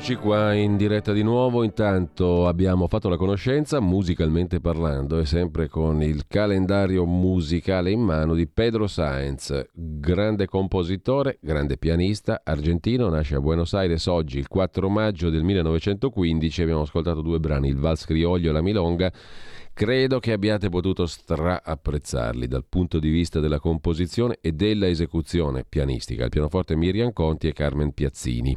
Eccoci 0.00 0.16
qua 0.16 0.54
in 0.54 0.78
diretta 0.78 1.12
di 1.12 1.22
nuovo, 1.22 1.62
intanto 1.62 2.46
abbiamo 2.46 2.88
fatto 2.88 3.10
la 3.10 3.18
conoscenza 3.18 3.80
musicalmente 3.80 4.58
parlando 4.58 5.18
e 5.18 5.26
sempre 5.26 5.68
con 5.68 6.02
il 6.02 6.26
calendario 6.26 7.04
musicale 7.04 7.90
in 7.90 8.00
mano 8.00 8.34
di 8.34 8.46
Pedro 8.48 8.86
Saenz, 8.86 9.66
grande 9.74 10.46
compositore, 10.46 11.36
grande 11.42 11.76
pianista 11.76 12.40
argentino, 12.42 13.10
nasce 13.10 13.34
a 13.34 13.40
Buenos 13.42 13.74
Aires 13.74 14.06
oggi 14.06 14.38
il 14.38 14.48
4 14.48 14.88
maggio 14.88 15.28
del 15.28 15.42
1915, 15.42 16.62
abbiamo 16.62 16.80
ascoltato 16.80 17.20
due 17.20 17.38
brani, 17.38 17.68
il 17.68 17.76
Vals 17.76 18.06
Crioglio 18.06 18.48
e 18.48 18.52
la 18.54 18.62
Milonga. 18.62 19.12
Credo 19.74 20.18
che 20.18 20.32
abbiate 20.32 20.68
potuto 20.68 21.06
stra-apprezzarli 21.06 22.46
dal 22.48 22.64
punto 22.66 22.98
di 22.98 23.08
vista 23.08 23.38
della 23.38 23.60
composizione 23.60 24.38
e 24.40 24.52
della 24.52 24.88
esecuzione 24.88 25.64
pianistica. 25.66 26.24
Al 26.24 26.30
pianoforte 26.30 26.74
Miriam 26.74 27.12
Conti 27.12 27.48
e 27.48 27.52
Carmen 27.52 27.92
Piazzini. 27.92 28.56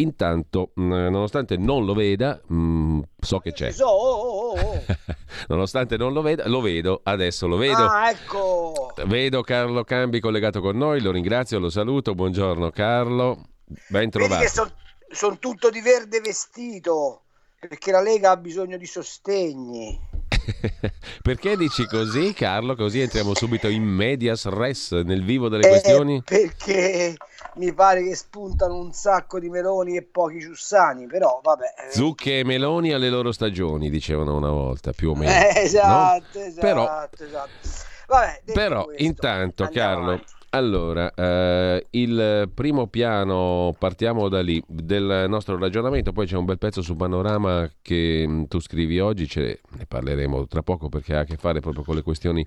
Intanto, 0.00 0.72
mm, 0.78 0.90
nonostante 0.90 1.56
non 1.56 1.84
lo 1.84 1.94
veda, 1.94 2.40
mh, 2.46 2.54
mm, 2.56 3.00
so 3.20 3.38
che 3.38 3.52
c'è. 3.52 3.72
nonostante 5.48 5.96
non 5.96 6.12
lo 6.12 6.22
veda, 6.22 6.48
lo 6.48 6.60
vedo, 6.60 7.00
adesso 7.02 7.46
lo 7.46 7.56
vedo. 7.56 7.84
Ah, 7.84 8.10
ecco. 8.10 8.92
Vedo 9.06 9.42
Carlo 9.42 9.84
Cambi 9.84 10.20
collegato 10.20 10.60
con 10.60 10.76
noi, 10.76 11.00
lo 11.00 11.10
ringrazio, 11.10 11.58
lo 11.58 11.70
saluto. 11.70 12.14
Buongiorno 12.14 12.70
Carlo, 12.70 13.46
ben 13.88 14.10
trovato. 14.10 14.46
Sono 14.48 14.70
son 15.10 15.38
tutto 15.38 15.70
di 15.70 15.80
verde 15.80 16.20
vestito, 16.20 17.22
perché 17.58 17.90
la 17.90 18.00
Lega 18.00 18.30
ha 18.30 18.36
bisogno 18.36 18.76
di 18.76 18.86
sostegni. 18.86 19.98
Perché 21.22 21.56
dici 21.56 21.86
così, 21.86 22.32
Carlo? 22.32 22.74
Così 22.74 23.00
entriamo 23.00 23.34
subito 23.34 23.68
in 23.68 23.82
medias 23.82 24.46
res, 24.46 24.92
nel 24.92 25.24
vivo 25.24 25.48
delle 25.48 25.66
eh, 25.66 25.68
questioni? 25.68 26.22
Perché 26.22 27.16
mi 27.54 27.72
pare 27.72 28.02
che 28.02 28.14
spuntano 28.14 28.76
un 28.76 28.92
sacco 28.92 29.38
di 29.38 29.48
meloni 29.48 29.96
e 29.96 30.02
pochi 30.02 30.40
ciussani, 30.40 31.06
però 31.06 31.40
vabbè. 31.42 31.74
Eh. 31.88 31.92
Zucche 31.92 32.40
e 32.40 32.44
meloni 32.44 32.92
alle 32.92 33.10
loro 33.10 33.32
stagioni, 33.32 33.90
dicevano 33.90 34.36
una 34.36 34.50
volta, 34.50 34.92
più 34.92 35.10
o 35.10 35.14
meno. 35.14 35.30
Eh, 35.30 35.62
esatto, 35.62 36.38
no? 36.38 36.44
esatto, 36.44 36.60
però, 36.60 37.08
esatto. 37.18 37.86
Vabbè, 38.06 38.42
però 38.52 38.84
questo, 38.84 39.02
intanto, 39.02 39.68
Carlo, 39.70 40.12
avanti. 40.12 40.32
Allora, 40.50 41.12
eh, 41.14 41.86
il 41.90 42.50
primo 42.54 42.86
piano, 42.86 43.74
partiamo 43.78 44.30
da 44.30 44.40
lì, 44.40 44.62
del 44.66 45.26
nostro 45.28 45.58
ragionamento, 45.58 46.12
poi 46.12 46.26
c'è 46.26 46.36
un 46.36 46.46
bel 46.46 46.56
pezzo 46.56 46.80
su 46.80 46.96
Panorama 46.96 47.70
che 47.82 48.24
mh, 48.26 48.32
mm, 48.32 48.44
tu 48.44 48.58
scrivi 48.58 48.98
oggi, 48.98 49.28
ce 49.28 49.60
ne 49.76 49.84
parleremo 49.86 50.46
tra 50.46 50.62
poco 50.62 50.88
perché 50.88 51.14
ha 51.14 51.20
a 51.20 51.24
che 51.24 51.36
fare 51.36 51.60
proprio 51.60 51.84
con 51.84 51.94
le 51.94 52.02
questioni 52.02 52.46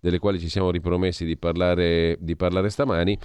delle 0.00 0.18
quali 0.18 0.40
ci 0.40 0.48
siamo 0.48 0.70
ripromessi 0.70 1.26
di 1.26 1.36
parlare, 1.36 2.16
di 2.20 2.36
parlare 2.36 2.70
stamani. 2.70 3.18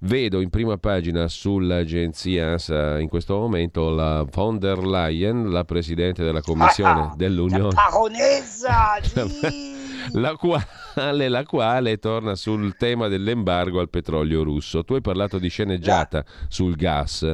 Vedo 0.00 0.40
in 0.40 0.50
prima 0.50 0.76
pagina 0.76 1.26
sull'agenzia 1.26 2.50
ANSA 2.50 3.00
in 3.00 3.08
questo 3.08 3.38
momento 3.38 3.88
la 3.88 4.26
von 4.30 4.58
der 4.58 4.84
Leyen, 4.84 5.50
la 5.50 5.64
Presidente 5.64 6.22
della 6.22 6.42
Commissione 6.42 7.00
ah, 7.00 7.14
dell'Unione. 7.16 7.74
La 7.74 7.88
baronessa! 7.90 9.80
la 10.12 10.36
quale, 10.36 11.28
la 11.28 11.44
quale 11.44 11.98
torna 11.98 12.34
sul 12.34 12.76
tema 12.76 13.08
dell'embargo 13.08 13.80
al 13.80 13.88
petrolio 13.88 14.42
russo. 14.42 14.84
Tu 14.84 14.94
hai 14.94 15.00
parlato 15.00 15.38
di 15.38 15.48
sceneggiata 15.48 16.24
sul 16.48 16.76
gas 16.76 17.30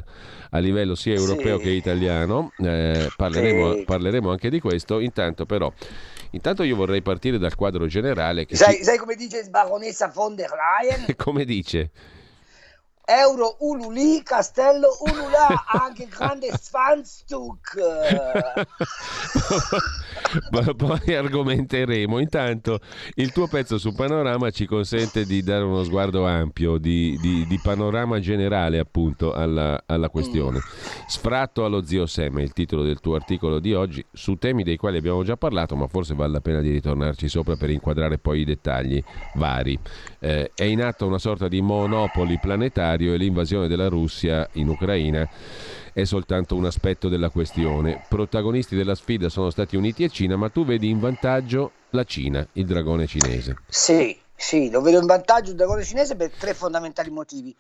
a 0.51 0.59
livello 0.59 0.95
sia 0.95 1.15
europeo 1.15 1.59
sì. 1.59 1.65
che 1.65 1.71
italiano, 1.71 2.53
eh, 2.59 3.09
parleremo, 3.15 3.75
sì. 3.75 3.84
parleremo 3.84 4.31
anche 4.31 4.51
di 4.51 4.61
questo. 4.61 5.01
Intanto 5.01 5.47
però 5.47 5.73
Intanto 6.33 6.62
io 6.62 6.77
vorrei 6.77 7.01
partire 7.01 7.39
dal 7.39 7.55
quadro 7.55 7.87
generale. 7.87 8.47
Sai, 8.51 8.77
ci... 8.77 8.85
sai, 8.85 8.99
come 8.99 9.15
dice 9.15 9.49
baronessa 9.49 10.09
von 10.09 10.35
der 10.35 10.50
Leyen? 10.50 11.06
come 11.17 11.45
dice? 11.45 11.91
Euro 13.11 13.57
Ululi, 13.61 14.23
Castello 14.23 14.89
Ulula, 15.01 15.65
anche 15.83 16.07
grande 16.07 16.51
Svanztuk. 16.61 17.75
Poi 20.77 21.15
argomenteremo. 21.15 22.19
Intanto 22.19 22.81
il 23.15 23.33
tuo 23.33 23.47
pezzo 23.47 23.79
su 23.79 23.95
Panorama 23.95 24.51
ci 24.51 24.67
consente 24.67 25.25
di 25.25 25.43
dare 25.43 25.65
uno 25.65 25.85
sguardo 25.85 26.27
ampio, 26.27 26.77
di, 26.77 27.17
di, 27.19 27.47
di 27.47 27.59
panorama 27.63 28.21
generale 28.21 28.79
appunto 28.79 29.33
alla, 29.33 29.83
alla 29.87 30.11
questione. 30.11 30.61
Sfratto 31.07 31.65
allo 31.65 31.83
zio 31.85 32.05
Sam 32.05 32.41
è 32.41 32.43
il 32.43 32.53
titolo 32.53 32.83
del 32.83 33.01
tuo 33.01 33.15
articolo 33.15 33.59
di 33.59 33.73
oggi, 33.73 34.05
su 34.13 34.35
temi 34.35 34.65
dei 34.65 34.77
quali 34.77 34.99
abbiamo 34.99 35.25
già 35.25 35.39
parlato, 35.39 35.77
ma 35.77 35.87
forse 35.87 36.15
vale 36.15 36.33
la 36.33 36.41
pena 36.41 36.61
di 36.61 36.71
ritornarci 36.71 37.27
sopra 37.27 37.57
per 37.57 37.71
inquadrare 37.71 38.19
poi 38.19 38.41
i 38.41 38.45
dettagli 38.45 39.03
vari. 39.37 39.79
Eh, 40.19 40.51
è 40.55 40.65
in 40.65 40.83
atto 40.83 41.07
una 41.07 41.19
sorta 41.19 41.49
di 41.49 41.63
monopoli 41.63 42.39
planetari 42.39 42.98
militario 42.99 43.15
e 43.15 43.17
l'invasione 43.17 43.69
della 43.69 43.89
Russia 43.89 44.49
in 44.53 44.69
Ucraina 44.69 45.29
è 45.93 46.05
soltanto 46.05 46.57
un 46.57 46.67
aspetto 46.67 47.09
della 47.09 47.31
questione. 47.31 48.05
Protagonisti 48.09 48.77
della 48.77 48.95
sfida 48.95 49.29
sono 49.29 49.51
Stati 49.51 49.77
Uniti 49.77 50.05
e 50.05 50.09
Cina, 50.09 50.37
ma 50.37 50.49
tu 50.49 50.65
vedi 50.65 50.89
in 50.89 50.99
vantaggio 50.99 51.73
la 51.91 52.05
Cina, 52.05 52.47
il 52.53 52.67
dragone 52.67 53.07
cinese. 53.07 53.57
Sì, 53.69 54.17
sì, 54.35 54.71
lo 54.71 54.81
vedo 54.81 54.99
in 55.01 55.07
vantaggio 55.07 55.51
il 55.51 55.57
dragone 55.57 55.85
cinese 55.85 56.17
per 56.17 56.31
tre 56.31 56.55
fondamentali 56.55 57.11
motivi. 57.11 57.55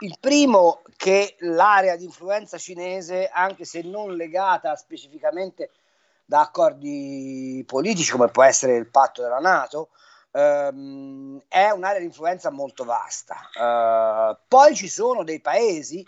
Il 0.00 0.16
primo 0.20 0.82
che 0.96 1.36
l'area 1.40 1.96
di 1.96 2.04
influenza 2.04 2.58
cinese, 2.58 3.28
anche 3.32 3.64
se 3.64 3.82
non 3.82 4.14
legata 4.14 4.74
specificamente 4.76 5.70
da 6.24 6.40
accordi 6.40 7.62
politici 7.66 8.10
come 8.10 8.28
può 8.28 8.42
essere 8.42 8.76
il 8.76 8.88
patto 8.88 9.22
della 9.22 9.38
Nato, 9.38 9.90
ehm, 10.36 11.42
è 11.48 11.70
un'area 11.70 12.00
di 12.00 12.04
influenza 12.04 12.50
molto 12.50 12.84
vasta. 12.84 13.36
Uh, 13.54 14.36
poi 14.46 14.74
ci 14.74 14.88
sono 14.88 15.24
dei 15.24 15.40
paesi 15.40 16.06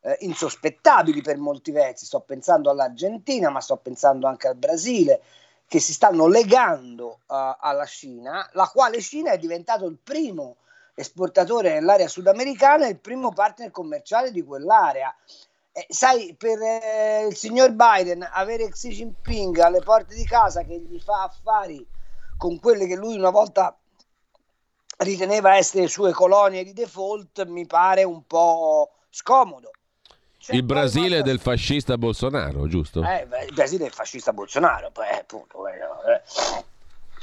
eh, 0.00 0.16
insospettabili 0.20 1.20
per 1.20 1.36
molti 1.36 1.72
versi, 1.72 2.06
sto 2.06 2.20
pensando 2.20 2.70
all'Argentina, 2.70 3.50
ma 3.50 3.60
sto 3.60 3.76
pensando 3.76 4.26
anche 4.26 4.48
al 4.48 4.56
Brasile, 4.56 5.20
che 5.66 5.80
si 5.80 5.92
stanno 5.92 6.28
legando 6.28 7.20
uh, 7.26 7.56
alla 7.58 7.86
Cina, 7.86 8.48
la 8.52 8.70
quale 8.72 9.00
Cina 9.00 9.32
è 9.32 9.38
diventato 9.38 9.86
il 9.86 9.98
primo 10.02 10.56
esportatore 10.94 11.74
nell'area 11.74 12.08
sudamericana 12.08 12.86
e 12.86 12.90
il 12.90 12.98
primo 12.98 13.32
partner 13.32 13.70
commerciale 13.70 14.30
di 14.30 14.42
quell'area. 14.42 15.14
Eh, 15.72 15.86
sai, 15.90 16.34
per 16.38 16.58
eh, 16.62 17.26
il 17.28 17.36
signor 17.36 17.72
Biden 17.72 18.26
avere 18.32 18.68
Xi 18.70 18.88
Jinping 18.90 19.58
alle 19.58 19.80
porte 19.80 20.14
di 20.14 20.24
casa 20.24 20.62
che 20.62 20.78
gli 20.78 20.98
fa 20.98 21.24
affari 21.24 21.86
con 22.36 22.58
quelle 22.60 22.86
che 22.86 22.96
lui 22.96 23.16
una 23.16 23.30
volta 23.30 23.76
riteneva 24.98 25.56
essere 25.56 25.88
sue 25.88 26.12
colonie 26.12 26.64
di 26.64 26.72
default 26.72 27.46
mi 27.46 27.66
pare 27.66 28.02
un 28.04 28.26
po' 28.26 28.92
scomodo. 29.10 29.70
C'è 30.38 30.54
il 30.54 30.62
Brasile 30.62 31.22
del 31.22 31.40
fascista 31.40 31.98
Bolsonaro, 31.98 32.68
giusto? 32.68 33.02
Eh, 33.02 33.26
il 33.46 33.54
Brasile 33.54 33.84
del 33.84 33.92
fascista 33.92 34.32
Bolsonaro, 34.32 34.90
poi, 34.92 35.08
appunto, 35.08 35.66
eh, 35.66 35.74
eh 35.74 36.64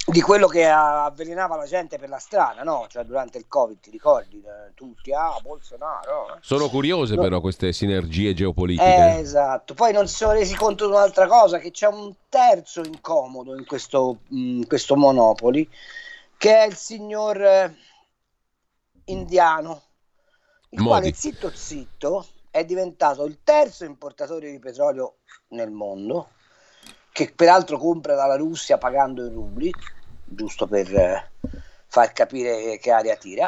di 0.06 0.20
quello 0.20 0.48
che 0.48 0.68
avvelenava 0.68 1.56
la 1.56 1.66
gente 1.66 1.98
per 1.98 2.10
la 2.10 2.18
strada, 2.18 2.64
no? 2.64 2.88
Cioè 2.90 3.06
durante 3.06 3.38
il 3.38 3.48
Covid, 3.48 3.80
ti 3.80 3.90
ricordi? 3.90 4.42
Eh, 4.42 4.74
tutti, 4.74 5.14
ah, 5.14 5.40
Bolsonaro. 5.42 6.38
Sono 6.42 6.68
curiose 6.68 7.16
no. 7.16 7.22
però 7.22 7.40
queste 7.40 7.72
sinergie 7.72 8.34
geopolitiche. 8.34 8.86
Eh, 8.86 9.20
esatto, 9.20 9.74
poi 9.74 9.94
non 9.94 10.08
si 10.08 10.16
sono 10.16 10.34
resi 10.34 10.56
conto 10.56 10.86
di 10.88 10.92
un'altra 10.92 11.28
cosa, 11.28 11.58
che 11.58 11.72
c'è 11.72 11.88
un 11.88 12.14
terzo 12.28 12.82
incomodo 12.82 13.56
in 13.56 13.66
questo, 13.66 14.20
in 14.30 14.68
questo 14.68 14.98
Monopoli, 14.98 15.70
che 16.38 16.58
è 16.58 16.66
il 16.66 16.76
signor 16.76 17.42
eh, 17.42 17.76
indiano, 19.06 19.82
il 20.70 20.80
Modi. 20.80 20.90
quale 20.90 21.14
zitto 21.14 21.50
zitto 21.54 22.28
è 22.52 22.66
diventato 22.66 23.24
il 23.24 23.40
terzo 23.42 23.86
importatore 23.86 24.52
di 24.52 24.60
petrolio 24.60 25.20
nel 25.50 25.72
mondo 25.72 26.30
che 27.14 27.32
peraltro 27.34 27.78
compra 27.78 28.16
dalla 28.16 28.36
Russia 28.36 28.80
pagando 28.80 29.24
in 29.24 29.34
rubli, 29.34 29.74
giusto 30.26 30.68
per 30.68 30.94
eh, 30.94 31.32
far 31.88 32.12
capire 32.12 32.80
che 32.80 32.92
aria 32.92 33.16
tira, 33.16 33.48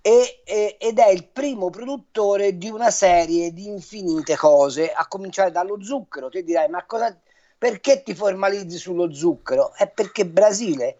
e, 0.00 0.42
e, 0.44 0.76
ed 0.78 1.00
è 1.00 1.08
il 1.08 1.26
primo 1.26 1.68
produttore 1.68 2.56
di 2.56 2.70
una 2.70 2.92
serie 2.92 3.52
di 3.52 3.66
infinite 3.66 4.36
cose, 4.36 4.92
a 4.92 5.08
cominciare 5.08 5.50
dallo 5.50 5.82
zucchero. 5.82 6.28
Ti 6.28 6.44
dirai, 6.44 6.68
ma 6.68 6.84
cosa, 6.84 7.14
perché 7.58 8.04
ti 8.04 8.14
formalizzi 8.14 8.78
sullo 8.78 9.12
zucchero? 9.12 9.74
È 9.74 9.88
perché 9.88 10.24
Brasile 10.24 10.98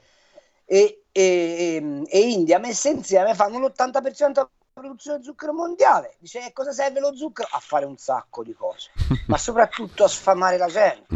e, 0.65 1.05
e, 1.13 2.05
e 2.05 2.19
India 2.19 2.59
messe 2.59 2.91
insieme 2.91 3.37
fanno 3.37 3.61
l'80% 3.61 4.33
della 4.33 4.51
produzione 4.73 5.19
di 5.19 5.25
zucchero 5.25 5.53
mondiale. 5.53 6.17
Dice 6.19 6.41
a 6.41 6.51
cosa 6.53 6.73
serve 6.73 6.99
lo 6.99 7.15
zucchero? 7.15 7.47
A 7.53 7.61
fare 7.61 7.85
un 7.85 7.97
sacco 7.97 8.43
di 8.43 8.55
cose, 8.55 8.91
ma 9.29 9.39
soprattutto 9.39 10.03
a 10.03 10.09
sfamare 10.09 10.57
la 10.57 10.67
gente. 10.67 11.07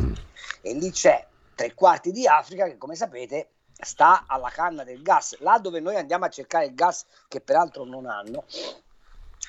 E 0.61 0.75
lì 0.75 0.91
c'è 0.91 1.27
tre 1.55 1.75
quarti 1.75 2.13
di 2.13 2.27
Africa 2.27 2.67
che, 2.67 2.79
come 2.79 2.95
sapete, 2.95 3.51
sta 3.73 4.25
alla 4.27 4.51
canna 4.51 4.85
del 4.85 5.03
gas. 5.03 5.39
Là 5.41 5.59
dove 5.59 5.81
noi 5.81 5.97
andiamo 5.97 6.25
a 6.25 6.31
cercare 6.31 6.67
il 6.67 6.75
gas, 6.75 7.07
che 7.29 7.41
peraltro 7.41 7.85
non 7.85 8.07
hanno, 8.07 8.45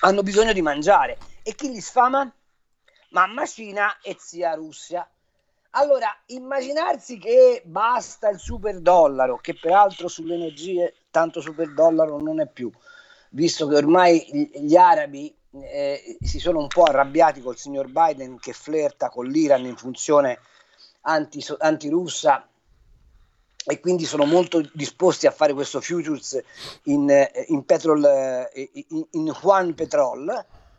hanno 0.00 0.22
bisogno 0.22 0.52
di 0.52 0.62
mangiare. 0.62 1.18
E 1.42 1.54
chi 1.54 1.70
li 1.70 1.80
sfama? 1.80 2.30
Mamma 3.10 3.46
Cina 3.46 3.98
e 4.00 4.16
zia 4.18 4.54
Russia. 4.54 5.06
Allora, 5.74 6.14
immaginarsi 6.26 7.18
che 7.18 7.62
basta 7.64 8.28
il 8.28 8.38
super 8.38 8.78
dollaro, 8.80 9.38
che 9.38 9.54
peraltro 9.54 10.08
sulle 10.08 10.34
energie 10.34 10.94
tanto 11.10 11.40
super 11.40 11.72
dollaro 11.72 12.18
non 12.18 12.40
è 12.40 12.46
più, 12.46 12.70
visto 13.30 13.66
che 13.68 13.76
ormai 13.76 14.50
gli 14.52 14.76
arabi 14.76 15.34
eh, 15.50 16.18
si 16.20 16.38
sono 16.38 16.58
un 16.58 16.68
po' 16.68 16.82
arrabbiati 16.84 17.40
col 17.40 17.56
signor 17.56 17.88
Biden 17.88 18.38
che 18.38 18.52
flirta 18.52 19.08
con 19.08 19.26
l'Iran 19.26 19.64
in 19.64 19.76
funzione 19.76 20.40
anti, 21.02 21.44
antirussa 21.58 22.46
e 23.64 23.78
quindi 23.78 24.04
sono 24.04 24.24
molto 24.24 24.60
disposti 24.72 25.26
a 25.26 25.30
fare 25.30 25.52
questo 25.52 25.80
futures 25.80 26.40
in, 26.84 27.08
in, 27.46 27.64
petrol, 27.64 28.48
in, 28.88 29.06
in 29.10 29.36
Juan 29.40 29.74
Petrol, 29.74 30.28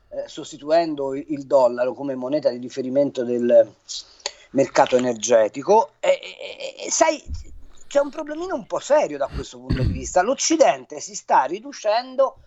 eh, 0.09 0.27
sostituendo 0.27 1.15
il 1.15 1.45
dollaro 1.45 1.93
come 1.93 2.15
moneta 2.15 2.49
di 2.49 2.57
riferimento 2.57 3.23
del 3.23 3.71
mercato 4.51 4.97
energetico. 4.97 5.91
E, 5.99 6.19
e, 6.21 6.85
e, 6.85 6.91
sai, 6.91 7.23
c'è 7.87 7.99
un 7.99 8.09
problemino 8.09 8.55
un 8.55 8.65
po' 8.65 8.79
serio 8.79 9.17
da 9.17 9.27
questo 9.27 9.59
punto 9.59 9.81
di 9.81 9.91
vista. 9.91 10.21
L'Occidente 10.21 10.99
si 10.99 11.15
sta 11.15 11.43
riducendo 11.43 12.37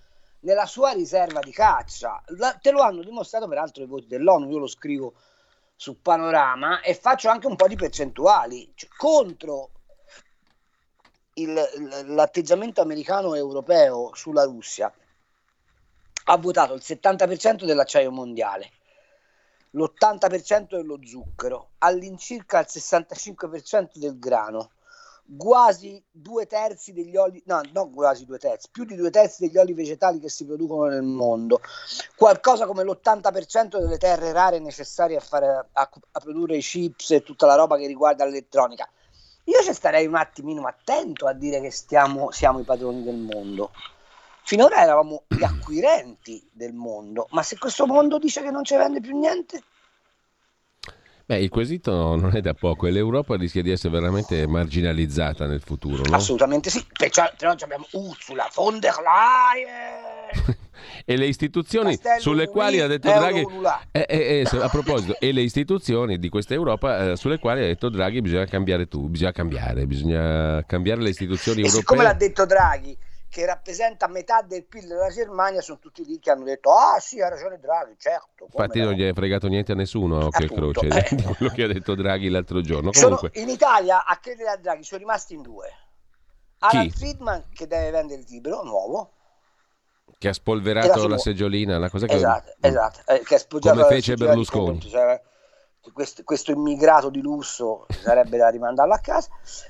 nella 0.40 0.67
sua 0.67 0.93
riserva 0.93 1.40
di 1.40 1.52
caccia. 1.52 2.22
La, 2.37 2.52
te 2.61 2.70
lo 2.72 2.81
hanno 2.81 3.02
dimostrato 3.02 3.49
peraltro 3.49 3.82
i 3.82 3.87
voti 3.87 4.06
dell'ONU, 4.06 4.50
io 4.50 4.58
lo 4.58 4.67
scrivo 4.67 5.14
su 5.76 6.00
Panorama 6.00 6.81
e 6.81 6.94
faccio 6.94 7.28
anche 7.28 7.46
un 7.46 7.55
po' 7.55 7.69
di 7.69 7.76
percentuali. 7.76 8.73
Cioè, 8.75 8.88
contro 8.96 9.70
il, 11.34 11.52
l'atteggiamento 12.06 12.81
americano 12.81 13.34
e 13.34 13.38
europeo 13.38 14.14
sulla 14.14 14.44
Russia 14.44 14.93
ha 16.28 16.37
votato 16.38 16.75
il 16.75 16.82
70% 16.82 17.64
dell'acciaio 17.64 18.11
mondiale, 18.11 18.70
l'80% 19.70 20.70
dello 20.70 20.99
zucchero, 21.05 21.73
all'incirca 21.79 22.61
il 22.61 22.67
65% 22.69 23.90
del 23.94 24.19
grano, 24.19 24.70
quasi 25.37 26.02
due 26.11 26.46
terzi 26.46 26.93
degli 26.93 27.17
oli, 27.17 27.43
no, 27.46 27.61
non 27.73 27.93
quasi 27.93 28.25
due 28.25 28.38
terzi, 28.38 28.69
più 28.70 28.84
di 28.84 28.94
due 28.94 29.11
terzi 29.11 29.46
degli 29.46 29.58
oli 29.58 29.73
vegetali 29.73 30.20
che 30.20 30.28
si 30.28 30.44
producono 30.44 30.90
nel 30.90 31.02
mondo, 31.02 31.61
qualcosa 32.14 32.67
come 32.67 32.84
l'80% 32.84 33.78
delle 33.78 33.99
terre 33.99 34.32
rare 34.32 34.58
necessarie 34.58 35.17
a, 35.17 35.20
fare, 35.20 35.69
a, 35.73 35.90
a 36.12 36.20
produrre 36.20 36.56
i 36.56 36.62
chips 36.62 37.11
e 37.11 37.23
tutta 37.23 37.46
la 37.46 37.55
roba 37.55 37.76
che 37.76 37.87
riguarda 37.87 38.25
l'elettronica. 38.25 38.88
Io 39.44 39.62
ci 39.62 39.73
starei 39.73 40.06
un 40.06 40.17
attimino 40.17 40.67
attento 40.67 41.26
a 41.26 41.32
dire 41.32 41.61
che 41.61 41.70
stiamo, 41.70 42.31
siamo 42.31 42.58
i 42.58 42.64
padroni 42.64 43.02
del 43.05 43.17
mondo. 43.17 43.70
Finora 44.43 44.82
eravamo 44.82 45.25
gli 45.26 45.43
acquirenti 45.43 46.49
del 46.52 46.72
mondo, 46.72 47.26
ma 47.31 47.43
se 47.43 47.58
questo 47.58 47.87
mondo 47.87 48.19
dice 48.19 48.43
che 48.43 48.50
non 48.50 48.64
ci 48.64 48.76
vende 48.76 49.00
più 49.00 49.17
niente? 49.17 49.62
Beh, 51.28 51.40
il 51.40 51.49
quesito 51.49 52.14
non 52.14 52.37
è 52.37 52.40
da 52.40 52.55
poco 52.55 52.87
e 52.87 52.93
l'Europa 52.93 53.34
rischia 53.34 53.61
di 53.61 53.73
essere 53.73 53.93
veramente 53.93 54.46
marginalizzata 54.46 55.46
nel 55.46 55.61
futuro, 55.61 56.05
no? 56.08 56.14
Assolutamente 56.14 56.70
sì, 56.70 56.87
perciò, 56.96 57.28
perciò 57.37 57.64
abbiamo 57.64 57.84
Ursula 57.90 58.49
von 58.55 58.78
der 58.78 58.94
Leyen. 59.02 60.56
e 61.05 61.17
le 61.17 61.26
istituzioni 61.26 61.90
Castello 61.90 62.20
sulle 62.20 62.46
quali 62.49 62.81
ha 62.81 62.87
detto 62.87 63.08
Draghi 63.08 63.44
eh, 63.90 64.06
eh, 64.08 64.46
eh, 64.49 64.56
a 64.61 64.69
proposito 64.69 65.19
e 65.19 65.32
le 65.32 65.40
istituzioni 65.40 66.19
di 66.19 66.28
questa 66.28 66.55
Europa 66.55 67.11
eh, 67.11 67.17
sulle 67.17 67.38
quali 67.38 67.62
ha 67.62 67.67
detto 67.67 67.88
Draghi 67.88 68.20
bisogna 68.20 68.44
cambiare 68.44 68.87
tu 68.87 69.08
bisogna 69.08 69.32
cambiare 69.32 69.87
bisogna 69.87 70.64
cambiare 70.64 71.00
le 71.00 71.08
istituzioni 71.08 71.62
e 71.62 71.64
europee 71.64 71.81
siccome 71.81 72.02
l'ha 72.05 72.12
detto 72.12 72.46
Draghi 72.46 72.96
che 73.37 73.44
rappresenta 73.44 74.09
metà 74.09 74.41
del 74.41 74.65
PIL 74.65 74.87
della 74.87 75.11
Germania 75.11 75.61
sono 75.61 75.79
tutti 75.79 76.03
lì 76.06 76.19
che 76.19 76.31
hanno 76.31 76.44
detto 76.44 76.71
ah 76.73 76.99
sì 76.99 77.21
ha 77.21 77.29
ragione 77.29 77.59
Draghi 77.59 77.94
certo 77.99 78.47
infatti 78.50 78.81
non 78.81 78.94
gli 78.94 79.06
è 79.06 79.12
fregato 79.12 79.47
niente 79.47 79.73
a 79.73 79.75
nessuno 79.75 80.25
occhio 80.25 80.49
croce 80.49 80.87
eh. 80.87 81.05
di 81.15 81.23
quello 81.23 81.53
che 81.53 81.65
ha 81.65 81.67
detto 81.67 81.94
Draghi 81.94 82.31
l'altro 82.31 82.62
giorno 82.62 82.93
Comunque. 82.93 83.31
Sono, 83.35 83.44
in 83.44 83.50
Italia 83.50 84.06
a 84.06 84.17
credere 84.17 84.49
a 84.49 84.56
Draghi 84.56 84.85
sono 84.85 85.00
rimasti 85.00 85.35
in 85.35 85.43
due 85.43 85.69
Alan 86.61 86.88
Friedman 86.88 87.44
che 87.53 87.67
deve 87.67 87.91
vendere 87.91 88.21
il 88.23 88.27
libro 88.27 88.62
nuovo 88.62 89.12
che 90.17 90.29
ha 90.29 90.32
spolverato 90.32 91.06
la 91.06 91.19
seggiolina, 91.19 91.79
la 91.79 91.91
cosa 91.91 92.06
che... 92.06 92.15
Esatto, 92.15 92.55
esatto. 92.61 93.00
Eh, 93.12 93.23
che 93.23 93.44
Come 93.61 93.85
fece 93.85 94.15
Berlusconi. 94.15 94.81
Cioè, 94.81 95.21
questo, 95.93 96.23
questo, 96.25 96.53
immigrato 96.53 97.11
di 97.11 97.21
lusso 97.21 97.87
sarebbe 97.88 98.37
da 98.37 98.49
rimandarlo 98.49 98.94
a 98.94 98.99
casa 98.99 99.29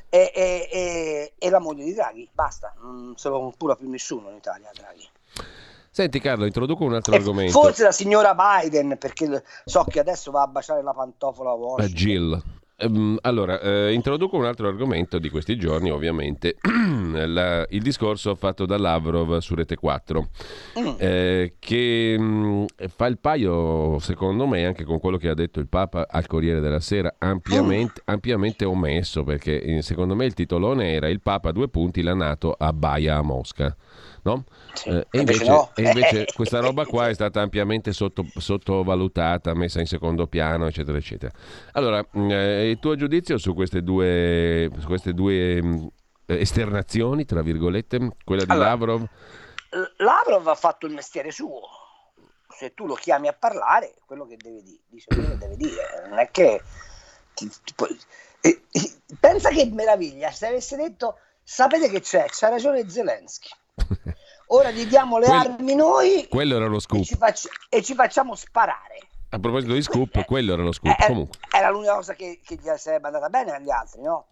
e, 0.08 0.32
e, 0.34 0.68
e, 0.70 1.32
e, 1.38 1.50
la 1.50 1.58
moglie 1.58 1.84
di 1.84 1.94
Draghi, 1.94 2.28
basta, 2.32 2.74
non 2.80 3.14
se 3.16 3.28
lo 3.28 3.52
cura 3.56 3.74
più 3.74 3.88
nessuno 3.88 4.30
in 4.30 4.36
Italia 4.36 4.70
Draghi. 4.72 5.08
Senti 5.90 6.20
Carlo, 6.20 6.44
introduco 6.44 6.84
un 6.84 6.94
altro 6.94 7.14
argomento. 7.14 7.58
Forse 7.58 7.82
la 7.82 7.92
signora 7.92 8.34
Biden, 8.34 8.98
perché 8.98 9.42
so 9.64 9.84
che 9.84 9.98
adesso 9.98 10.30
va 10.30 10.42
a 10.42 10.46
baciare 10.46 10.82
la 10.82 10.92
pantofola 10.92 11.50
a 11.50 11.54
Washington. 11.54 11.94
Jill. 11.94 12.42
Ehm, 12.78 13.16
allora, 13.22 13.58
eh, 13.60 13.92
introduco 13.92 14.36
un 14.36 14.44
altro 14.44 14.68
argomento 14.68 15.18
di 15.18 15.30
questi 15.30 15.56
giorni, 15.56 15.90
ovviamente, 15.90 16.56
La, 17.26 17.66
il 17.70 17.80
discorso 17.80 18.34
fatto 18.34 18.66
da 18.66 18.76
Lavrov 18.76 19.38
su 19.38 19.54
Rete 19.54 19.76
4, 19.76 20.28
mm. 20.78 20.94
eh, 20.98 21.54
che 21.58 22.16
mh, 22.18 22.22
mm, 22.22 22.64
fa 22.88 23.06
il 23.06 23.18
paio, 23.18 23.98
secondo 24.00 24.46
me, 24.46 24.66
anche 24.66 24.84
con 24.84 24.98
quello 24.98 25.16
che 25.16 25.28
ha 25.30 25.34
detto 25.34 25.58
il 25.60 25.68
Papa 25.68 26.06
al 26.10 26.26
Corriere 26.26 26.60
della 26.60 26.80
Sera, 26.80 27.14
ampiamente, 27.18 28.02
mm. 28.02 28.12
ampiamente 28.12 28.64
omesso, 28.66 29.24
perché 29.24 29.80
secondo 29.80 30.14
me 30.14 30.26
il 30.26 30.34
titolone 30.34 30.92
era 30.92 31.08
il 31.08 31.22
Papa, 31.22 31.52
due 31.52 31.68
punti, 31.68 32.02
la 32.02 32.14
Nato 32.14 32.54
a 32.58 32.72
Baia 32.74 33.16
a 33.16 33.22
Mosca. 33.22 33.74
No? 34.26 34.44
Sì, 34.72 34.88
eh, 34.88 35.06
e, 35.08 35.20
invece, 35.20 35.44
no. 35.44 35.70
e, 35.76 35.82
invece, 35.82 36.24
questa 36.34 36.58
roba 36.58 36.84
qua 36.84 37.08
è 37.08 37.14
stata 37.14 37.40
ampiamente 37.40 37.92
sotto, 37.92 38.26
sottovalutata, 38.34 39.54
messa 39.54 39.78
in 39.78 39.86
secondo 39.86 40.26
piano, 40.26 40.66
eccetera, 40.66 40.98
eccetera. 40.98 41.30
Allora, 41.72 42.04
mm, 42.18 42.30
eh, 42.32 42.70
il 42.70 42.80
tuo 42.80 42.96
giudizio 42.96 43.38
su 43.38 43.54
queste 43.54 43.84
due, 43.84 44.68
su 44.80 44.86
queste 44.88 45.14
due 45.14 45.62
mm, 45.62 45.86
esternazioni, 46.26 47.24
tra 47.24 47.40
virgolette, 47.40 48.16
quella 48.24 48.44
di 48.44 48.50
allora, 48.50 48.68
Lavrov? 48.70 49.08
Lavrov 49.98 50.48
ha 50.48 50.56
fatto 50.56 50.86
il 50.86 50.92
mestiere 50.92 51.30
suo. 51.30 51.60
Se 52.48 52.74
tu 52.74 52.86
lo 52.86 52.94
chiami 52.94 53.28
a 53.28 53.32
parlare, 53.32 53.94
quello 54.06 54.26
che 54.26 54.36
deve 54.36 54.60
dire, 54.60 54.80
dice 54.88 55.06
quello 55.06 55.28
che 55.28 55.38
deve 55.38 55.56
dire. 55.56 56.08
Non 56.08 56.18
è 56.18 56.30
che... 56.32 56.60
Ti, 57.32 57.48
ti 57.62 57.74
puoi... 57.76 57.96
eh, 58.40 58.60
pensa 59.20 59.50
che 59.50 59.68
meraviglia 59.70 60.32
se 60.32 60.46
avesse 60.46 60.74
detto 60.74 61.18
sapete 61.44 61.90
che 61.90 62.00
c'è, 62.00 62.24
c'ha 62.30 62.48
ragione 62.48 62.88
Zelensky 62.88 63.50
Ora 64.48 64.70
gli 64.70 64.86
diamo 64.86 65.18
le 65.18 65.26
Quell- 65.26 65.40
armi 65.40 65.74
noi. 65.74 66.26
Quello 66.28 66.56
era 66.56 66.66
lo 66.66 66.78
scoop. 66.78 67.02
E 67.02 67.04
ci, 67.04 67.16
facci- 67.16 67.48
e 67.68 67.82
ci 67.82 67.94
facciamo 67.94 68.34
sparare. 68.34 69.00
A 69.30 69.38
proposito 69.38 69.72
di 69.72 69.82
scoop, 69.82 70.24
quello 70.24 70.52
era 70.52 70.62
lo 70.62 70.72
scoop. 70.72 70.96
Eh, 70.98 71.06
Comunque. 71.06 71.38
Era 71.50 71.70
l'unica 71.70 71.94
cosa 71.94 72.14
che, 72.14 72.40
che 72.44 72.54
gli 72.54 72.68
sarebbe 72.76 73.08
andata 73.08 73.28
bene 73.28 73.52
agli 73.52 73.70
altri, 73.70 74.02
no? 74.02 74.26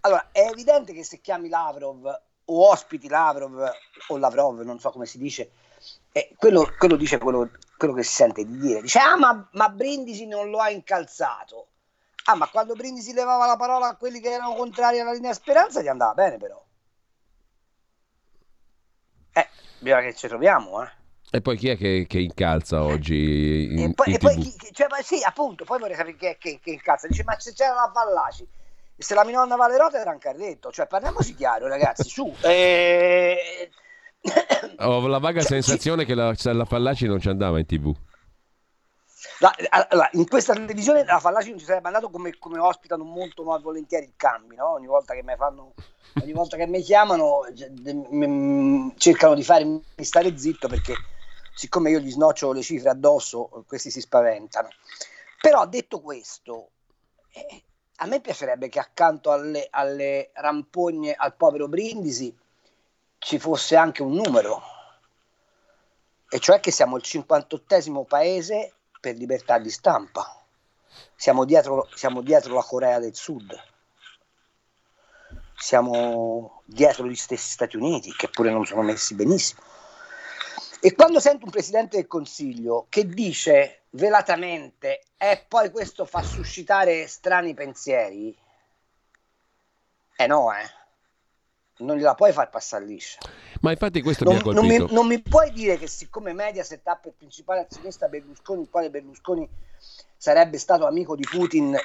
Allora, 0.00 0.28
è 0.32 0.48
evidente 0.50 0.92
che 0.92 1.04
se 1.04 1.20
chiami 1.20 1.48
Lavrov 1.48 2.04
o 2.46 2.68
ospiti 2.68 3.08
Lavrov 3.08 3.72
o 4.08 4.16
Lavrov, 4.16 4.60
non 4.60 4.78
so 4.78 4.90
come 4.90 5.06
si 5.06 5.18
dice, 5.18 5.50
eh, 6.12 6.34
quello, 6.36 6.72
quello, 6.78 6.96
dice 6.96 7.18
quello, 7.18 7.50
quello, 7.76 7.94
che 7.94 8.02
si 8.02 8.14
sente 8.14 8.44
di 8.44 8.58
dire. 8.58 8.82
Dice, 8.82 8.98
ah, 8.98 9.16
ma, 9.16 9.48
ma 9.52 9.68
Brindisi 9.68 10.26
non 10.26 10.50
lo 10.50 10.58
ha 10.58 10.70
incalzato. 10.70 11.68
Ah, 12.26 12.34
ma 12.34 12.48
quando 12.48 12.74
Brindisi 12.74 13.12
levava 13.12 13.46
la 13.46 13.56
parola 13.56 13.88
a 13.88 13.96
quelli 13.96 14.20
che 14.20 14.30
erano 14.30 14.54
contrari 14.54 14.98
alla 14.98 15.12
linea 15.12 15.32
Speranza 15.32 15.80
gli 15.80 15.88
andava 15.88 16.14
bene 16.14 16.38
però. 16.38 16.62
Eh, 19.34 19.48
bisogna 19.78 20.00
che 20.02 20.14
ci 20.14 20.28
troviamo, 20.28 20.82
eh. 20.82 20.90
E 21.30 21.40
poi 21.40 21.56
chi 21.56 21.68
è 21.68 21.76
che, 21.76 22.06
che 22.08 22.20
incalza 22.20 22.84
oggi? 22.84 23.68
In, 23.72 23.90
e 23.90 23.92
poi, 23.92 24.10
in 24.10 24.14
e 24.14 24.18
poi 24.18 24.36
chi, 24.36 24.54
sì, 25.02 25.20
appunto, 25.24 25.64
poi 25.64 25.80
vorrei 25.80 25.96
sapere 25.96 26.16
chi 26.16 26.26
è 26.26 26.36
che, 26.38 26.60
che 26.62 26.70
incalza. 26.70 27.08
Dice, 27.08 27.24
ma 27.24 27.38
se 27.40 27.52
c'era 27.52 27.74
la 27.74 27.90
Fallaci, 27.92 28.46
e 28.96 29.02
se 29.02 29.14
la 29.14 29.24
minonna 29.24 29.56
Valerota 29.56 30.00
era 30.00 30.12
un 30.12 30.18
carretto, 30.18 30.70
cioè 30.70 30.86
parliamoci 30.86 31.34
chiaro, 31.34 31.66
ragazzi, 31.66 32.08
su. 32.08 32.32
Eh... 32.42 33.68
Ho 34.78 35.06
la 35.06 35.18
vaga 35.18 35.40
cioè, 35.40 35.60
sensazione 35.60 36.06
che 36.06 36.14
la, 36.14 36.32
la 36.34 36.64
Fallaci 36.64 37.06
non 37.06 37.20
ci 37.20 37.28
andava 37.28 37.58
in 37.58 37.66
tv. 37.66 37.92
Allora, 39.70 40.08
in 40.12 40.28
questa 40.28 40.52
televisione 40.52 41.04
la 41.04 41.18
Fallaci 41.18 41.50
non 41.50 41.58
ci 41.58 41.64
sarebbe 41.64 41.86
andato 41.86 42.10
come, 42.10 42.38
come 42.38 42.58
ospitano 42.58 43.04
molto 43.04 43.42
volentieri 43.42 44.06
il 44.06 44.12
cambi, 44.16 44.56
no? 44.56 44.72
ogni 44.72 44.86
volta 44.86 45.14
fanno 45.36 45.72
ogni 46.22 46.32
volta 46.32 46.56
che 46.56 46.66
mi 46.66 46.80
chiamano 46.82 47.42
cercano 48.96 49.34
di 49.34 49.42
farmi 49.42 49.82
stare 49.96 50.36
zitto 50.36 50.68
perché 50.68 50.94
siccome 51.54 51.90
io 51.90 52.00
gli 52.00 52.10
snoccio 52.10 52.52
le 52.52 52.62
cifre 52.62 52.90
addosso, 52.90 53.64
questi 53.66 53.90
si 53.90 54.00
spaventano. 54.00 54.68
Però 55.40 55.66
detto 55.66 56.00
questo, 56.00 56.70
eh, 57.30 57.62
a 57.96 58.06
me 58.06 58.20
piacerebbe 58.20 58.68
che 58.68 58.80
accanto 58.80 59.30
alle, 59.30 59.68
alle 59.70 60.30
rampogne 60.34 61.14
al 61.14 61.34
povero 61.34 61.68
Brindisi 61.68 62.36
ci 63.18 63.38
fosse 63.38 63.76
anche 63.76 64.02
un 64.02 64.12
numero, 64.12 64.62
e 66.28 66.38
cioè 66.40 66.60
che 66.60 66.70
siamo 66.70 66.96
il 66.96 67.02
58 67.02 68.04
paese 68.04 68.74
per 69.04 69.16
libertà 69.16 69.58
di 69.58 69.68
stampa. 69.68 70.42
Siamo 71.14 71.44
dietro, 71.44 71.86
siamo 71.94 72.22
dietro 72.22 72.54
la 72.54 72.62
Corea 72.62 72.98
del 72.98 73.14
Sud, 73.14 73.54
siamo 75.54 76.62
dietro 76.64 77.06
gli 77.06 77.14
stessi 77.14 77.50
Stati 77.50 77.76
Uniti, 77.76 78.14
che 78.14 78.30
pure 78.30 78.50
non 78.50 78.64
sono 78.64 78.80
messi 78.80 79.14
benissimo. 79.14 79.60
E 80.80 80.94
quando 80.94 81.20
sento 81.20 81.44
un 81.44 81.50
presidente 81.50 81.96
del 81.96 82.06
Consiglio 82.06 82.86
che 82.88 83.06
dice 83.06 83.82
velatamente 83.90 85.02
e 85.18 85.44
poi 85.46 85.70
questo 85.70 86.06
fa 86.06 86.22
suscitare 86.22 87.06
strani 87.06 87.52
pensieri, 87.52 88.34
eh 90.16 90.26
no, 90.26 90.50
eh. 90.50 90.83
Non 91.78 91.96
gliela 91.96 92.14
puoi 92.14 92.32
far 92.32 92.50
passare 92.50 92.84
liscia. 92.84 93.18
Ma 93.60 93.72
infatti 93.72 94.00
questo 94.00 94.24
non, 94.24 94.34
mi 94.34 94.40
ha 94.40 94.42
colpito. 94.42 94.66
Non 94.66 94.86
mi, 94.86 94.92
non 94.92 95.06
mi 95.06 95.20
puoi 95.20 95.50
dire 95.50 95.76
che 95.76 95.88
siccome 95.88 96.32
Mediaset 96.32 96.86
ha 96.86 96.96
per 96.96 97.14
principale 97.16 97.60
azionista 97.60 98.06
Berlusconi, 98.06 98.62
il 98.62 98.68
quale 98.70 98.90
Berlusconi 98.90 99.48
sarebbe 100.16 100.58
stato 100.58 100.86
amico 100.86 101.16
di 101.16 101.26
Putin, 101.28 101.76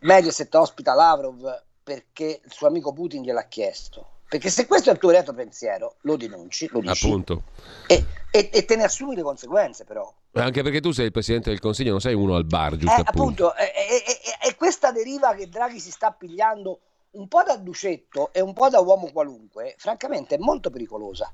Mediaset 0.00 0.52
ospita 0.54 0.94
Lavrov 0.94 1.62
perché 1.82 2.40
il 2.44 2.52
suo 2.52 2.66
amico 2.66 2.92
Putin 2.92 3.22
gliel'ha 3.22 3.46
chiesto. 3.46 4.16
Perché 4.28 4.50
se 4.50 4.66
questo 4.66 4.90
è 4.90 4.92
il 4.92 4.98
tuo 4.98 5.10
retro 5.10 5.32
pensiero, 5.32 5.94
lo 6.02 6.16
denunci, 6.16 6.68
lo 6.70 6.80
dici. 6.80 7.06
Appunto. 7.06 7.44
E, 7.86 8.04
e, 8.30 8.50
e, 8.52 8.64
te 8.66 8.76
ne 8.76 8.84
assumi 8.84 9.14
le 9.14 9.22
conseguenze, 9.22 9.84
però. 9.84 10.12
Anche 10.32 10.62
perché 10.62 10.82
tu 10.82 10.90
sei 10.90 11.06
il 11.06 11.12
presidente 11.12 11.48
del 11.48 11.60
Consiglio, 11.60 11.92
non 11.92 12.00
sei 12.02 12.12
uno 12.12 12.34
al 12.34 12.44
bar, 12.44 12.76
giusto? 12.76 13.00
Eh, 13.00 13.04
appunto, 13.06 13.54
è 13.54 14.54
questa 14.54 14.92
deriva 14.92 15.34
che 15.34 15.48
Draghi 15.48 15.80
si 15.80 15.90
sta 15.90 16.10
pigliando 16.10 16.80
un 17.18 17.28
po' 17.28 17.42
da 17.42 17.56
Ducetto 17.56 18.32
e 18.32 18.40
un 18.40 18.52
po' 18.52 18.68
da 18.68 18.80
uomo 18.80 19.10
qualunque, 19.12 19.74
francamente 19.76 20.36
è 20.36 20.38
molto 20.38 20.70
pericolosa. 20.70 21.32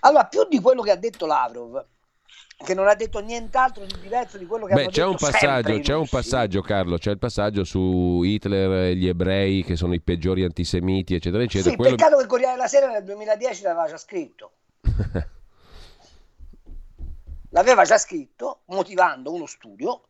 Allora, 0.00 0.26
più 0.26 0.46
di 0.48 0.60
quello 0.60 0.82
che 0.82 0.90
ha 0.90 0.96
detto 0.96 1.26
Lavrov, 1.26 1.84
che 2.56 2.74
non 2.74 2.88
ha 2.88 2.94
detto 2.94 3.20
nient'altro 3.20 3.84
di 3.84 3.98
diverso 4.00 4.36
di 4.36 4.46
quello 4.46 4.66
che 4.66 4.74
Beh, 4.74 4.86
c'è 4.86 5.04
detto 5.04 5.10
un 5.10 5.16
passaggio, 5.16 5.78
c'è 5.80 5.94
un 5.94 6.08
passaggio, 6.08 6.60
Carlo, 6.60 6.98
c'è 6.98 7.10
il 7.12 7.18
passaggio 7.18 7.64
su 7.64 8.22
Hitler 8.22 8.72
e 8.72 8.96
gli 8.96 9.06
ebrei 9.06 9.64
che 9.64 9.76
sono 9.76 9.94
i 9.94 10.00
peggiori 10.00 10.42
antisemiti, 10.42 11.14
eccetera, 11.14 11.42
eccetera. 11.42 11.70
Sì, 11.70 11.76
Quello- 11.76 11.96
peccato 11.96 12.16
che 12.16 12.22
il 12.22 12.28
Corriere 12.28 12.52
della 12.52 12.68
Sera 12.68 12.88
nel 12.88 13.04
2010 13.04 13.62
l'aveva 13.62 13.88
già 13.88 13.96
scritto. 13.96 14.50
L'aveva 17.54 17.84
già 17.84 17.98
scritto 17.98 18.60
motivando 18.66 19.30
uno 19.30 19.44
studio, 19.44 20.04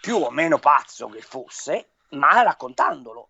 più 0.00 0.16
o 0.16 0.30
meno 0.30 0.58
pazzo 0.58 1.06
che 1.06 1.20
fosse, 1.20 1.90
ma 2.10 2.42
raccontandolo. 2.42 3.28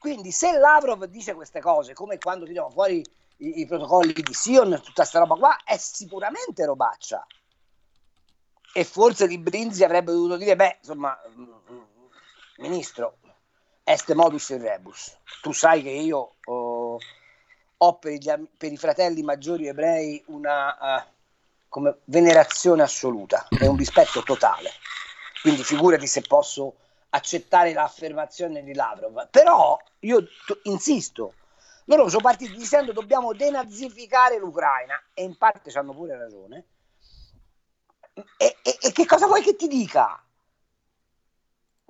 Quindi 0.00 0.30
se 0.30 0.52
Lavrov 0.52 1.04
dice 1.04 1.34
queste 1.34 1.60
cose, 1.60 1.92
come 1.92 2.16
quando 2.16 2.46
tirano 2.46 2.70
fuori 2.70 3.04
i, 3.36 3.60
i 3.60 3.66
protocolli 3.66 4.14
di 4.14 4.32
Sion, 4.32 4.70
tutta 4.82 5.02
questa 5.02 5.18
roba 5.18 5.34
qua, 5.34 5.58
è 5.62 5.76
sicuramente 5.76 6.64
robaccia. 6.64 7.26
E 8.72 8.84
forse 8.84 9.26
di 9.26 9.36
Brinzi 9.36 9.84
avrebbe 9.84 10.12
dovuto 10.12 10.38
dire, 10.38 10.56
beh, 10.56 10.78
insomma, 10.80 11.14
mm, 11.28 11.42
mm, 11.42 11.82
ministro, 12.60 13.18
est 13.84 14.10
modus 14.14 14.48
in 14.48 14.62
rebus. 14.62 15.18
Tu 15.42 15.52
sai 15.52 15.82
che 15.82 15.90
io 15.90 16.36
oh, 16.46 16.98
ho 17.76 17.98
per, 17.98 18.12
gli 18.12 18.32
per 18.56 18.72
i 18.72 18.78
fratelli 18.78 19.20
maggiori 19.20 19.66
ebrei 19.66 20.24
una 20.28 21.06
come 21.68 21.98
venerazione 22.04 22.80
assoluta 22.80 23.48
e 23.50 23.66
un 23.66 23.76
rispetto 23.76 24.22
totale. 24.22 24.70
Quindi 25.42 25.62
figurati 25.62 26.06
se 26.06 26.22
posso 26.22 26.76
accettare 27.10 27.72
l'affermazione 27.72 28.62
di 28.62 28.74
Lavrov. 28.74 29.28
Però 29.30 29.78
io 30.00 30.22
t- 30.24 30.60
insisto, 30.64 31.34
loro 31.84 32.08
sono 32.08 32.22
partiti 32.22 32.52
dicendo 32.56 32.92
dobbiamo 32.92 33.32
denazificare 33.34 34.38
l'Ucraina 34.38 35.00
e 35.14 35.22
in 35.24 35.36
parte 35.36 35.70
hanno 35.78 35.92
pure 35.94 36.16
ragione. 36.16 36.66
E, 38.36 38.56
e- 38.62 38.78
e 38.80 38.92
che 38.92 39.06
cosa 39.06 39.26
vuoi 39.26 39.42
che 39.42 39.56
ti 39.56 39.66
dica? 39.68 40.22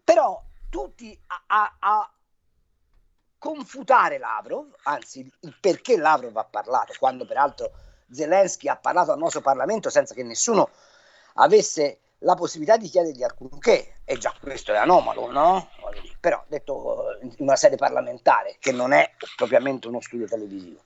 Però 0.04 0.42
tutti 0.68 1.18
a, 1.26 1.42
a- 1.46 1.76
a 1.78 2.12
confutare 3.38 4.18
Lavrov, 4.18 4.74
anzi 4.82 5.28
il 5.40 5.56
perché 5.58 5.96
Lavrov 5.96 6.36
ha 6.36 6.44
parlato, 6.44 6.92
quando 6.98 7.24
peraltro 7.24 7.72
Zelensky 8.10 8.68
ha 8.68 8.76
parlato 8.76 9.12
al 9.12 9.18
nostro 9.18 9.40
Parlamento 9.40 9.88
senza 9.88 10.14
che 10.14 10.22
nessuno 10.22 10.70
avesse 11.34 12.00
la 12.20 12.34
possibilità 12.34 12.76
di 12.76 12.88
chiedergli 12.88 13.22
alcunché, 13.22 14.00
e 14.04 14.18
già 14.18 14.34
questo 14.40 14.72
è 14.72 14.76
anomalo, 14.76 15.30
no? 15.30 15.68
Però 16.18 16.42
detto 16.48 17.18
in 17.22 17.34
una 17.38 17.56
sede 17.56 17.76
parlamentare, 17.76 18.56
che 18.58 18.72
non 18.72 18.92
è 18.92 19.12
propriamente 19.36 19.88
uno 19.88 20.00
studio 20.00 20.26
televisivo. 20.26 20.80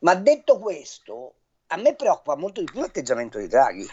Ma 0.00 0.14
detto 0.14 0.58
questo, 0.58 1.34
a 1.68 1.76
me 1.76 1.94
preoccupa 1.94 2.36
molto 2.36 2.60
di 2.60 2.70
più 2.70 2.80
l'atteggiamento 2.80 3.38
di 3.38 3.46
Draghi. 3.46 3.86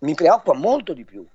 Mi 0.00 0.14
preoccupa 0.14 0.54
molto 0.54 0.94
di 0.94 1.04
più. 1.04 1.26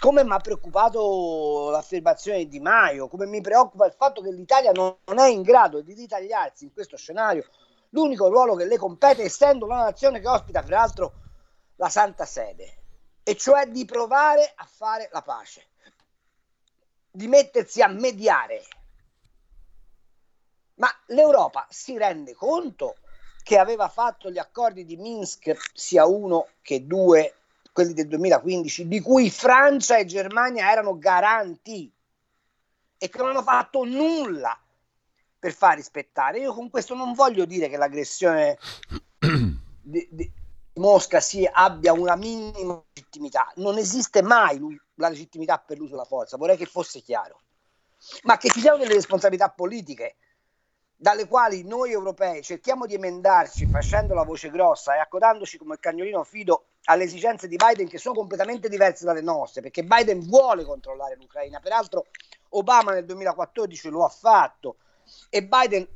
Come 0.00 0.24
mi 0.24 0.32
ha 0.32 0.38
preoccupato 0.38 1.68
l'affermazione 1.70 2.46
di 2.46 2.58
Maio, 2.58 3.06
come 3.08 3.26
mi 3.26 3.40
preoccupa 3.42 3.86
il 3.86 3.92
fatto 3.92 4.22
che 4.22 4.32
l'Italia 4.32 4.72
non, 4.72 4.96
non 5.04 5.18
è 5.18 5.28
in 5.28 5.42
grado 5.42 5.82
di 5.82 5.92
ritagliarsi 5.92 6.64
in 6.64 6.72
questo 6.72 6.96
scenario 6.96 7.44
l'unico 7.90 8.28
ruolo 8.28 8.54
che 8.54 8.64
le 8.64 8.78
compete, 8.78 9.22
essendo 9.22 9.66
una 9.66 9.82
nazione 9.82 10.20
che 10.20 10.28
ospita 10.28 10.62
peraltro 10.62 11.12
la 11.76 11.88
Santa 11.88 12.24
Sede, 12.24 12.79
e 13.30 13.36
cioè 13.36 13.68
di 13.68 13.84
provare 13.84 14.52
a 14.56 14.64
fare 14.64 15.08
la 15.12 15.22
pace, 15.22 15.68
di 17.08 17.28
mettersi 17.28 17.80
a 17.80 17.86
mediare. 17.86 18.64
Ma 20.74 20.88
l'Europa 21.06 21.64
si 21.70 21.96
rende 21.96 22.34
conto 22.34 22.96
che 23.44 23.56
aveva 23.56 23.88
fatto 23.88 24.32
gli 24.32 24.38
accordi 24.38 24.84
di 24.84 24.96
Minsk, 24.96 25.56
sia 25.72 26.06
uno 26.06 26.48
che 26.60 26.88
due, 26.88 27.36
quelli 27.72 27.92
del 27.92 28.08
2015, 28.08 28.88
di 28.88 28.98
cui 28.98 29.30
Francia 29.30 29.96
e 29.96 30.06
Germania 30.06 30.68
erano 30.68 30.98
garanti 30.98 31.88
e 32.98 33.08
che 33.08 33.18
non 33.18 33.28
hanno 33.28 33.44
fatto 33.44 33.84
nulla 33.84 34.60
per 35.38 35.52
far 35.52 35.76
rispettare. 35.76 36.40
Io 36.40 36.52
con 36.52 36.68
questo 36.68 36.96
non 36.96 37.12
voglio 37.12 37.44
dire 37.44 37.68
che 37.68 37.76
l'aggressione 37.76 38.58
di, 39.82 40.08
di 40.10 40.38
Mosca 40.74 41.20
si 41.20 41.48
abbia 41.50 41.92
una 41.92 42.16
minima 42.16 42.82
legittimità. 42.92 43.50
Non 43.56 43.78
esiste 43.78 44.22
mai 44.22 44.58
lui- 44.58 44.80
la 44.94 45.08
legittimità 45.08 45.58
per 45.58 45.78
l'uso 45.78 45.92
della 45.92 46.04
forza, 46.04 46.36
vorrei 46.36 46.56
che 46.56 46.66
fosse 46.66 47.00
chiaro. 47.00 47.40
Ma 48.22 48.36
che 48.36 48.48
ci 48.48 48.60
siano 48.60 48.78
delle 48.78 48.94
responsabilità 48.94 49.50
politiche 49.50 50.16
dalle 50.96 51.26
quali 51.26 51.64
noi 51.64 51.92
europei 51.92 52.42
cerchiamo 52.42 52.84
di 52.84 52.94
emendarci 52.94 53.66
facendo 53.66 54.12
la 54.12 54.22
voce 54.22 54.50
grossa 54.50 54.96
e 54.96 54.98
accodandoci 54.98 55.56
come 55.56 55.78
cagnolino 55.78 56.22
fido 56.24 56.66
alle 56.84 57.04
esigenze 57.04 57.48
di 57.48 57.56
Biden 57.56 57.88
che 57.88 57.96
sono 57.98 58.14
completamente 58.14 58.68
diverse 58.68 59.04
dalle 59.04 59.22
nostre, 59.22 59.62
perché 59.62 59.82
Biden 59.82 60.20
vuole 60.20 60.64
controllare 60.64 61.16
l'Ucraina. 61.16 61.58
Peraltro 61.58 62.06
Obama 62.50 62.92
nel 62.92 63.06
2014 63.06 63.88
lo 63.88 64.04
ha 64.04 64.08
fatto 64.08 64.76
e 65.30 65.42
Biden 65.42 65.88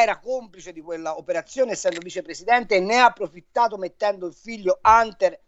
era 0.00 0.18
complice 0.18 0.72
di 0.72 0.80
quella 0.80 1.16
operazione 1.18 1.72
essendo 1.72 2.00
vicepresidente 2.00 2.76
e 2.76 2.80
ne 2.80 2.98
ha 2.98 3.06
approfittato 3.06 3.76
mettendo 3.76 4.26
il 4.26 4.32
figlio 4.32 4.80
Hunter 4.82 5.38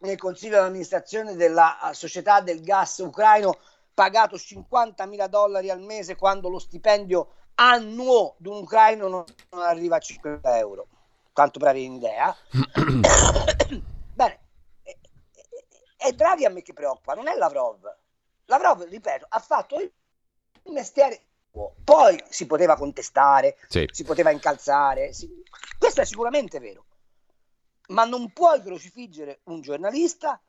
nel 0.00 0.18
consiglio 0.18 0.58
di 0.58 0.66
amministrazione 0.66 1.34
della 1.36 1.90
eh, 1.90 1.94
società 1.94 2.40
del 2.40 2.62
gas 2.62 2.98
ucraino 2.98 3.56
pagato 3.94 4.36
50 4.36 5.06
mila 5.06 5.28
dollari 5.28 5.70
al 5.70 5.80
mese 5.80 6.16
quando 6.16 6.48
lo 6.48 6.58
stipendio 6.58 7.34
annuo 7.54 8.34
di 8.38 8.48
un 8.48 8.56
ucraino 8.58 9.08
non, 9.08 9.24
arriva 9.50 9.96
a 9.96 10.00
50 10.00 10.58
euro. 10.58 10.88
Tanto 11.32 11.58
per 11.58 11.68
avere 11.68 11.86
un'idea. 11.86 12.36
Bene. 14.14 14.40
E 16.04 16.12
Draghi 16.14 16.44
a 16.44 16.50
me 16.50 16.62
che 16.62 16.72
preoccupa? 16.72 17.14
Non 17.14 17.28
è 17.28 17.34
Lavrov. 17.36 17.96
Lavrov 18.46 18.82
ripeto 18.88 19.26
ha 19.28 19.38
fatto 19.38 19.78
il 19.78 19.92
mestiere. 20.64 21.26
Poi 21.84 22.22
si 22.28 22.46
poteva 22.46 22.76
contestare 22.76 23.56
Sì. 23.68 23.86
si 23.90 24.04
poteva 24.04 24.30
incalzare 24.30 25.12
si- 25.12 25.28
questo 25.78 26.00
è 26.00 26.04
sicuramente 26.06 26.58
vero 26.60 26.84
ma 27.88 28.04
non 28.04 28.32
puoi 28.32 28.62
crocifiggere 28.62 29.40
un 29.44 29.60
giornalista 29.60 30.40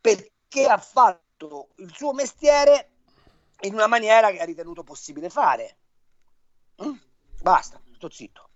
perché 0.00 0.66
ha 0.66 0.76
fatto 0.78 1.68
il 1.76 1.90
suo 1.94 2.12
mestiere 2.12 2.88
in 3.62 3.72
una 3.74 3.86
maniera 3.86 4.30
che 4.30 4.38
ha 4.38 4.44
ritenuto 4.44 4.82
possibile 4.82 5.30
fare. 5.30 5.76
Mm? 6.84 6.92
Basta, 7.40 7.80
sto 7.94 8.10
zitto. 8.10 8.50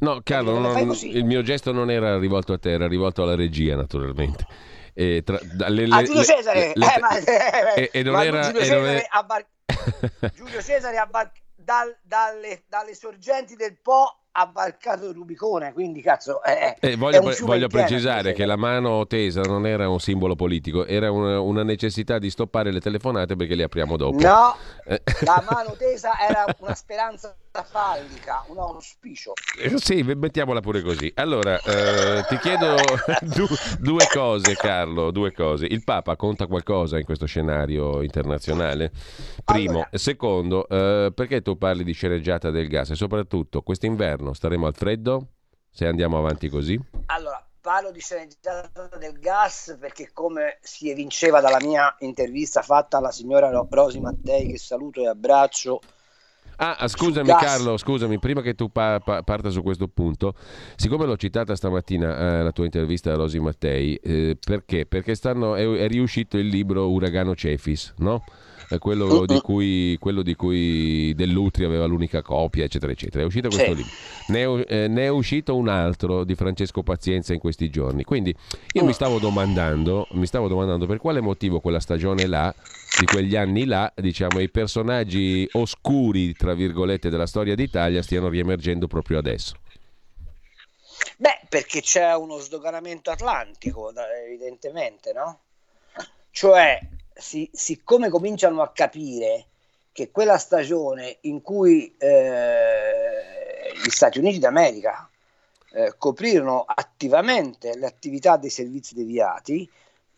No, 0.00 0.20
Carlo, 0.22 0.52
Come 0.52 0.66
no, 0.68 0.72
fai 0.72 0.82
no, 0.84 0.92
così? 0.92 1.08
il 1.10 1.24
mio 1.24 1.42
gesto 1.42 1.72
non 1.72 1.90
era 1.90 2.16
rivolto 2.18 2.52
a 2.52 2.58
te, 2.58 2.70
era 2.70 2.86
rivolto 2.86 3.22
alla 3.24 3.34
regia, 3.34 3.74
naturalmente. 3.74 4.46
E 4.94 5.22
tra- 5.24 5.38
Ah, 5.58 5.68
le- 5.68 5.86
Giulio 5.86 6.20
le- 6.20 6.24
Cesare, 6.24 6.72
le- 6.74 6.94
eh, 6.94 6.98
ma, 7.00 7.74
e- 7.74 7.90
e 7.92 8.02
non 8.04 8.22
era- 8.22 8.42
Giulio 8.42 8.60
e 8.60 8.68
non 8.68 8.78
Cesare, 8.84 9.06
Giulio 10.34 10.62
Cesare 10.62 10.98
abbar- 10.98 11.32
dal- 11.54 11.98
dalle, 12.02 12.64
dalle 12.68 12.94
sorgenti 12.94 13.54
del 13.56 13.78
Po 13.80 14.19
ha 14.32 14.50
varcato 14.52 15.08
il 15.08 15.14
Rubicone, 15.14 15.72
quindi 15.72 16.00
cazzo... 16.02 16.42
È, 16.42 16.76
eh, 16.78 16.96
voglio, 16.96 17.22
pre- 17.22 17.36
voglio 17.40 17.66
precisare 17.66 18.32
che 18.32 18.46
la 18.46 18.56
mano 18.56 19.06
tesa 19.06 19.40
non 19.40 19.66
era 19.66 19.88
un 19.88 19.98
simbolo 19.98 20.36
politico, 20.36 20.86
era 20.86 21.10
una, 21.10 21.40
una, 21.40 21.64
necessità 21.64 22.18
di 22.18 22.30
stoppare 22.30 22.70
le 22.70 22.80
telefonate 22.80 23.34
perché 23.34 23.54
le 23.56 23.64
apriamo 23.64 23.96
dopo. 23.96 24.20
No, 24.20 24.56
eh. 24.84 25.02
la 25.22 25.44
mano 25.50 25.74
tesa 25.76 26.12
era 26.20 26.44
una 26.60 26.74
speranza 26.74 27.34
fallica, 27.64 28.44
un 28.48 28.58
auspicio. 28.58 29.32
Eh, 29.60 29.72
sì, 29.78 30.02
mettiamola 30.02 30.60
pure 30.60 30.82
così. 30.82 31.10
Allora, 31.16 31.58
eh, 31.60 32.24
ti 32.28 32.38
chiedo 32.38 32.76
du- 33.22 33.48
due 33.80 34.06
cose, 34.12 34.54
Carlo, 34.54 35.10
due 35.10 35.32
cose. 35.32 35.66
Il 35.66 35.82
Papa 35.82 36.14
conta 36.14 36.46
qualcosa 36.46 36.98
in 36.98 37.04
questo 37.04 37.26
scenario 37.26 38.02
internazionale? 38.02 38.92
Primo. 39.44 39.70
Allora. 39.70 39.88
Secondo, 39.92 40.68
eh, 40.68 41.12
perché 41.12 41.42
tu 41.42 41.58
parli 41.58 41.82
di 41.82 41.92
sceneggiata 41.92 42.50
del 42.50 42.68
gas 42.68 42.90
e 42.90 42.94
soprattutto 42.94 43.62
quest'inverno 43.62 44.19
staremo 44.32 44.66
al 44.66 44.74
freddo 44.74 45.26
se 45.70 45.86
andiamo 45.86 46.18
avanti 46.18 46.48
così? 46.48 46.80
Allora, 47.06 47.44
parlo 47.60 47.90
di 47.90 48.00
sceneggiata 48.00 48.88
del 48.98 49.18
gas 49.18 49.76
perché 49.78 50.10
come 50.12 50.58
si 50.62 50.90
evinceva 50.90 51.40
dalla 51.40 51.60
mia 51.60 51.94
intervista 52.00 52.62
fatta 52.62 52.98
alla 52.98 53.12
signora 53.12 53.50
Rosi 53.68 54.00
Mattei 54.00 54.48
che 54.48 54.58
saluto 54.58 55.00
e 55.00 55.08
abbraccio 55.08 55.80
Ah, 56.62 56.76
ah 56.78 56.88
scusami 56.88 57.26
Carlo, 57.26 57.78
scusami, 57.78 58.18
prima 58.18 58.42
che 58.42 58.54
tu 58.54 58.70
pa- 58.70 59.00
pa- 59.00 59.22
parta 59.22 59.48
su 59.48 59.62
questo 59.62 59.88
punto, 59.88 60.34
siccome 60.76 61.06
l'ho 61.06 61.16
citata 61.16 61.56
stamattina 61.56 62.38
eh, 62.38 62.42
la 62.42 62.52
tua 62.52 62.66
intervista 62.66 63.12
a 63.12 63.16
Rosi 63.16 63.40
Mattei, 63.40 63.94
eh, 63.94 64.36
perché? 64.38 64.84
Perché 64.84 65.14
stanno, 65.14 65.54
è, 65.54 65.66
è 65.66 65.88
riuscito 65.88 66.36
il 66.36 66.48
libro 66.48 66.90
Uragano 66.90 67.34
Cefis, 67.34 67.94
no? 67.98 68.24
Quello 68.78 69.26
di 69.26 69.40
cui, 69.40 69.96
quello 69.98 70.22
di 70.22 70.34
cui 70.34 71.12
Dell'Utri 71.14 71.64
aveva 71.64 71.86
l'unica 71.86 72.22
copia, 72.22 72.64
eccetera, 72.64 72.92
eccetera. 72.92 73.22
È 73.22 73.26
uscito 73.26 73.48
questo 73.48 73.72
libro. 73.72 73.92
Ne 74.28 74.42
è, 74.42 74.84
eh, 74.84 74.88
ne 74.88 75.04
è, 75.04 75.08
uscito 75.08 75.56
un 75.56 75.68
altro 75.68 76.24
di 76.24 76.34
Francesco 76.34 76.82
Pazienza 76.82 77.32
in 77.32 77.40
questi 77.40 77.68
giorni. 77.70 78.04
Quindi 78.04 78.34
io 78.72 78.84
mi 78.84 78.92
stavo 78.92 79.18
domandando, 79.18 80.06
mi 80.12 80.26
stavo 80.26 80.48
domandando 80.48 80.86
per 80.86 80.98
quale 80.98 81.20
motivo 81.20 81.60
quella 81.60 81.80
stagione 81.80 82.26
là, 82.26 82.54
di 82.98 83.06
quegli 83.06 83.36
anni 83.36 83.64
là, 83.64 83.92
diciamo, 83.94 84.40
i 84.40 84.48
personaggi 84.48 85.48
oscuri, 85.52 86.34
tra 86.34 86.54
virgolette, 86.54 87.10
della 87.10 87.26
storia 87.26 87.54
d'Italia 87.54 88.02
stiano 88.02 88.28
riemergendo 88.28 88.86
proprio 88.86 89.18
adesso. 89.18 89.54
Beh, 91.16 91.40
perché 91.48 91.80
c'è 91.80 92.14
uno 92.14 92.38
sdoganamento 92.38 93.10
atlantico, 93.10 93.92
evidentemente, 94.24 95.12
no? 95.12 95.40
Cioè, 96.30 96.78
si, 97.20 97.48
siccome 97.52 98.08
cominciano 98.08 98.62
a 98.62 98.70
capire 98.72 99.46
che 99.92 100.10
quella 100.10 100.38
stagione 100.38 101.18
in 101.22 101.42
cui 101.42 101.94
eh, 101.98 103.72
gli 103.84 103.90
Stati 103.90 104.18
Uniti 104.18 104.38
d'America 104.38 105.08
eh, 105.72 105.94
coprirono 105.98 106.64
attivamente 106.66 107.76
le 107.76 107.86
attività 107.86 108.36
dei 108.36 108.50
servizi 108.50 108.94
deviati, 108.94 109.68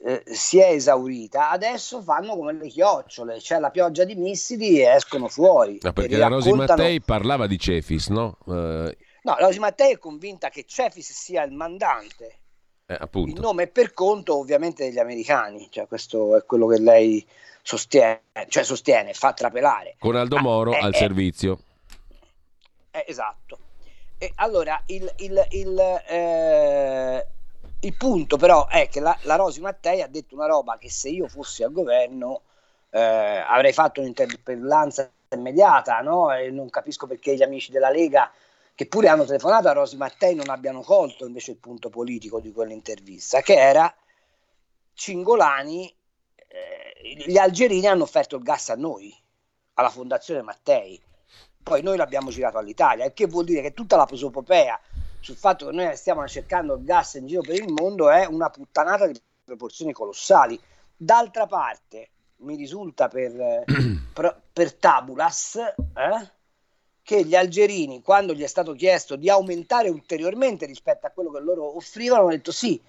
eh, 0.05 0.23
si 0.27 0.59
è 0.59 0.71
esaurita, 0.71 1.51
adesso 1.51 2.03
fanno 2.03 2.37
come 2.37 2.53
le 2.53 2.69
chiocciole, 2.69 3.39
c'è 3.39 3.59
la 3.59 3.71
pioggia 3.71 4.05
di 4.05 4.15
missili 4.15 4.81
e 4.81 4.95
escono 4.95 5.29
fuori. 5.29 5.79
No, 5.83 5.93
perché 5.93 6.17
la 6.17 6.29
Rosi 6.29 6.53
Mattei 6.53 7.01
parlava 7.01 7.47
di 7.47 7.59
Cefis, 7.59 8.09
no? 8.09 8.39
Uh... 8.45 8.91
No, 9.25 9.37
la 9.39 9.47
Rosi 9.47 9.61
Mattei 9.61 9.93
è 9.93 9.99
convinta 9.99 10.49
che 10.49 10.65
Cefis 10.67 11.13
sia 11.13 11.45
il 11.45 11.53
mandante 11.53 12.39
eh, 12.99 13.21
il 13.21 13.41
nome 13.41 13.67
per 13.67 13.93
conto 13.93 14.39
ovviamente 14.39 14.85
degli 14.85 14.99
americani, 14.99 15.69
cioè 15.71 15.87
questo 15.87 16.37
è 16.37 16.45
quello 16.45 16.67
che 16.67 16.79
lei 16.79 17.27
sostiene, 17.63 18.23
cioè 18.49 18.65
sostiene, 18.65 19.15
fa 19.15 19.33
trapelare. 19.33 19.97
Con 19.99 20.17
Aldo 20.17 20.39
Moro 20.39 20.73
ah, 20.73 20.81
al 20.81 20.95
eh, 20.95 20.97
servizio. 20.97 21.59
Eh, 22.91 23.05
esatto. 23.07 23.59
E 24.19 24.33
allora 24.37 24.81
il, 24.87 25.13
il, 25.19 25.47
il, 25.51 25.79
eh, 26.09 27.27
il, 27.81 27.95
punto 27.95 28.37
però 28.37 28.69
è 28.69 28.89
che 28.89 29.01
la, 29.01 29.17
la, 29.23 29.37
Rosi 29.37 29.61
Mattei 29.61 30.01
ha 30.01 30.07
detto 30.07 30.35
una 30.35 30.47
roba 30.47 30.79
che 30.79 30.91
se 30.91 31.09
io 31.09 31.27
fossi 31.27 31.65
al 31.65 31.73
governo 31.73 32.43
eh, 32.91 33.01
avrei 33.01 33.73
fatto 33.73 34.01
un'interpellanza 34.01 35.11
immediata, 35.31 36.01
no? 36.03 36.33
E 36.33 36.51
non 36.51 36.71
capisco 36.71 37.07
perché 37.07 37.35
gli 37.35 37.43
amici 37.43 37.73
della 37.73 37.91
Lega 37.91 38.31
che 38.83 38.89
pure 38.89 39.09
hanno 39.09 39.25
telefonato 39.25 39.69
a 39.69 39.73
Rosi 39.73 39.97
Mattei 39.97 40.35
non 40.35 40.49
abbiano 40.49 40.83
colto 40.83 41.25
invece 41.25 41.53
il 41.53 41.59
punto 41.59 41.89
politico 41.89 42.41
di 42.41 42.51
quell'intervista, 42.51 43.41
che 43.41 43.55
era 43.55 43.95
Cingolani, 44.95 45.95
eh, 46.49 47.25
gli 47.27 47.39
algerini 47.39 47.87
hanno 47.87 48.03
offerto 48.03 48.35
il 48.35 48.43
gas 48.43 48.71
a 48.71 48.75
noi, 48.75 49.15
alla 49.75 49.89
Fondazione 49.89 50.43
Mattei, 50.43 51.01
poi 51.63 51.81
noi 51.83 51.97
l'abbiamo 51.97 52.31
girato 52.31 52.59
all'Italia, 52.59 53.05
il 53.05 53.13
che 53.13 53.27
vuol 53.27 53.45
dire 53.45 53.63
che 53.63 53.73
tutta 53.73 53.95
la 53.95 54.05
prosopopea 54.05 54.81
sul 55.21 55.37
fatto 55.37 55.67
che 55.67 55.73
noi 55.73 55.97
stiamo 55.97 56.27
cercando 56.27 56.75
il 56.75 56.83
gas 56.83 57.15
in 57.15 57.27
giro 57.27 57.43
per 57.43 57.55
il 57.55 57.73
mondo 57.73 58.11
è 58.11 58.27
una 58.27 58.51
puttanata 58.51 59.07
di 59.07 59.21
proporzioni 59.45 59.93
colossali. 59.93 60.61
D'altra 60.97 61.47
parte, 61.47 62.11
mi 62.39 62.57
risulta 62.57 63.07
per, 63.07 63.63
per, 64.13 64.43
per 64.53 64.75
tabulas, 64.75 65.55
eh, 65.55 66.33
che 67.03 67.25
gli 67.25 67.35
algerini, 67.35 68.01
quando 68.01 68.33
gli 68.33 68.43
è 68.43 68.47
stato 68.47 68.75
chiesto 68.75 69.17
di 69.17 69.29
aumentare 69.29 69.89
ulteriormente 69.89 70.67
rispetto 70.67 71.07
a 71.07 71.11
quello 71.11 71.31
che 71.31 71.41
loro 71.41 71.77
offrivano, 71.77 72.23
hanno 72.23 72.31
detto 72.31 72.53
sì, 72.53 72.81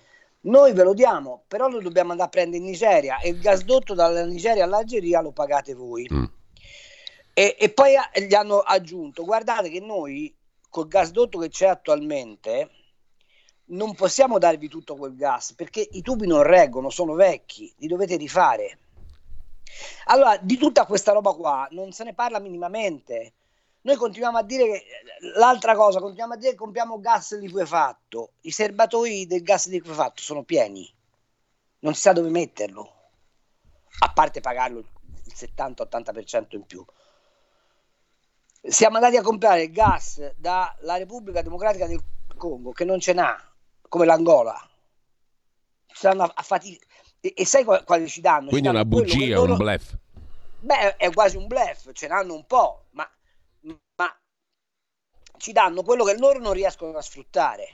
noi 0.41 0.73
ve 0.73 0.83
lo 0.83 0.93
diamo, 0.93 1.43
però 1.47 1.67
lo 1.67 1.81
dobbiamo 1.81 2.11
andare 2.11 2.29
a 2.29 2.31
prendere 2.31 2.57
in 2.57 2.69
Nigeria 2.69 3.19
e 3.19 3.29
il 3.29 3.39
gasdotto 3.39 3.93
dalla 3.93 4.25
Nigeria 4.25 4.65
all'Algeria 4.65 5.21
lo 5.21 5.31
pagate 5.31 5.73
voi. 5.73 6.07
Mm. 6.11 6.23
E, 7.33 7.55
e, 7.57 7.69
poi 7.71 7.93
gli 8.27 8.33
hanno 8.35 8.59
aggiunto, 8.59 9.23
guardate 9.23 9.69
che 9.69 9.79
noi 9.79 10.35
col 10.69 10.87
gasdotto 10.87 11.39
che 11.39 11.49
c'è 11.49 11.67
attualmente 11.67 12.69
non 13.65 13.95
possiamo 13.95 14.37
darvi 14.37 14.67
tutto 14.67 14.95
quel 14.95 15.15
gas 15.15 15.53
perché 15.53 15.87
i 15.91 16.01
tubi 16.01 16.27
non 16.27 16.43
reggono, 16.43 16.89
sono 16.89 17.13
vecchi, 17.13 17.73
li 17.77 17.87
dovete 17.87 18.17
rifare. 18.17 18.77
Allora, 20.05 20.37
di 20.37 20.57
tutta 20.57 20.85
questa 20.85 21.13
roba 21.13 21.33
qua 21.33 21.67
non 21.71 21.91
se 21.91 22.03
ne 22.03 22.13
parla 22.13 22.39
minimamente 22.39 23.33
noi 23.83 23.95
continuiamo 23.97 24.37
a 24.37 24.43
dire 24.43 24.65
che 24.65 24.85
l'altra 25.35 25.75
cosa, 25.75 25.99
continuiamo 25.99 26.33
a 26.33 26.37
dire 26.37 26.51
che 26.51 26.57
compriamo 26.57 26.99
gas 26.99 27.37
liquefatto. 27.37 28.33
I 28.41 28.51
serbatoi 28.51 29.25
del 29.25 29.43
gas 29.43 29.67
liquefatto 29.67 30.21
sono 30.21 30.43
pieni, 30.43 30.89
non 31.79 31.93
si 31.93 32.01
sa 32.01 32.13
dove 32.13 32.29
metterlo, 32.29 32.93
a 33.99 34.11
parte 34.13 34.39
pagarlo 34.39 34.79
il 34.79 34.85
70-80% 35.35 36.45
in 36.51 36.65
più. 36.65 36.85
Siamo 38.61 38.95
andati 38.95 39.17
a 39.17 39.21
comprare 39.21 39.69
gas 39.69 40.33
dalla 40.37 40.97
Repubblica 40.97 41.41
Democratica 41.41 41.85
del 41.85 42.01
Congo, 42.37 42.71
che 42.71 42.85
non 42.85 43.01
ce 43.01 43.11
n'ha, 43.11 43.37
come 43.89 44.05
l'Angola. 44.05 44.57
Stanno 45.87 46.23
a 46.23 46.41
fatica. 46.41 46.85
E, 47.19 47.33
e, 47.35 47.45
sai 47.45 47.65
quali 47.65 48.07
ci 48.07 48.21
danno? 48.21 48.47
Quindi 48.47 48.67
danno 48.67 48.79
una 48.79 48.85
bugia, 48.85 49.35
loro... 49.35 49.51
un 49.51 49.57
bluff. 49.57 49.93
Beh, 50.59 50.95
è 50.95 51.11
quasi 51.11 51.35
un 51.35 51.47
bluff, 51.47 51.91
ce 51.91 52.07
n'hanno 52.07 52.33
un 52.33 52.45
po', 52.45 52.85
ma 52.91 53.09
ci 55.43 55.51
danno 55.51 55.83
quello 55.83 56.05
che 56.05 56.17
loro 56.17 56.39
non 56.39 56.53
riescono 56.53 56.97
a 56.97 57.01
sfruttare. 57.01 57.67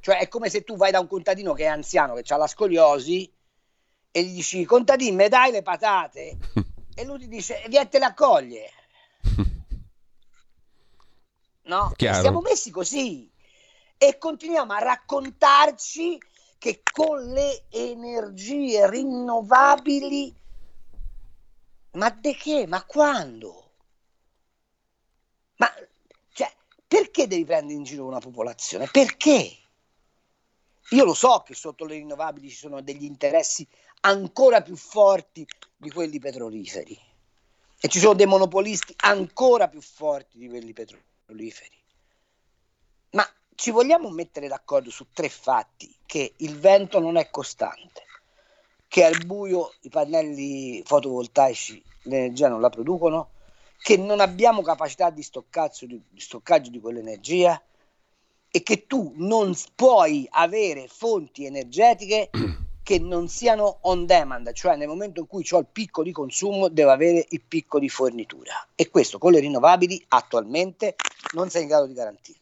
Cioè 0.00 0.18
è 0.18 0.28
come 0.28 0.50
se 0.50 0.62
tu 0.62 0.76
vai 0.76 0.90
da 0.90 1.00
un 1.00 1.06
contadino 1.06 1.54
che 1.54 1.62
è 1.62 1.68
anziano, 1.68 2.12
che 2.12 2.34
ha 2.34 2.36
la 2.36 2.46
scoliosi, 2.46 3.32
e 4.10 4.22
gli 4.22 4.34
dici, 4.34 4.62
contadino, 4.66 5.16
mi 5.16 5.28
dai 5.28 5.52
le 5.52 5.62
patate? 5.62 6.36
e 6.94 7.04
lui 7.06 7.20
ti 7.20 7.28
dice, 7.28 7.64
vieni 7.68 7.88
te 7.88 7.98
le 7.98 8.04
accoglie. 8.04 8.70
No? 11.68 11.92
Siamo 11.96 12.40
messi 12.40 12.70
così. 12.70 13.30
E 13.98 14.16
continuiamo 14.16 14.72
a 14.72 14.78
raccontarci 14.78 16.18
che 16.56 16.82
con 16.90 17.22
le 17.26 17.64
energie 17.68 18.88
rinnovabili, 18.88 20.34
ma 21.92 22.08
di 22.10 22.34
che? 22.36 22.66
Ma 22.66 22.82
quando? 22.84 23.70
Ma 25.56 25.70
perché 26.88 27.26
devi 27.26 27.44
prendere 27.44 27.78
in 27.78 27.84
giro 27.84 28.06
una 28.06 28.18
popolazione? 28.18 28.88
Perché? 28.90 29.56
Io 30.90 31.04
lo 31.04 31.12
so 31.12 31.42
che 31.44 31.54
sotto 31.54 31.84
le 31.84 31.96
rinnovabili 31.96 32.48
ci 32.48 32.56
sono 32.56 32.80
degli 32.80 33.04
interessi 33.04 33.66
ancora 34.00 34.62
più 34.62 34.74
forti 34.74 35.46
di 35.76 35.90
quelli 35.90 36.18
petroliferi 36.18 36.98
e 37.80 37.88
ci 37.88 37.98
sono 38.00 38.14
dei 38.14 38.26
monopolisti 38.26 38.94
ancora 38.98 39.68
più 39.68 39.82
forti 39.82 40.38
di 40.38 40.48
quelli 40.48 40.72
petroliferi. 40.72 41.76
Ma 43.10 43.28
ci 43.54 43.70
vogliamo 43.70 44.08
mettere 44.08 44.48
d'accordo 44.48 44.90
su 44.90 45.08
tre 45.12 45.28
fatti: 45.28 45.94
che 46.06 46.32
il 46.38 46.58
vento 46.58 47.00
non 47.00 47.16
è 47.16 47.28
costante, 47.30 48.04
che 48.88 49.04
al 49.04 49.24
buio 49.26 49.74
i 49.82 49.90
pannelli 49.90 50.82
fotovoltaici 50.84 51.82
l'energia 52.04 52.48
non 52.48 52.60
la 52.60 52.70
producono 52.70 53.32
che 53.80 53.96
non 53.96 54.20
abbiamo 54.20 54.62
capacità 54.62 55.10
di 55.10 55.22
stoccaggio 55.22 55.86
di, 55.86 56.00
di, 56.10 56.20
stoccaggio 56.20 56.70
di 56.70 56.80
quell'energia 56.80 57.60
e 58.50 58.62
che 58.62 58.86
tu 58.86 59.12
non 59.16 59.54
puoi 59.74 60.26
avere 60.30 60.88
fonti 60.88 61.44
energetiche 61.44 62.30
che 62.82 62.98
non 62.98 63.28
siano 63.28 63.78
on 63.82 64.06
demand, 64.06 64.50
cioè 64.52 64.76
nel 64.76 64.88
momento 64.88 65.20
in 65.20 65.26
cui 65.26 65.46
ho 65.50 65.58
il 65.58 65.66
picco 65.70 66.02
di 66.02 66.10
consumo 66.10 66.68
devo 66.68 66.90
avere 66.90 67.26
il 67.28 67.42
picco 67.46 67.78
di 67.78 67.88
fornitura 67.88 68.66
e 68.74 68.88
questo 68.88 69.18
con 69.18 69.32
le 69.32 69.40
rinnovabili 69.40 70.02
attualmente 70.08 70.96
non 71.34 71.50
sei 71.50 71.62
in 71.62 71.68
grado 71.68 71.86
di 71.86 71.92
garantire. 71.92 72.38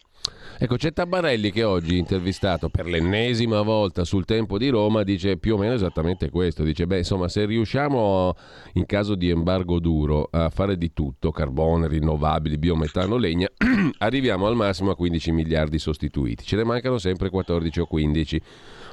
Ecco, 0.58 0.76
c'è 0.76 0.90
Tabarelli 0.90 1.52
che 1.52 1.64
oggi 1.64 1.98
intervistato 1.98 2.70
per 2.70 2.86
l'ennesima 2.86 3.60
volta 3.60 4.04
sul 4.04 4.24
tempo 4.24 4.56
di 4.56 4.68
Roma 4.70 5.02
dice 5.02 5.36
più 5.36 5.54
o 5.54 5.58
meno 5.58 5.74
esattamente 5.74 6.30
questo, 6.30 6.62
dice 6.62 6.86
beh 6.86 6.98
insomma 6.98 7.28
se 7.28 7.44
riusciamo 7.44 8.34
in 8.74 8.86
caso 8.86 9.16
di 9.16 9.28
embargo 9.28 9.78
duro 9.78 10.28
a 10.30 10.48
fare 10.48 10.78
di 10.78 10.94
tutto, 10.94 11.30
carbone, 11.30 11.88
rinnovabili, 11.88 12.56
biometano, 12.56 13.16
legna, 13.18 13.50
arriviamo 13.98 14.46
al 14.46 14.56
massimo 14.56 14.90
a 14.92 14.96
15 14.96 15.30
miliardi 15.32 15.78
sostituiti, 15.78 16.44
ce 16.44 16.56
ne 16.56 16.64
mancano 16.64 16.96
sempre 16.96 17.28
14 17.28 17.80
o 17.80 17.86
15. 17.86 18.40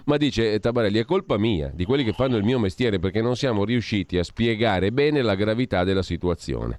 Ma 0.05 0.17
dice 0.17 0.59
Tabarelli 0.59 0.99
è 0.99 1.05
colpa 1.05 1.37
mia, 1.37 1.71
di 1.73 1.85
quelli 1.85 2.03
che 2.03 2.11
fanno 2.11 2.35
il 2.35 2.43
mio 2.43 2.59
mestiere 2.59 2.99
perché 2.99 3.21
non 3.21 3.37
siamo 3.37 3.63
riusciti 3.63 4.17
a 4.17 4.23
spiegare 4.25 4.91
bene 4.91 5.21
la 5.21 5.35
gravità 5.35 5.85
della 5.85 6.03
situazione 6.03 6.77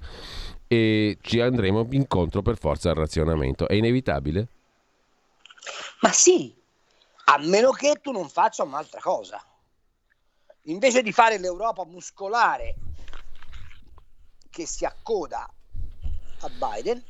e 0.75 1.19
ci 1.21 1.41
andremo 1.41 1.87
incontro 1.91 2.43
per 2.43 2.59
forza 2.59 2.91
al 2.91 2.97
razionamento. 2.97 3.69
È 3.69 3.75
inevitabile? 3.75 4.49
Ma 6.01 6.13
sì, 6.13 6.55
a 7.27 7.39
meno 7.39 7.71
che 7.71 8.01
tu 8.03 8.11
non 8.11 8.29
faccia 8.29 8.65
un'altra 8.65 9.01
cosa. 9.01 9.43
Invece 10.63 11.03
di 11.03 11.13
fare 11.13 11.39
l'Europa 11.39 11.85
muscolare 11.85 12.75
che 14.51 14.67
si 14.67 14.85
accoda 14.85 15.49
a 16.41 16.49
Biden, 16.49 17.03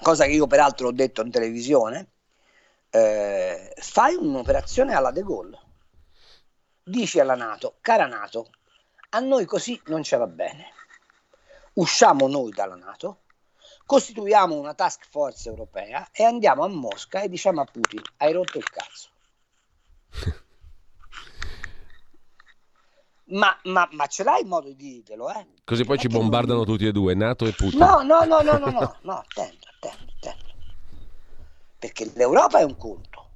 cosa 0.00 0.24
che 0.24 0.32
io 0.32 0.46
peraltro 0.46 0.88
ho 0.88 0.92
detto 0.92 1.22
in 1.22 1.30
televisione, 1.30 2.08
eh, 2.90 3.74
fai 3.76 4.14
un'operazione 4.14 4.94
alla 4.94 5.10
De 5.10 5.22
Gaulle. 5.22 5.58
Dici 6.82 7.18
alla 7.18 7.34
Nato, 7.34 7.76
cara 7.80 8.06
Nato, 8.06 8.50
a 9.10 9.20
noi 9.20 9.44
così 9.46 9.80
non 9.86 10.02
ci 10.02 10.16
va 10.16 10.26
bene. 10.26 10.73
Usciamo 11.74 12.28
noi 12.28 12.50
dalla 12.50 12.76
Nato, 12.76 13.22
costituiamo 13.84 14.54
una 14.54 14.74
task 14.74 15.06
force 15.08 15.48
europea 15.48 16.08
e 16.12 16.24
andiamo 16.24 16.64
a 16.64 16.68
Mosca 16.68 17.22
e 17.22 17.28
diciamo 17.28 17.60
a 17.60 17.64
Putin 17.64 18.00
hai 18.18 18.32
rotto 18.32 18.58
il 18.58 18.70
cazzo. 18.70 19.08
ma, 23.26 23.58
ma, 23.64 23.88
ma, 23.92 24.06
ce 24.06 24.22
l'hai 24.22 24.42
il 24.42 24.46
modo 24.46 24.68
di 24.68 24.76
dirtelo, 24.76 25.30
eh? 25.30 25.46
Così 25.64 25.84
poi 25.84 25.98
ci 25.98 26.08
bombardano 26.08 26.58
non... 26.58 26.66
tutti 26.66 26.86
e 26.86 26.92
due, 26.92 27.14
Nato 27.14 27.46
e 27.46 27.52
Putin. 27.52 27.78
No, 27.78 28.02
no, 28.02 28.24
no, 28.24 28.42
no, 28.42 28.58
no, 28.58 28.70
no, 28.70 28.96
no, 29.02 29.18
attento, 29.18 29.68
attento, 29.74 30.12
attento. 30.16 30.52
Perché 31.78 32.10
l'Europa 32.14 32.60
è 32.60 32.62
un 32.62 32.76
conto 32.76 33.30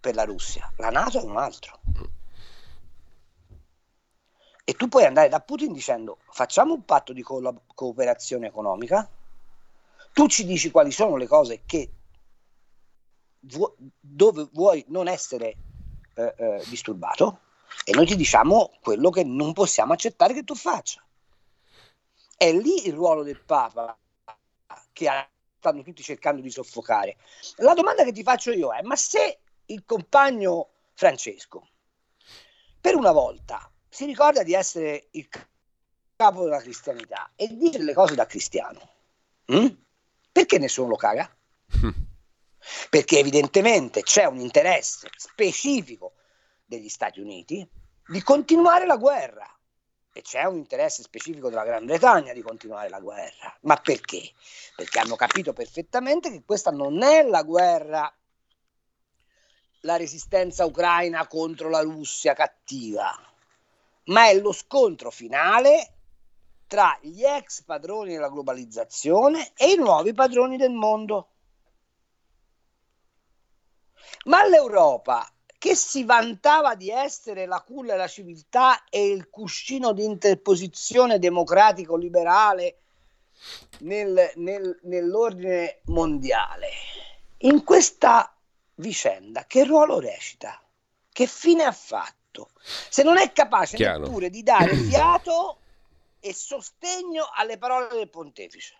per 0.00 0.14
la 0.14 0.24
Russia, 0.24 0.72
la 0.76 0.90
Nato 0.90 1.20
è 1.20 1.24
un 1.24 1.36
altro. 1.36 1.80
E 4.70 4.74
tu 4.74 4.86
puoi 4.86 5.04
andare 5.04 5.28
da 5.28 5.40
Putin 5.40 5.72
dicendo 5.72 6.18
facciamo 6.30 6.74
un 6.74 6.84
patto 6.84 7.12
di 7.12 7.22
co- 7.22 7.62
cooperazione 7.74 8.46
economica, 8.46 9.10
tu 10.12 10.28
ci 10.28 10.46
dici 10.46 10.70
quali 10.70 10.92
sono 10.92 11.16
le 11.16 11.26
cose 11.26 11.62
che 11.66 11.90
vu- 13.40 13.74
dove 13.98 14.48
vuoi 14.52 14.84
non 14.86 15.08
essere 15.08 15.56
eh, 16.14 16.34
eh, 16.36 16.64
disturbato 16.68 17.40
e 17.84 17.90
noi 17.94 18.06
ti 18.06 18.14
diciamo 18.14 18.78
quello 18.80 19.10
che 19.10 19.24
non 19.24 19.52
possiamo 19.54 19.92
accettare 19.92 20.34
che 20.34 20.44
tu 20.44 20.54
faccia. 20.54 21.04
È 22.36 22.52
lì 22.52 22.86
il 22.86 22.92
ruolo 22.92 23.24
del 23.24 23.40
Papa 23.40 23.98
che 24.92 25.08
stanno 25.58 25.82
tutti 25.82 26.04
cercando 26.04 26.40
di 26.40 26.50
soffocare. 26.52 27.16
La 27.56 27.74
domanda 27.74 28.04
che 28.04 28.12
ti 28.12 28.22
faccio 28.22 28.52
io 28.52 28.72
è: 28.72 28.82
ma 28.82 28.94
se 28.94 29.40
il 29.66 29.82
compagno 29.84 30.68
Francesco 30.94 31.66
per 32.80 32.94
una 32.94 33.10
volta 33.10 33.68
si 33.90 34.06
ricorda 34.06 34.42
di 34.42 34.54
essere 34.54 35.08
il 35.10 35.28
capo 36.16 36.44
della 36.44 36.60
cristianità 36.60 37.32
e 37.36 37.48
dice 37.48 37.82
le 37.82 37.92
cose 37.92 38.14
da 38.14 38.24
cristiano, 38.24 38.80
hm? 39.46 39.66
Perché 40.32 40.58
nessuno 40.58 40.88
lo 40.88 40.96
caga? 40.96 41.28
Perché 42.88 43.18
evidentemente 43.18 44.02
c'è 44.02 44.24
un 44.26 44.38
interesse 44.38 45.08
specifico 45.16 46.12
degli 46.64 46.88
Stati 46.88 47.20
Uniti 47.20 47.68
di 48.06 48.22
continuare 48.22 48.86
la 48.86 48.96
guerra 48.96 49.46
e 50.12 50.22
c'è 50.22 50.44
un 50.44 50.56
interesse 50.56 51.02
specifico 51.02 51.48
della 51.48 51.64
Gran 51.64 51.84
Bretagna 51.84 52.32
di 52.32 52.42
continuare 52.42 52.88
la 52.88 53.00
guerra. 53.00 53.56
Ma 53.62 53.76
perché? 53.76 54.32
Perché 54.76 54.98
hanno 54.98 55.16
capito 55.16 55.52
perfettamente 55.52 56.30
che 56.30 56.42
questa 56.44 56.70
non 56.70 57.02
è 57.02 57.22
la 57.22 57.42
guerra, 57.42 58.12
la 59.80 59.96
resistenza 59.96 60.64
ucraina 60.64 61.26
contro 61.26 61.68
la 61.68 61.80
Russia 61.80 62.34
cattiva, 62.34 63.14
ma 64.10 64.28
è 64.28 64.38
lo 64.38 64.52
scontro 64.52 65.10
finale 65.10 65.94
tra 66.66 66.96
gli 67.00 67.24
ex 67.24 67.62
padroni 67.62 68.12
della 68.12 68.28
globalizzazione 68.28 69.52
e 69.56 69.72
i 69.72 69.76
nuovi 69.76 70.12
padroni 70.12 70.56
del 70.56 70.72
mondo. 70.72 71.28
Ma 74.26 74.46
l'Europa, 74.46 75.28
che 75.58 75.74
si 75.74 76.04
vantava 76.04 76.74
di 76.74 76.90
essere 76.90 77.46
la 77.46 77.60
culla 77.62 77.92
della 77.92 78.06
civiltà 78.06 78.84
e 78.88 79.08
il 79.08 79.28
cuscino 79.30 79.92
di 79.92 80.04
interposizione 80.04 81.18
democratico-liberale 81.18 82.78
nel, 83.80 84.32
nel, 84.36 84.78
nell'ordine 84.82 85.80
mondiale, 85.86 86.68
in 87.38 87.64
questa 87.64 88.32
vicenda 88.76 89.44
che 89.46 89.64
ruolo 89.64 89.98
recita? 89.98 90.60
Che 91.12 91.26
fine 91.26 91.64
ha 91.64 91.72
fatto? 91.72 92.19
Se 92.62 93.02
non 93.02 93.18
è 93.18 93.32
capace 93.32 93.76
Chiaro. 93.76 94.04
neppure 94.04 94.30
di 94.30 94.42
dare 94.42 94.74
fiato 94.76 95.58
e 96.20 96.34
sostegno 96.34 97.28
alle 97.34 97.58
parole 97.58 97.88
del 97.92 98.08
pontefice. 98.08 98.74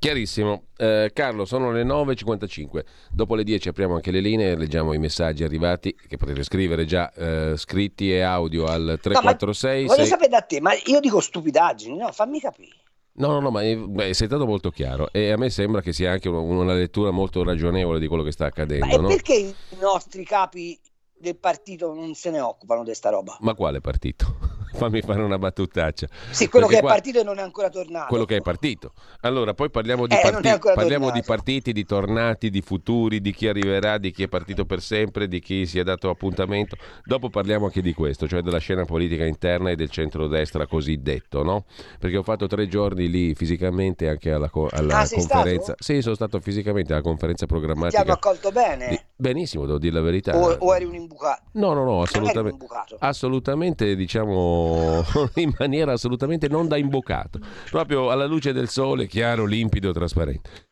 Chiarissimo. 0.00 0.64
Eh, 0.78 1.10
Carlo, 1.12 1.44
sono 1.44 1.70
le 1.72 1.84
9.55. 1.84 2.84
Dopo 3.10 3.34
le 3.34 3.44
10 3.44 3.68
apriamo 3.68 3.96
anche 3.96 4.10
le 4.10 4.20
linee, 4.20 4.56
leggiamo 4.56 4.94
i 4.94 4.98
messaggi 4.98 5.44
arrivati 5.44 5.94
che 5.94 6.16
potete 6.16 6.42
scrivere 6.42 6.86
già 6.86 7.12
eh, 7.12 7.54
scritti 7.58 8.10
e 8.10 8.22
audio 8.22 8.64
al 8.64 8.98
346. 9.00 9.82
No, 9.82 9.88
voglio 9.88 10.00
6... 10.00 10.08
sapere 10.08 10.28
da 10.30 10.40
te, 10.40 10.60
ma 10.60 10.72
io 10.86 11.00
dico 11.00 11.20
stupidaggini, 11.20 11.98
no? 11.98 12.10
Fammi 12.12 12.40
capire. 12.40 12.76
No, 13.20 13.28
no, 13.28 13.40
no, 13.40 13.50
ma 13.50 13.60
beh, 13.60 14.14
sei 14.14 14.26
stato 14.26 14.46
molto 14.46 14.70
chiaro 14.70 15.12
e 15.12 15.30
a 15.30 15.36
me 15.36 15.50
sembra 15.50 15.82
che 15.82 15.92
sia 15.92 16.10
anche 16.10 16.30
una, 16.30 16.40
una 16.40 16.72
lettura 16.72 17.10
molto 17.10 17.44
ragionevole 17.44 17.98
di 17.98 18.06
quello 18.06 18.22
che 18.22 18.32
sta 18.32 18.46
accadendo. 18.46 18.86
Ma 18.86 18.96
no? 18.96 19.08
perché 19.08 19.34
i 19.34 19.54
nostri 19.78 20.24
capi 20.24 20.80
del 21.18 21.36
partito 21.36 21.92
non 21.92 22.14
se 22.14 22.30
ne 22.30 22.40
occupano 22.40 22.82
di 22.82 22.94
sta 22.94 23.10
roba. 23.10 23.36
Ma 23.40 23.54
quale 23.54 23.82
partito? 23.82 24.49
Fammi 24.72 25.00
fare 25.02 25.22
una 25.22 25.38
battutaccia. 25.38 26.06
Sì, 26.30 26.48
quello 26.48 26.66
Perché 26.66 26.80
che 26.80 26.86
è 26.86 26.90
partito 26.90 27.20
e 27.20 27.22
non 27.22 27.38
è 27.38 27.42
ancora 27.42 27.68
tornato. 27.68 28.06
Quello 28.08 28.24
che 28.24 28.36
è 28.36 28.40
partito. 28.40 28.92
Allora, 29.20 29.54
poi 29.54 29.70
parliamo 29.70 30.06
di, 30.06 30.14
eh, 30.14 30.20
parti... 30.22 30.72
parliamo 30.74 31.10
di 31.10 31.22
partiti, 31.22 31.72
di 31.72 31.84
tornati, 31.84 32.50
di 32.50 32.60
futuri, 32.60 33.20
di 33.20 33.32
chi 33.32 33.48
arriverà, 33.48 33.98
di 33.98 34.10
chi 34.10 34.22
è 34.22 34.28
partito 34.28 34.64
per 34.64 34.80
sempre, 34.80 35.28
di 35.28 35.40
chi 35.40 35.66
si 35.66 35.78
è 35.78 35.82
dato 35.82 36.08
appuntamento. 36.08 36.76
Dopo 37.04 37.28
parliamo 37.28 37.66
anche 37.66 37.82
di 37.82 37.92
questo, 37.92 38.28
cioè 38.28 38.42
della 38.42 38.58
scena 38.58 38.84
politica 38.84 39.24
interna 39.24 39.70
e 39.70 39.76
del 39.76 39.90
centrodestra 39.90 40.66
cosiddetto, 40.66 41.42
no? 41.42 41.64
Perché 41.98 42.16
ho 42.16 42.22
fatto 42.22 42.46
tre 42.46 42.68
giorni 42.68 43.08
lì 43.08 43.34
fisicamente 43.34 44.08
anche 44.08 44.30
alla, 44.30 44.48
co- 44.48 44.68
alla 44.70 45.00
ah, 45.00 45.08
conferenza. 45.08 45.74
Sì, 45.78 46.00
sono 46.02 46.14
stato 46.14 46.40
fisicamente 46.40 46.92
alla 46.92 47.02
conferenza 47.02 47.46
programmatica. 47.46 48.02
Ti 48.02 48.08
hanno 48.08 48.16
accolto 48.16 48.50
bene? 48.50 48.88
Di... 48.88 49.00
Benissimo, 49.20 49.66
devo 49.66 49.78
dire 49.78 49.92
la 49.92 50.00
verità. 50.00 50.34
O, 50.34 50.56
o 50.58 50.74
eri 50.74 50.86
un 50.86 50.94
imbucato? 50.94 51.42
No, 51.52 51.74
no, 51.74 51.84
no, 51.84 52.00
assolutamente. 52.00 52.66
Assolutamente, 53.00 53.94
diciamo, 53.94 55.04
in 55.36 55.52
maniera 55.58 55.92
assolutamente 55.92 56.48
non 56.48 56.66
da 56.68 56.78
imboccato. 56.78 57.38
Proprio 57.68 58.10
alla 58.10 58.24
luce 58.24 58.54
del 58.54 58.70
sole, 58.70 59.06
chiaro, 59.06 59.44
limpido, 59.44 59.92
trasparente. 59.92 60.68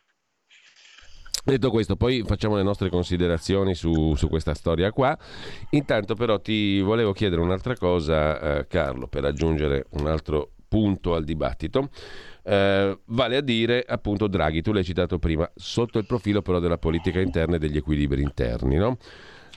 Detto 1.45 1.71
questo, 1.71 1.97
poi 1.97 2.23
facciamo 2.27 2.57
le 2.57 2.63
nostre 2.63 2.89
considerazioni 2.89 3.75
su, 3.75 4.15
su, 4.15 4.29
questa 4.29 4.55
storia 4.55 4.93
qua. 4.93 5.17
Intanto 5.71 6.15
però 6.15 6.41
ti 6.41 6.81
volevo 6.81 7.13
chiedere 7.13 7.43
un'altra 7.43 7.75
cosa, 7.77 8.59
eh, 8.59 8.67
Carlo, 8.67 9.09
per 9.09 9.27
aggiungere 9.27 9.87
un 9.91 10.07
altro 10.07 10.53
punto 10.69 11.15
al 11.15 11.25
dibattito. 11.25 11.91
Eh, 12.51 12.99
vale 13.05 13.37
a 13.37 13.43
dire, 13.43 13.85
appunto, 13.87 14.27
Draghi, 14.27 14.63
tu 14.63 14.73
l'hai 14.73 14.83
citato 14.83 15.19
prima, 15.19 15.49
sotto 15.55 15.99
il 15.99 16.07
profilo 16.07 16.41
però 16.41 16.61
della 16.61 16.79
politica 16.79 17.21
interna 17.21 17.57
e 17.57 17.59
degli 17.59 17.77
equilibri 17.77 18.23
interni, 18.23 18.77
no? 18.77 18.97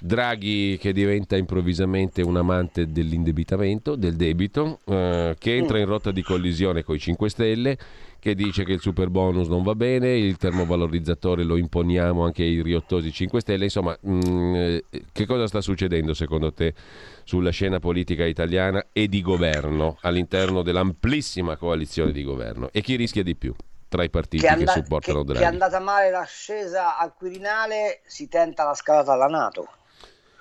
Draghi 0.02 0.78
che 0.78 0.92
diventa 0.92 1.38
improvvisamente 1.38 2.22
un 2.22 2.36
amante 2.36 2.92
dell'indebitamento, 2.92 3.96
del 3.96 4.18
debito, 4.18 4.80
eh, 4.86 5.36
che 5.40 5.56
entra 5.56 5.80
in 5.80 5.86
rotta 5.86 6.12
di 6.12 6.22
collisione 6.22 6.84
con 6.84 6.96
i 6.96 7.00
5 7.00 7.30
Stelle, 7.30 7.78
che 8.22 8.36
dice 8.36 8.64
che 8.64 8.74
il 8.74 8.80
super 8.80 9.10
bonus 9.10 9.48
non 9.48 9.64
va 9.64 9.74
bene, 9.74 10.16
il 10.16 10.38
termovalorizzatore 10.38 11.42
lo 11.44 11.58
imponiamo 11.58 12.24
anche 12.24 12.44
ai 12.44 12.62
riottosi 12.62 13.12
5 13.12 13.42
Stelle, 13.42 13.64
insomma, 13.64 13.98
mh, 14.00 14.30
mm, 14.30 14.78
che 15.12 15.26
cosa 15.26 15.48
sta 15.48 15.60
succedendo 15.60 16.14
secondo 16.14 16.54
te 16.54 16.76
sulla 17.24 17.50
scena 17.50 17.80
politica 17.80 18.24
italiana 18.24 18.86
e 18.94 19.08
di 19.08 19.24
governo 19.24 19.98
all'interno 20.02 20.62
dell'amplissima 20.62 21.58
coalizione 21.58 22.12
di 22.12 22.22
governo? 22.22 22.70
E 22.72 22.82
chi 22.82 22.96
rischia 22.96 23.24
di 23.24 23.36
più? 23.36 23.56
tra 23.90 24.04
i 24.04 24.10
partiti 24.10 24.46
che, 24.46 24.48
and- 24.48 24.64
che 24.64 24.72
supportano 24.72 25.20
che, 25.20 25.26
Draghi. 25.26 25.40
Che 25.40 25.46
è 25.46 25.50
andata 25.50 25.80
male 25.82 26.12
l'ascesa 26.12 26.98
al 26.98 27.14
Quirinale, 27.14 28.00
si 28.06 28.30
tenta 28.30 28.64
la 28.64 28.74
scalata 28.74 29.12
alla 29.12 29.28
Nato. 29.28 29.68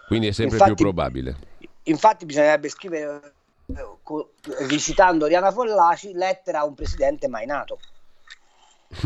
Quindi 0.06 0.28
è 0.28 0.30
sempre 0.30 0.58
infatti, 0.58 0.74
più 0.74 0.84
probabile. 0.84 1.36
Infatti 1.84 2.26
bisognerebbe 2.26 2.68
scrivere, 2.68 3.32
visitando 4.66 5.24
Oriana 5.24 5.52
Follaci, 5.52 6.12
lettera 6.12 6.60
a 6.60 6.64
un 6.64 6.74
presidente 6.74 7.28
mai 7.28 7.46
nato. 7.46 7.78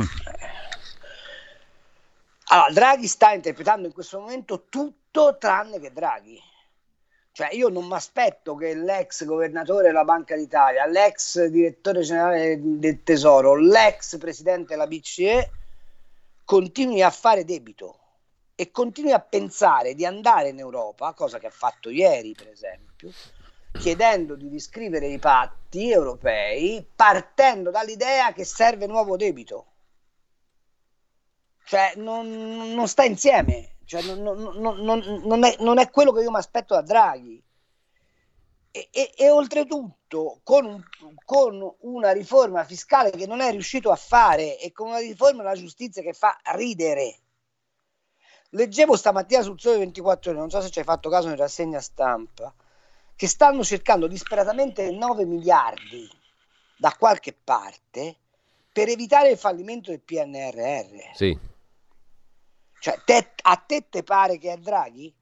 allora, 2.46 2.72
Draghi 2.72 3.07
sta 3.07 3.33
interpretando 3.33 3.87
in 3.87 3.92
questo 3.92 4.18
momento 4.20 4.66
tutto 4.68 5.37
tranne 5.38 5.79
che 5.81 5.92
Draghi. 5.92 6.40
Cioè, 7.33 7.53
io 7.53 7.68
non 7.68 7.87
mi 7.87 7.94
aspetto 7.94 8.55
che 8.55 8.74
l'ex 8.74 9.24
governatore 9.24 9.88
della 9.88 10.05
Banca 10.05 10.37
d'Italia, 10.37 10.87
l'ex 10.87 11.44
direttore 11.46 12.03
generale 12.03 12.61
del 12.61 13.03
Tesoro, 13.03 13.57
l'ex 13.57 14.18
presidente 14.18 14.68
della 14.68 14.87
BCE 14.87 15.50
continui 16.44 17.03
a 17.03 17.11
fare 17.11 17.44
debito 17.44 17.98
e 18.55 18.70
continui 18.70 19.11
a 19.11 19.18
pensare 19.18 19.94
di 19.94 20.07
andare 20.07 20.50
in 20.50 20.61
Europa, 20.61 21.12
cosa 21.12 21.40
che 21.40 21.48
ha 21.48 21.50
fatto 21.50 21.90
ieri, 21.90 22.35
per 22.35 22.48
esempio, 22.48 23.11
chiedendo 23.78 24.37
di 24.37 24.48
riscrivere 24.48 25.08
i 25.08 25.18
patti 25.18 25.90
europei 25.90 26.87
partendo 26.94 27.70
dall'idea 27.70 28.32
che 28.32 28.44
serve 28.44 28.87
nuovo 28.87 29.16
debito. 29.16 29.66
Cioè, 31.64 31.94
non, 31.96 32.74
non 32.74 32.88
sta 32.88 33.04
insieme 33.04 33.74
cioè, 33.84 34.02
non, 34.14 34.40
non, 35.24 35.44
è, 35.44 35.56
non 35.60 35.78
è 35.78 35.90
quello 35.90 36.12
che 36.12 36.22
io 36.22 36.30
mi 36.30 36.38
aspetto 36.38 36.74
da 36.74 36.82
Draghi. 36.82 37.42
E, 38.70 38.88
e, 38.90 39.12
e 39.16 39.30
oltretutto 39.30 40.40
con, 40.42 40.64
un, 40.64 40.82
con, 41.24 41.76
una 41.80 42.10
riforma 42.10 42.64
fiscale 42.64 43.10
che 43.10 43.26
non 43.26 43.40
è 43.40 43.52
riuscito 43.52 43.92
a 43.92 43.96
fare 43.96 44.58
e 44.58 44.72
con 44.72 44.88
una 44.88 44.98
riforma 44.98 45.42
della 45.42 45.54
giustizia 45.54 46.02
che 46.02 46.12
fa 46.12 46.37
ridere. 46.54 47.18
Leggevo 48.50 48.96
stamattina 48.96 49.42
sul 49.42 49.60
Sole 49.60 49.78
24 49.78 50.30
ore, 50.30 50.40
non 50.40 50.50
so 50.50 50.60
se 50.60 50.70
ci 50.70 50.80
hai 50.80 50.84
fatto 50.84 51.08
caso 51.08 51.28
in 51.28 51.37
rassegna 51.37 51.80
stampa, 51.80 52.52
che 53.16 53.29
stanno 53.29 53.62
cercando 53.62 54.07
disperatamente 54.07 54.90
9 54.90 55.24
miliardi 55.24 56.09
da 56.77 56.94
qualche 56.98 57.33
parte 57.33 58.16
per 58.72 58.88
evitare 58.88 59.31
il 59.31 59.38
fallimento 59.38 59.90
del 59.90 60.00
PNRR. 60.00 61.14
Sì. 61.14 61.38
Cioè, 62.81 63.00
te, 63.05 63.33
a 63.42 63.57
te 63.57 63.88
te 63.88 64.03
pare 64.03 64.37
che 64.37 64.53
è 64.53 64.57
Draghi? 64.59 65.14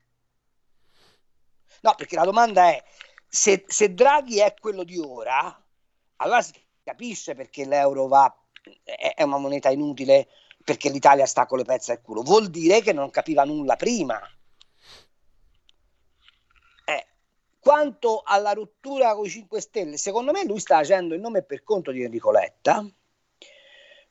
No, 1.83 1.94
perché 1.94 2.16
la 2.16 2.24
domanda 2.24 2.68
è, 2.68 2.83
se, 3.28 3.64
se 3.66 3.92
Draghi 3.94 4.38
è 4.38 4.55
quello 4.59 4.85
di 4.85 4.98
ora, 4.98 5.62
allora 6.16 6.42
si 6.42 6.52
capisce 6.83 7.35
perché 7.35 7.64
l'euro 7.64 8.07
va, 8.09 8.35
è, 8.83 9.14
è 9.16 9.22
una 9.22 9.38
moneta 9.38 9.70
inutile, 9.70 10.28
perché 10.64 10.90
l'Italia 10.90 11.26
sta 11.26 11.46
con 11.46 11.59
le 11.59 11.64
pezze 11.64 11.92
al 11.92 12.00
culo. 12.00 12.22
Vuol 12.22 12.48
dire 12.48 12.81
che 12.81 12.92
non 12.92 13.11
capiva 13.11 13.44
nulla 13.44 13.76
prima. 13.76 14.20
Eh, 16.85 17.07
quanto 17.62 18.22
alla 18.25 18.55
rottura 18.55 19.14
con 19.14 19.25
i 19.25 19.31
5 19.31 19.61
Stelle, 19.61 19.96
secondo 19.96 20.33
me 20.33 20.44
lui 20.44 20.59
sta 20.59 20.79
agendo 20.79 21.14
in 21.14 21.20
nome 21.20 21.44
per 21.44 21.62
conto 21.62 21.92
di 21.92 22.03
Enrico 22.03 22.33
Letta 22.33 22.85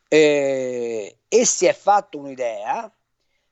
eh, 0.08 1.18
e 1.28 1.46
si 1.46 1.66
è 1.66 1.74
fatto 1.74 2.18
un'idea 2.18 2.90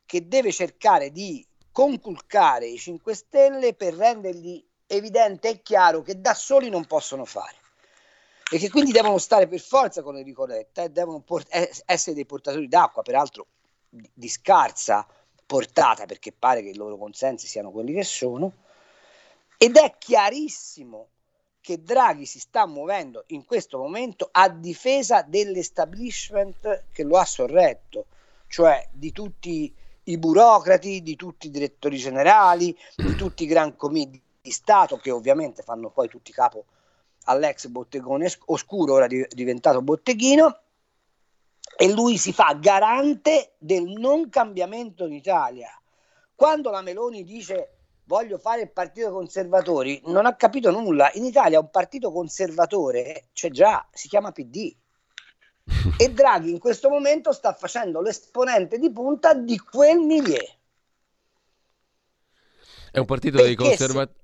che 0.05 0.25
deve 0.29 0.53
cercare 0.53 1.11
di 1.11 1.45
conculcare 1.73 2.67
i 2.67 2.77
5 2.77 3.13
Stelle 3.13 3.73
per 3.73 3.93
rendergli 3.93 4.65
evidente 4.87 5.49
e 5.49 5.61
chiaro 5.61 6.01
che 6.01 6.21
da 6.21 6.33
soli 6.33 6.69
non 6.69 6.85
possono 6.85 7.25
fare. 7.25 7.57
E 8.51 8.57
che 8.57 8.69
quindi 8.69 8.93
devono 8.93 9.17
stare 9.17 9.49
per 9.49 9.59
forza 9.59 10.01
con 10.01 10.15
Enrico 10.15 10.45
Letta 10.45 10.81
e 10.81 10.89
devono 10.91 11.19
port- 11.19 11.49
essere 11.85 12.15
dei 12.15 12.25
portatori 12.25 12.69
d'acqua, 12.69 13.01
peraltro 13.01 13.47
di 13.89 14.29
scarsa 14.29 15.05
portata 15.45 16.05
perché 16.05 16.31
pare 16.31 16.61
che 16.61 16.69
i 16.69 16.75
loro 16.75 16.97
consensi 16.97 17.47
siano 17.47 17.69
quelli 17.69 17.93
che 17.93 18.05
sono 18.05 18.67
ed 19.61 19.75
è 19.75 19.95
chiarissimo 19.97 21.09
che 21.59 21.83
Draghi 21.83 22.25
si 22.25 22.39
sta 22.39 22.65
muovendo 22.65 23.25
in 23.27 23.43
questo 23.43 23.77
momento 23.77 24.29
a 24.31 24.47
difesa 24.47 25.21
dell'establishment 25.21 26.85
che 26.93 27.03
lo 27.03 27.17
ha 27.17 27.25
sorretto, 27.25 28.05
cioè 28.47 28.87
di 28.89 29.11
tutti 29.11 29.75
i 30.03 30.17
burocrati, 30.17 31.03
di 31.03 31.17
tutti 31.17 31.47
i 31.47 31.51
direttori 31.51 31.97
generali, 31.97 32.75
di 32.95 33.15
tutti 33.15 33.43
i 33.43 33.47
gran 33.47 33.75
commiti 33.75 34.21
di 34.39 34.51
Stato 34.51 34.95
che 34.95 35.11
ovviamente 35.11 35.61
fanno 35.61 35.89
poi 35.89 36.07
tutti 36.07 36.31
capo 36.31 36.63
all'ex 37.25 37.67
bottegone 37.67 38.31
oscuro, 38.45 38.93
ora 38.93 39.07
diventato 39.07 39.81
botteghino, 39.81 40.57
e 41.75 41.91
lui 41.91 42.17
si 42.17 42.31
fa 42.31 42.53
garante 42.53 43.55
del 43.57 43.83
non 43.83 44.29
cambiamento 44.29 45.05
in 45.05 45.11
Italia. 45.11 45.69
Quando 46.33 46.69
la 46.69 46.81
Meloni 46.81 47.25
dice 47.25 47.78
voglio 48.09 48.39
fare 48.39 48.61
il 48.61 48.71
partito 48.71 49.11
conservatori, 49.11 50.01
non 50.05 50.25
ha 50.25 50.35
capito 50.35 50.71
nulla. 50.71 51.11
In 51.13 51.25
Italia 51.25 51.59
un 51.59 51.69
partito 51.69 52.11
conservatore 52.11 53.29
c'è 53.33 53.51
già, 53.51 53.87
si 53.91 54.07
chiama 54.07 54.31
PD 54.31 54.75
e 55.95 56.11
Draghi 56.11 56.49
in 56.49 56.57
questo 56.57 56.89
momento 56.89 57.31
sta 57.31 57.53
facendo 57.53 58.01
l'esponente 58.01 58.79
di 58.79 58.91
punta 58.91 59.35
di 59.35 59.59
quel 59.59 59.99
milieu. 59.99 60.43
È 62.91 62.97
un 62.97 63.05
partito 63.05 63.37
Perché 63.37 63.55
dei 63.55 63.67
conservatori. 63.67 64.17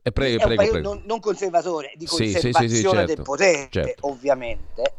Eh, 0.00 0.12
prego, 0.12 0.44
prego, 0.44 0.62
prego. 0.62 0.94
Non, 0.94 1.02
non, 1.04 1.20
conservatore, 1.20 1.92
di 1.96 2.06
conservazione 2.06 2.54
sì, 2.54 2.68
sì, 2.68 2.76
sì, 2.76 2.88
certo, 2.88 3.14
del 3.14 3.22
potere, 3.22 3.68
certo. 3.70 4.06
ovviamente. 4.06 4.94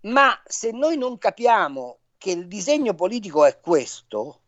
Ma 0.00 0.36
se 0.44 0.72
noi 0.72 0.96
non 0.96 1.18
capiamo 1.18 1.98
che 2.18 2.32
il 2.32 2.48
disegno 2.48 2.94
politico 2.94 3.44
è 3.44 3.60
questo, 3.60 4.40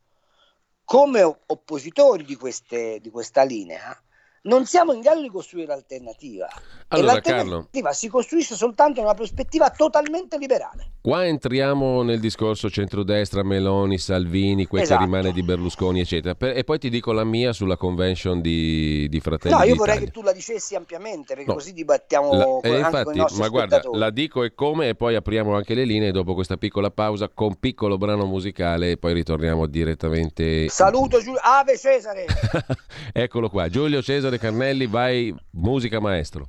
come 0.86 1.22
oppositori 1.46 2.24
di, 2.24 2.36
queste, 2.36 3.00
di 3.00 3.10
questa 3.10 3.42
linea, 3.42 4.00
non 4.46 4.66
siamo 4.66 4.92
in 4.92 5.00
grado 5.00 5.20
di 5.20 5.28
costruire 5.28 5.68
l'alternativa. 5.68 6.48
Allora, 6.88 7.10
e 7.10 7.14
l'alternativa 7.14 7.66
Carlo, 7.70 7.92
si 7.92 8.08
costruisce 8.08 8.54
soltanto 8.54 9.00
in 9.00 9.06
una 9.06 9.14
prospettiva 9.14 9.70
totalmente 9.70 10.38
liberale. 10.38 10.94
Qua 11.00 11.24
entriamo 11.24 12.02
nel 12.02 12.18
discorso 12.18 12.68
centrodestra, 12.68 13.44
Meloni, 13.44 13.96
Salvini, 13.96 14.66
quel 14.66 14.82
esatto. 14.82 14.98
che 14.98 15.04
rimane 15.04 15.32
di 15.32 15.42
Berlusconi, 15.42 16.00
eccetera. 16.00 16.36
E 16.52 16.64
poi 16.64 16.78
ti 16.78 16.90
dico 16.90 17.12
la 17.12 17.22
mia 17.22 17.52
sulla 17.52 17.76
convention 17.76 18.40
di, 18.40 19.08
di 19.08 19.20
Fratelli 19.20 19.54
No, 19.54 19.60
io 19.60 19.72
d'Italia. 19.72 19.92
vorrei 19.92 20.04
che 20.04 20.10
tu 20.10 20.22
la 20.22 20.32
dicessi 20.32 20.74
ampiamente, 20.74 21.34
perché 21.34 21.48
no. 21.48 21.54
così 21.54 21.72
dibattiamo 21.72 22.32
la, 22.32 22.44
con, 22.44 22.60
eh, 22.64 22.78
infatti, 22.78 23.22
Ma 23.36 23.48
guarda, 23.48 23.82
la 23.92 24.10
dico 24.10 24.42
e 24.42 24.54
come, 24.54 24.88
e 24.88 24.94
poi 24.96 25.14
apriamo 25.14 25.54
anche 25.54 25.74
le 25.74 25.84
linee 25.84 26.10
dopo 26.10 26.34
questa 26.34 26.56
piccola 26.56 26.90
pausa 26.90 27.28
con 27.32 27.54
piccolo 27.58 27.98
brano 27.98 28.26
musicale 28.26 28.92
e 28.92 28.96
poi 28.96 29.12
ritorniamo 29.12 29.66
direttamente. 29.66 30.68
Saluto 30.68 31.20
Giulio 31.20 31.40
Ave 31.40 31.78
Cesare! 31.78 32.26
Eccolo 33.12 33.48
qua, 33.48 33.68
Giulio 33.68 34.02
Cesare 34.02 34.35
Carnelli, 34.38 34.86
vai, 34.86 35.34
musica 35.52 36.00
maestro. 36.00 36.48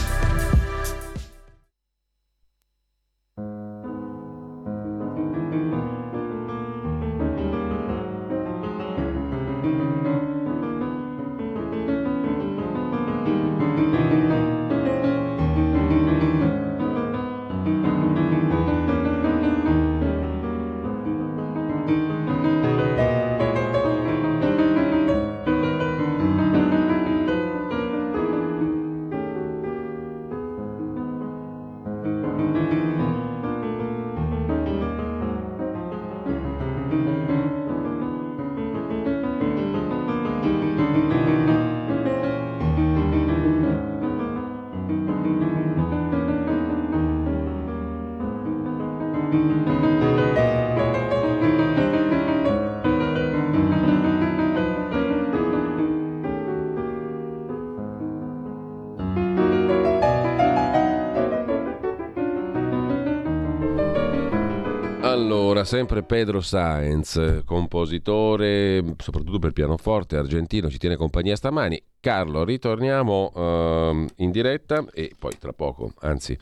Allora, 65.61 65.77
sempre 65.77 66.01
Pedro 66.01 66.41
Saenz, 66.41 67.43
compositore, 67.45 68.83
soprattutto 68.97 69.37
per 69.37 69.51
pianoforte 69.51 70.17
argentino, 70.17 70.71
ci 70.71 70.79
tiene 70.79 70.95
compagnia 70.95 71.35
stamani. 71.35 71.79
Carlo, 71.99 72.43
ritorniamo 72.43 73.31
uh, 73.31 74.05
in 74.15 74.31
diretta 74.31 74.83
e 74.91 75.11
poi 75.17 75.37
tra 75.37 75.53
poco, 75.53 75.93
anzi 75.99 76.35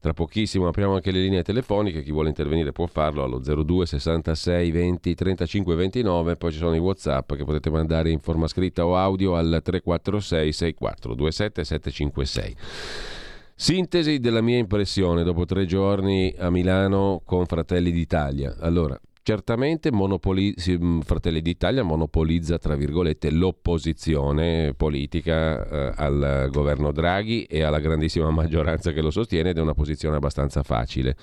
tra 0.00 0.12
pochissimo 0.12 0.68
apriamo 0.68 0.94
anche 0.94 1.10
le 1.10 1.18
linee 1.18 1.42
telefoniche, 1.42 2.02
chi 2.02 2.12
vuole 2.12 2.28
intervenire 2.28 2.70
può 2.70 2.86
farlo 2.86 3.24
allo 3.24 3.40
02 3.40 3.86
66 3.86 4.70
20 4.70 5.14
35 5.14 5.74
29, 5.74 6.36
poi 6.36 6.52
ci 6.52 6.58
sono 6.58 6.76
i 6.76 6.78
Whatsapp 6.78 7.34
che 7.34 7.44
potete 7.44 7.70
mandare 7.70 8.10
in 8.10 8.20
forma 8.20 8.46
scritta 8.46 8.86
o 8.86 8.96
audio 8.96 9.34
al 9.34 9.60
346 9.64 10.52
64 10.52 11.14
27 11.14 11.64
756. 11.64 13.19
Sintesi 13.62 14.20
della 14.20 14.40
mia 14.40 14.56
impressione 14.56 15.22
dopo 15.22 15.44
tre 15.44 15.66
giorni 15.66 16.34
a 16.38 16.48
Milano 16.48 17.20
con 17.26 17.44
Fratelli 17.44 17.92
d'Italia. 17.92 18.56
Allora, 18.58 18.98
Certamente 19.22 19.92
Monopoli- 19.92 20.54
mm, 20.70 21.00
Fratelli 21.00 21.42
d'Italia 21.42 21.82
monopolizza, 21.82 22.56
tra 22.58 22.74
virgolette, 22.74 23.30
l'opposizione 23.30 24.72
politica 24.74 25.68
eh, 25.68 25.92
al 25.94 26.48
governo 26.50 26.90
Draghi 26.90 27.44
e 27.44 27.62
alla 27.62 27.80
grandissima 27.80 28.30
maggioranza 28.32 28.92
che 28.92 29.02
lo 29.02 29.10
sostiene 29.10 29.50
ed 29.50 29.58
è 29.58 29.60
una 29.60 29.74
posizione 29.74 30.16
abbastanza 30.16 30.62
facile. 30.62 31.16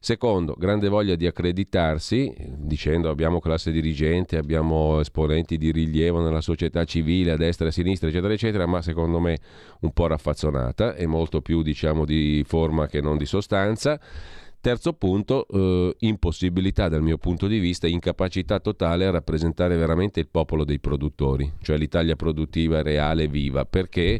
Secondo, 0.00 0.54
grande 0.58 0.88
voglia 0.88 1.16
di 1.16 1.26
accreditarsi, 1.26 2.34
dicendo 2.56 3.10
abbiamo 3.10 3.40
classe 3.40 3.70
dirigente, 3.70 4.38
abbiamo 4.38 5.00
esponenti 5.00 5.58
di 5.58 5.70
rilievo 5.70 6.22
nella 6.22 6.40
società 6.40 6.84
civile 6.84 7.32
a 7.32 7.36
destra 7.36 7.66
e 7.66 7.68
a 7.68 7.72
sinistra, 7.72 8.08
eccetera, 8.08 8.32
eccetera, 8.32 8.66
ma 8.66 8.80
secondo 8.80 9.20
me 9.20 9.38
un 9.80 9.92
po' 9.92 10.06
raffazzonata 10.06 10.94
e 10.94 11.06
molto 11.06 11.42
più, 11.42 11.62
diciamo, 11.62 12.06
di 12.06 12.42
forma 12.46 12.86
che 12.86 13.02
non 13.02 13.18
di 13.18 13.26
sostanza. 13.26 14.00
Terzo 14.64 14.94
punto, 14.94 15.46
eh, 15.46 15.94
impossibilità 15.98 16.88
dal 16.88 17.02
mio 17.02 17.18
punto 17.18 17.46
di 17.46 17.58
vista, 17.58 17.86
incapacità 17.86 18.60
totale 18.60 19.04
a 19.04 19.10
rappresentare 19.10 19.76
veramente 19.76 20.20
il 20.20 20.28
popolo 20.30 20.64
dei 20.64 20.78
produttori, 20.78 21.52
cioè 21.60 21.76
l'Italia 21.76 22.16
produttiva, 22.16 22.80
reale, 22.80 23.28
viva, 23.28 23.66
perché 23.66 24.18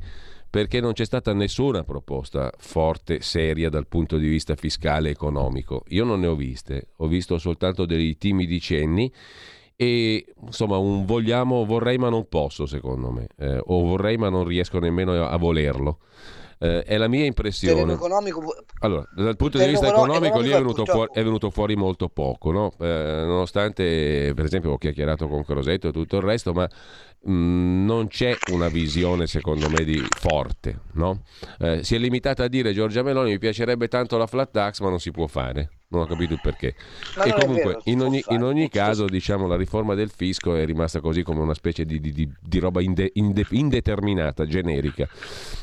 perché 0.50 0.82
non 0.82 0.92
c'è 0.92 1.06
stata 1.06 1.32
nessuna 1.32 1.82
proposta 1.82 2.52
forte, 2.58 3.22
seria 3.22 3.70
dal 3.70 3.86
punto 3.86 4.18
di 4.18 4.28
vista 4.28 4.54
fiscale 4.54 5.08
e 5.08 5.12
economico. 5.12 5.84
Io 5.88 6.04
non 6.04 6.20
ne 6.20 6.26
ho 6.26 6.34
viste, 6.36 6.88
ho 6.96 7.06
visto 7.06 7.38
soltanto 7.38 7.86
dei 7.86 8.18
timidi 8.18 8.60
cenni 8.60 9.10
e 9.74 10.26
insomma 10.42 10.76
un 10.76 11.06
vogliamo, 11.06 11.64
vorrei 11.64 11.96
ma 11.96 12.10
non 12.10 12.28
posso 12.28 12.66
secondo 12.66 13.10
me, 13.10 13.28
eh, 13.38 13.62
o 13.64 13.82
vorrei 13.86 14.18
ma 14.18 14.28
non 14.28 14.44
riesco 14.44 14.78
nemmeno 14.78 15.24
a 15.24 15.36
volerlo. 15.38 16.00
Eh, 16.64 16.82
è 16.82 16.96
la 16.96 17.08
mia 17.08 17.26
impressione. 17.26 17.92
Allora, 18.80 19.06
dal 19.14 19.36
punto 19.36 19.58
di 19.58 19.66
vista 19.66 19.86
economico, 19.86 20.40
lì 20.40 20.48
è 20.48 20.56
venuto, 20.56 20.86
fuori, 20.86 21.10
è 21.12 21.22
venuto, 21.22 21.50
fuori, 21.50 21.76
molto 21.76 22.08
poco, 22.08 22.52
no? 22.52 22.72
eh, 22.80 23.22
nonostante 23.26 24.32
per 24.34 24.46
esempio 24.46 24.70
ho 24.70 24.78
chiacchierato 24.78 25.28
con 25.28 25.44
Crosetto 25.44 25.88
e 25.88 25.92
tutto 25.92 26.16
il 26.16 26.22
resto, 26.22 26.54
ma 26.54 26.66
non 27.26 28.08
c'è 28.08 28.36
una 28.52 28.68
visione 28.68 29.26
secondo 29.26 29.68
me 29.70 29.84
di 29.84 30.02
forte. 30.18 30.80
No? 30.92 31.22
Eh, 31.58 31.82
si 31.82 31.94
è 31.94 31.98
limitata 31.98 32.44
a 32.44 32.48
dire 32.48 32.72
Giorgia 32.72 33.02
Meloni 33.02 33.30
mi 33.30 33.38
piacerebbe 33.38 33.88
tanto 33.88 34.16
la 34.16 34.26
flat 34.26 34.50
tax, 34.50 34.80
ma 34.80 34.88
non 34.88 35.00
si 35.00 35.10
può 35.10 35.26
fare 35.26 35.70
non 35.94 36.02
ho 36.02 36.06
capito 36.06 36.34
il 36.34 36.40
perché. 36.42 36.74
Ma 37.16 37.24
e 37.24 37.32
comunque, 37.32 37.64
vero, 37.64 37.80
in 37.84 38.02
ogni, 38.02 38.22
in 38.28 38.42
ogni 38.42 38.68
caso, 38.68 39.06
diciamo, 39.06 39.46
la 39.46 39.56
riforma 39.56 39.94
del 39.94 40.10
fisco 40.10 40.56
è 40.56 40.64
rimasta 40.64 41.00
così 41.00 41.22
come 41.22 41.40
una 41.40 41.54
specie 41.54 41.84
di, 41.84 42.00
di, 42.00 42.28
di 42.40 42.58
roba 42.58 42.82
inde, 42.82 43.10
inde, 43.14 43.46
indeterminata, 43.50 44.44
generica. 44.44 45.08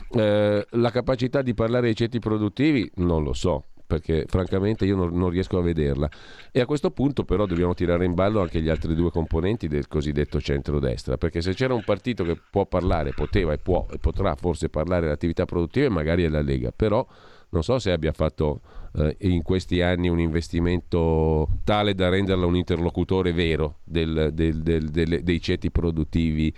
Eh, 0.09 0.65
la 0.69 0.91
capacità 0.91 1.41
di 1.41 1.53
parlare 1.53 1.89
ai 1.89 1.95
ceti 1.95 2.19
produttivi 2.19 2.89
non 2.95 3.23
lo 3.23 3.33
so 3.33 3.65
perché 3.91 4.23
francamente 4.25 4.85
io 4.85 4.95
non, 4.95 5.13
non, 5.13 5.29
riesco 5.29 5.57
a 5.57 5.61
vederla. 5.61 6.09
E 6.49 6.61
a 6.61 6.65
questo 6.65 6.91
punto 6.91 7.25
però 7.25 7.45
dobbiamo 7.45 7.73
tirare 7.73 8.05
in 8.05 8.13
ballo 8.13 8.39
anche 8.39 8.61
gli 8.61 8.69
altri 8.69 8.95
due 8.95 9.11
componenti 9.11 9.67
del 9.67 9.89
cosiddetto 9.89 10.39
centrodestra, 10.39 11.17
perché 11.17 11.41
se 11.41 11.53
c'era 11.53 11.73
un 11.73 11.83
partito 11.83 12.23
che 12.23 12.39
può 12.49 12.65
parlare, 12.65 13.11
poteva 13.11 13.51
e 13.51 13.57
può 13.57 13.85
e 13.91 13.97
potrà 13.97 14.33
forse 14.35 14.69
parlare 14.69 15.01
dell'attività 15.01 15.43
produttiva, 15.43 15.89
magari 15.89 16.23
è 16.23 16.29
la 16.29 16.41
Lega, 16.41 16.71
però 16.73 17.05
non 17.49 17.63
so 17.63 17.79
se 17.79 17.91
abbia 17.91 18.13
fatto 18.13 18.61
eh, 18.95 19.17
in 19.21 19.41
questi 19.41 19.81
anni 19.81 20.07
un 20.07 20.21
investimento 20.21 21.49
tale 21.65 21.93
da 21.93 22.07
renderla 22.07 22.45
un 22.45 22.55
interlocutore 22.55 23.33
vero 23.33 23.79
del, 23.83 24.29
del, 24.31 24.61
del, 24.61 25.19
dei 25.21 25.41
ceti 25.41 25.69
produttivi 25.69 26.53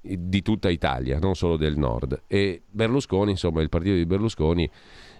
di 0.00 0.42
tutta 0.42 0.68
Italia, 0.68 1.20
non 1.20 1.36
solo 1.36 1.56
del 1.56 1.78
nord. 1.78 2.22
E 2.26 2.62
Berlusconi, 2.68 3.30
insomma, 3.30 3.62
il 3.62 3.68
partito 3.68 3.94
di 3.94 4.04
Berlusconi 4.04 4.68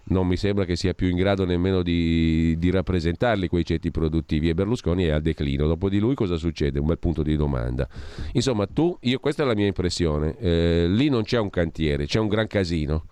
non 0.04 0.26
mi 0.26 0.36
sembra 0.36 0.64
che 0.64 0.76
sia 0.76 0.94
più 0.94 1.08
in 1.08 1.16
grado 1.16 1.44
nemmeno 1.44 1.82
di, 1.82 2.56
di, 2.58 2.70
rappresentarli 2.70 3.48
quei 3.48 3.64
ceti 3.64 3.90
produttivi 3.90 4.48
e 4.48 4.54
Berlusconi 4.54 5.04
è 5.04 5.10
al 5.10 5.22
declino. 5.22 5.66
Dopo 5.66 5.88
di 5.88 5.98
lui 5.98 6.14
cosa 6.14 6.36
succede? 6.36 6.80
Un 6.80 6.86
bel 6.86 6.98
punto 6.98 7.22
di 7.22 7.36
domanda. 7.36 7.88
Insomma, 8.32 8.66
tu, 8.66 8.96
io, 9.02 9.18
questa 9.20 9.44
è 9.44 9.46
la 9.46 9.54
mia 9.54 9.66
impressione, 9.66 10.36
eh, 10.38 10.86
lì 10.88 11.08
non 11.08 11.22
c'è 11.22 11.38
un 11.38 11.50
cantiere, 11.50 12.06
c'è 12.06 12.18
un 12.18 12.28
gran 12.28 12.46
casino 12.46 13.04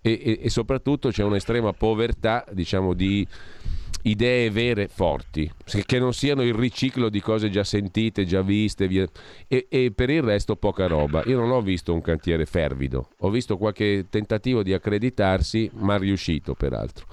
e, 0.00 0.20
e, 0.22 0.38
e 0.42 0.50
soprattutto 0.50 1.10
c'è 1.10 1.24
un'estrema 1.24 1.72
povertà 1.72 2.44
diciamo, 2.52 2.94
di 2.94 3.26
idee 4.06 4.50
vere 4.50 4.88
forti, 4.88 5.50
che 5.84 5.98
non 5.98 6.12
siano 6.12 6.42
il 6.42 6.54
riciclo 6.54 7.08
di 7.08 7.20
cose 7.20 7.50
già 7.50 7.64
sentite, 7.64 8.24
già 8.24 8.42
viste, 8.42 8.86
via, 8.86 9.06
e, 9.48 9.66
e, 9.68 9.92
per 9.92 10.10
il 10.10 10.22
resto 10.22 10.56
poca 10.56 10.86
roba. 10.86 11.22
Io 11.26 11.38
non 11.38 11.50
ho 11.50 11.60
visto 11.60 11.92
un 11.92 12.00
cantiere 12.00 12.46
fervido, 12.46 13.10
ho 13.18 13.30
visto 13.30 13.56
qualche 13.56 14.06
tentativo 14.08 14.62
di 14.62 14.72
accreditarsi, 14.72 15.70
ma 15.74 15.96
riuscito 15.96 16.54
peraltro 16.54 17.06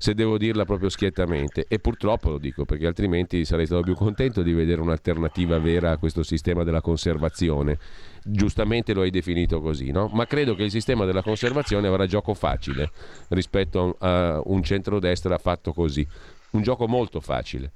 se 0.00 0.14
devo 0.14 0.38
dirla 0.38 0.64
proprio 0.64 0.88
schiettamente. 0.88 1.66
E 1.68 1.78
purtroppo 1.78 2.30
lo 2.30 2.38
dico 2.38 2.64
perché 2.64 2.86
altrimenti 2.86 3.44
sarei 3.44 3.66
stato 3.66 3.82
più 3.82 3.94
contento 3.94 4.40
di 4.40 4.54
vedere 4.54 4.80
un'alternativa 4.80 5.58
vera 5.58 5.90
a 5.90 5.98
questo 5.98 6.22
sistema 6.22 6.64
della 6.64 6.80
conservazione. 6.80 7.76
Giustamente 8.24 8.94
lo 8.94 9.02
hai 9.02 9.10
definito 9.10 9.60
così, 9.60 9.90
no? 9.90 10.08
Ma 10.14 10.26
credo 10.26 10.54
che 10.54 10.62
il 10.62 10.70
sistema 10.70 11.04
della 11.04 11.20
conservazione 11.20 11.86
avrà 11.86 12.06
gioco 12.06 12.32
facile 12.32 12.90
rispetto 13.28 13.96
a 13.98 14.40
un 14.42 14.62
centrodestra 14.62 15.36
fatto 15.36 15.74
così. 15.74 16.06
Un 16.52 16.62
gioco 16.62 16.88
molto 16.88 17.20
facile 17.20 17.70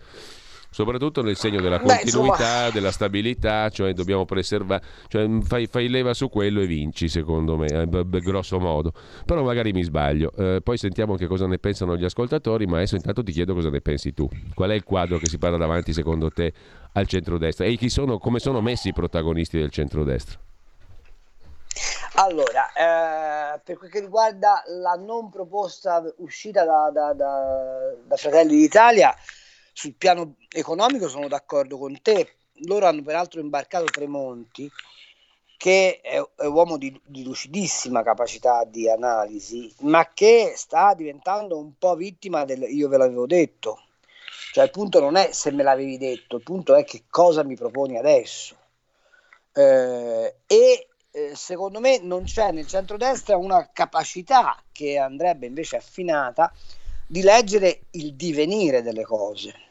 soprattutto 0.74 1.22
nel 1.22 1.36
segno 1.36 1.60
della 1.60 1.78
continuità, 1.78 2.68
della 2.70 2.90
stabilità, 2.90 3.68
cioè 3.68 3.92
dobbiamo 3.92 4.24
preservare, 4.24 4.82
cioè 5.06 5.24
fai, 5.42 5.68
fai, 5.68 5.88
leva 5.88 6.14
su 6.14 6.28
quello 6.28 6.62
e 6.62 6.66
vinci, 6.66 7.08
secondo 7.08 7.56
me, 7.56 7.68
eh, 7.68 7.86
b- 7.86 8.02
b- 8.02 8.18
grosso 8.18 8.58
modo. 8.58 8.92
Però 9.24 9.44
magari 9.44 9.70
mi 9.70 9.84
sbaglio. 9.84 10.32
Eh, 10.36 10.62
poi 10.64 10.76
sentiamo 10.76 11.12
anche 11.12 11.28
cosa 11.28 11.46
ne 11.46 11.58
pensano 11.58 11.96
gli 11.96 12.02
ascoltatori, 12.02 12.66
ma 12.66 12.78
adesso 12.78 12.96
intanto 12.96 13.22
ti 13.22 13.30
chiedo 13.30 13.54
cosa 13.54 13.70
ne 13.70 13.80
pensi 13.82 14.12
tu. 14.12 14.28
Qual 14.52 14.68
è 14.68 14.74
il 14.74 14.82
quadro 14.82 15.18
che 15.18 15.28
si 15.28 15.38
parla 15.38 15.58
davanti 15.58 15.92
secondo 15.92 16.28
te 16.32 16.52
al 16.94 17.06
centrodestra 17.06 17.64
e 17.66 17.78
sono, 17.88 18.18
come 18.18 18.40
sono 18.40 18.60
messi 18.60 18.88
i 18.88 18.92
protagonisti 18.92 19.56
del 19.56 19.70
centrodestra? 19.70 20.40
Allora, 22.14 22.72
eh, 22.72 23.60
per 23.62 23.78
quel 23.78 23.90
che 23.90 24.00
riguarda 24.00 24.60
la 24.66 24.94
non 24.94 25.30
proposta 25.30 26.02
uscita 26.16 26.64
da, 26.64 26.90
da, 26.92 27.12
da, 27.12 27.94
da 28.06 28.16
Fratelli 28.16 28.56
d'Italia, 28.56 29.14
sul 29.74 29.94
piano 29.94 30.36
economico 30.48 31.08
sono 31.08 31.28
d'accordo 31.28 31.76
con 31.76 32.00
te. 32.00 32.36
Loro 32.66 32.86
hanno 32.86 33.02
peraltro 33.02 33.40
imbarcato 33.40 33.86
Tremonti, 33.86 34.70
che 35.56 36.00
è, 36.00 36.24
è 36.36 36.46
uomo 36.46 36.78
di, 36.78 36.98
di, 37.04 37.24
lucidissima 37.24 38.02
capacità 38.02 38.64
di 38.64 38.88
analisi, 38.88 39.74
ma 39.80 40.12
che 40.14 40.52
sta 40.56 40.94
diventando 40.94 41.58
un 41.58 41.76
po' 41.76 41.96
vittima 41.96 42.44
del 42.44 42.62
io 42.62 42.88
ve 42.88 42.96
l'avevo 42.96 43.26
detto. 43.26 43.82
Cioè 44.52 44.64
il 44.64 44.70
punto 44.70 45.00
non 45.00 45.16
è 45.16 45.32
se 45.32 45.50
me 45.50 45.64
l'avevi 45.64 45.98
detto, 45.98 46.36
il 46.36 46.42
punto 46.44 46.76
è 46.76 46.84
che 46.84 47.04
cosa 47.10 47.42
mi 47.42 47.56
proponi 47.56 47.98
adesso. 47.98 48.56
Eh, 49.52 50.34
e 50.46 50.88
eh, 51.10 51.34
secondo 51.34 51.80
me 51.80 51.98
non 51.98 52.22
c'è 52.22 52.52
nel 52.52 52.66
centrodestra 52.66 53.36
una 53.36 53.70
capacità 53.72 54.56
che 54.70 54.98
andrebbe 54.98 55.46
invece 55.46 55.76
affinata 55.76 56.52
di 57.06 57.22
leggere 57.22 57.82
il 57.92 58.14
divenire 58.14 58.82
delle 58.82 59.02
cose. 59.02 59.63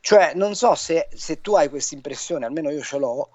Cioè, 0.00 0.32
non 0.34 0.54
so 0.54 0.74
se, 0.74 1.08
se 1.14 1.40
tu 1.40 1.54
hai 1.54 1.68
questa 1.68 1.94
impressione, 1.94 2.46
almeno 2.46 2.70
io 2.70 2.82
ce 2.82 2.98
l'ho, 2.98 3.30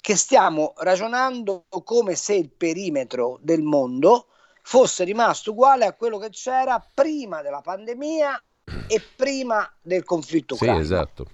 che 0.00 0.16
stiamo 0.16 0.74
ragionando 0.78 1.64
come 1.84 2.14
se 2.14 2.34
il 2.34 2.50
perimetro 2.50 3.38
del 3.40 3.62
mondo 3.62 4.26
fosse 4.62 5.04
rimasto 5.04 5.50
uguale 5.50 5.86
a 5.86 5.94
quello 5.94 6.18
che 6.18 6.30
c'era 6.30 6.78
prima 6.94 7.42
della 7.42 7.60
pandemia 7.60 8.42
e 8.86 9.00
prima 9.16 9.70
del 9.80 10.04
conflitto 10.04 10.54
ucraino. 10.54 10.76
Sì, 10.76 10.82
esatto. 10.82 11.26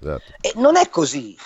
esatto. 0.00 0.32
E 0.40 0.52
non 0.56 0.76
è 0.76 0.88
così. 0.88 1.36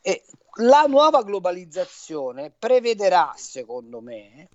E 0.00 0.24
la 0.54 0.84
nuova 0.84 1.22
globalizzazione 1.22 2.52
prevederà, 2.56 3.32
secondo 3.36 4.00
me, 4.00 4.48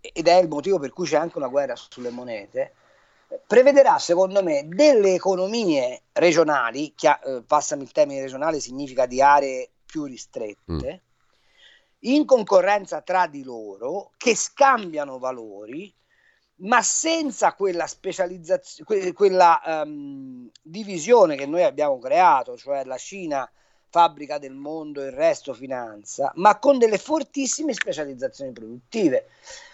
ed 0.00 0.28
è 0.28 0.34
il 0.34 0.48
motivo 0.48 0.78
per 0.78 0.92
cui 0.92 1.06
c'è 1.06 1.16
anche 1.16 1.38
una 1.38 1.48
guerra 1.48 1.74
sulle 1.76 2.10
monete, 2.10 2.74
prevederà 3.46 3.98
secondo 3.98 4.42
me 4.42 4.66
delle 4.66 5.14
economie 5.14 6.02
regionali, 6.12 6.94
chia- 6.94 7.20
eh, 7.20 7.42
passami 7.42 7.82
il 7.82 7.92
termine 7.92 8.20
regionale 8.20 8.60
significa 8.60 9.06
di 9.06 9.20
aree 9.20 9.70
più 9.84 10.04
ristrette, 10.04 10.72
mm. 10.72 10.80
in 12.00 12.24
concorrenza 12.24 13.00
tra 13.02 13.26
di 13.26 13.42
loro, 13.42 14.12
che 14.16 14.34
scambiano 14.34 15.18
valori 15.18 15.94
ma 16.58 16.80
senza 16.80 17.52
quella 17.52 17.86
specializzazione, 17.86 19.12
quella 19.12 19.60
um, 19.84 20.48
divisione 20.62 21.36
che 21.36 21.46
noi 21.46 21.62
abbiamo 21.62 21.98
creato, 21.98 22.56
cioè 22.56 22.84
la 22.84 22.96
Cina 22.96 23.50
fabbrica 23.88 24.38
del 24.38 24.54
mondo, 24.54 25.02
il 25.02 25.12
resto 25.12 25.52
finanza, 25.52 26.32
ma 26.36 26.58
con 26.58 26.78
delle 26.78 26.98
fortissime 26.98 27.74
specializzazioni 27.74 28.52
produttive. 28.52 29.28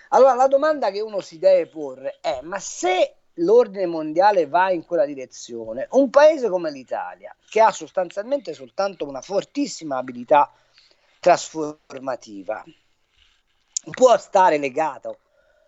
Allora 0.08 0.34
la 0.34 0.48
domanda 0.48 0.90
che 0.90 1.00
uno 1.00 1.20
si 1.20 1.38
deve 1.38 1.66
porre 1.66 2.18
è: 2.20 2.40
ma 2.42 2.58
se 2.58 3.14
l'ordine 3.42 3.86
mondiale 3.86 4.46
va 4.46 4.70
in 4.70 4.84
quella 4.84 5.04
direzione, 5.04 5.86
un 5.90 6.10
paese 6.10 6.48
come 6.48 6.70
l'Italia, 6.70 7.34
che 7.48 7.60
ha 7.60 7.70
sostanzialmente 7.70 8.54
soltanto 8.54 9.06
una 9.06 9.20
fortissima 9.20 9.98
abilità 9.98 10.50
trasformativa, 11.20 12.64
può 13.90 14.16
stare 14.18 14.58
legato 14.58 15.18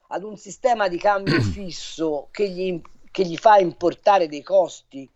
ad 0.08 0.22
un 0.22 0.36
sistema 0.36 0.88
di 0.88 0.98
cambio 0.98 1.40
fisso 1.42 2.28
che 2.30 2.48
gli, 2.48 2.80
che 3.10 3.24
gli 3.24 3.36
fa 3.36 3.58
importare 3.58 4.28
dei 4.28 4.42
costi 4.42 5.10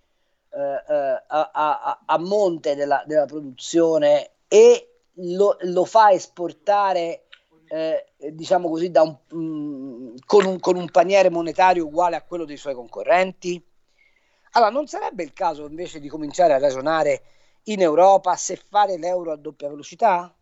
eh, 0.51 0.59
eh, 0.61 1.23
a, 1.27 1.51
a, 1.53 2.03
a, 2.07 2.19
monte 2.19 2.75
della, 2.75 3.03
della 3.07 3.27
produzione 3.27 4.31
e 4.49 5.03
lo, 5.21 5.57
lo 5.61 5.85
fa 5.85 6.11
esportare 6.11 7.28
eh, 7.69 8.33
diciamo 8.33 8.69
così, 8.69 8.91
un, 8.95 9.17
mh, 9.29 9.37
mm, 9.37 10.17
con, 10.27 10.45
un, 10.45 10.59
con, 10.59 10.77
un, 10.77 10.91
paniere 10.91 11.31
monetario 11.31 11.87
uguale 11.87 12.17
a 12.17 12.23
quello 12.23 12.45
dei 12.45 12.57
suoi 12.57 12.75
concorrenti? 12.75 13.63
Allora, 14.53 14.71
non 14.71 14.87
sarebbe 14.87 15.23
il 15.23 15.33
caso 15.33 15.67
invece 15.67 16.01
di 16.01 16.09
cominciare 16.09 16.55
a 16.55 16.59
ragionare 16.59 17.23
in 17.65 17.83
Europa 17.83 18.35
se 18.37 18.57
fare 18.57 18.97
l'euro 18.97 19.33
a 19.33 19.37
doppia 19.37 19.69
velocità? 19.69 20.33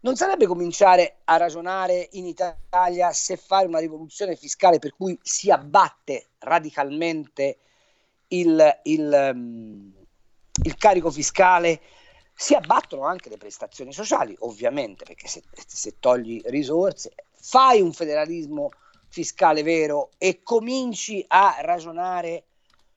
Non 0.00 0.14
sarebbe 0.14 0.46
cominciare 0.46 1.18
a 1.24 1.36
ragionare 1.38 2.08
in 2.12 2.26
Italia 2.26 3.10
se 3.12 3.36
fare 3.36 3.66
una 3.66 3.80
rivoluzione 3.80 4.36
fiscale 4.36 4.78
per 4.78 4.94
cui 4.94 5.18
si 5.22 5.50
abbatte 5.50 6.28
radicalmente 6.38 7.58
il, 8.28 8.80
il, 8.84 9.30
um, 9.34 9.92
il 10.62 10.76
carico 10.76 11.10
fiscale 11.10 11.80
si 12.40 12.54
abbattono 12.54 13.04
anche 13.04 13.30
le 13.30 13.36
prestazioni 13.36 13.92
sociali, 13.92 14.32
ovviamente, 14.40 15.04
perché 15.04 15.26
se, 15.26 15.42
se, 15.66 15.98
togli 15.98 16.40
risorse, 16.44 17.12
fai 17.34 17.80
un 17.80 17.92
federalismo 17.92 18.70
fiscale 19.08 19.64
vero 19.64 20.10
e 20.18 20.44
cominci 20.44 21.24
a 21.26 21.56
ragionare 21.62 22.44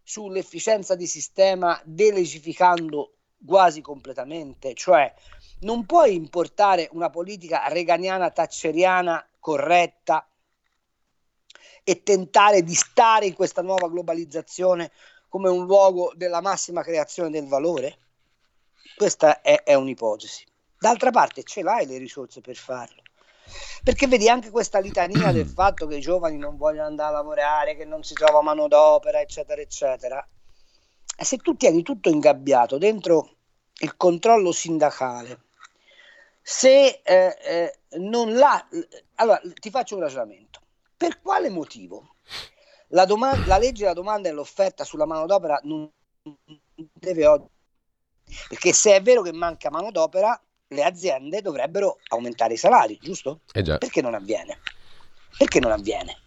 sull'efficienza 0.04 0.94
di 0.94 1.08
sistema 1.08 1.82
delegificando 1.84 3.14
quasi 3.44 3.82
completamente, 3.82 4.76
cioè 4.76 5.12
non 5.62 5.88
puoi 5.88 6.14
importare 6.14 6.88
una 6.92 7.10
politica 7.10 7.68
reganiana 7.68 8.30
thatcheriana 8.30 9.28
corretta 9.40 10.24
e 11.84 12.04
tentare 12.04 12.62
di 12.62 12.76
stare 12.76 13.26
in 13.26 13.34
questa 13.34 13.64
nuova 13.64 13.90
globalizzazione 13.90 14.92
come 15.28 15.50
un 15.50 15.66
luogo 15.66 16.14
della 16.16 16.42
massima 16.42 16.84
creazione 16.84 17.32
del 17.32 17.48
valore? 17.48 18.01
Questa 18.96 19.42
è, 19.42 19.64
è 19.64 19.74
un'ipotesi. 19.74 20.46
D'altra 20.78 21.12
parte 21.12 21.44
ce 21.44 21.62
l'hai 21.62 21.86
le 21.86 21.98
risorse 21.98 22.42
per 22.42 22.56
farlo. 22.56 23.02
Perché 23.84 24.08
vedi 24.08 24.30
anche 24.30 24.50
questa 24.50 24.80
litania 24.80 25.32
del 25.32 25.46
fatto 25.48 25.88
che 25.88 25.98
i 25.98 26.02
giovani 26.02 26.38
non 26.38 26.58
vogliono 26.58 26.88
andare 26.88 27.10
a 27.10 27.18
lavorare, 27.18 27.76
che 27.76 27.86
non 27.86 28.04
si 28.04 28.14
trova 28.14 28.42
manodopera, 28.42 29.20
eccetera, 29.20 29.62
eccetera. 29.62 30.28
E 31.16 31.24
se 31.26 31.38
tu 31.38 31.56
tieni 31.56 31.84
tutto 31.84 32.10
ingabbiato 32.10 32.78
dentro 32.78 33.38
il 33.80 33.96
controllo 33.96 34.52
sindacale, 34.52 35.42
se 36.42 37.02
eh, 37.04 37.38
eh, 37.44 37.80
non 37.98 38.34
l'ha... 38.34 38.68
Allora, 39.16 39.40
ti 39.54 39.70
faccio 39.70 39.96
un 39.96 40.02
ragionamento. 40.02 40.60
Per 40.98 41.22
quale 41.22 41.50
motivo 41.50 42.16
la, 42.90 43.06
domanda, 43.06 43.46
la 43.46 43.58
legge 43.58 43.82
della 43.82 43.94
domanda 43.94 44.30
e 44.30 44.32
l'offerta 44.32 44.84
sulla 44.84 45.06
manodopera 45.06 45.60
non 45.64 45.90
deve 46.76 47.26
oggi 47.26 47.50
perché 48.48 48.74
se 48.74 48.96
è 48.96 49.02
vero 49.02 49.22
che 49.22 49.34
manca 49.34 49.70
manodopera, 49.70 50.40
le 50.68 50.84
aziende 50.84 51.42
dovrebbero 51.42 52.00
aumentare 52.10 52.54
i 52.54 52.58
salari, 52.58 52.98
giusto? 53.02 53.42
Eh 53.54 53.64
Perché 53.78 54.02
non 54.02 54.14
avviene? 54.14 54.60
Perché 55.38 55.60
non 55.60 55.72
avviene? 55.72 56.18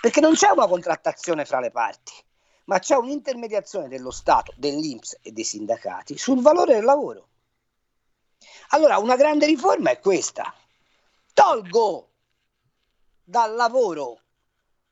Perché 0.00 0.20
non 0.20 0.34
c'è 0.34 0.50
una 0.50 0.66
contrattazione 0.66 1.44
fra 1.44 1.60
le 1.60 1.70
parti, 1.70 2.12
ma 2.64 2.78
c'è 2.78 2.96
un'intermediazione 2.96 3.88
dello 3.88 4.10
Stato, 4.10 4.52
dell'Inps 4.56 5.18
e 5.22 5.32
dei 5.32 5.44
sindacati 5.44 6.16
sul 6.18 6.40
valore 6.40 6.74
del 6.74 6.84
lavoro. 6.84 7.28
Allora, 8.68 8.98
una 8.98 9.16
grande 9.16 9.46
riforma 9.46 9.90
è 9.90 9.98
questa. 9.98 10.54
Tolgo 11.32 12.10
dal 13.24 13.54
lavoro 13.54 14.20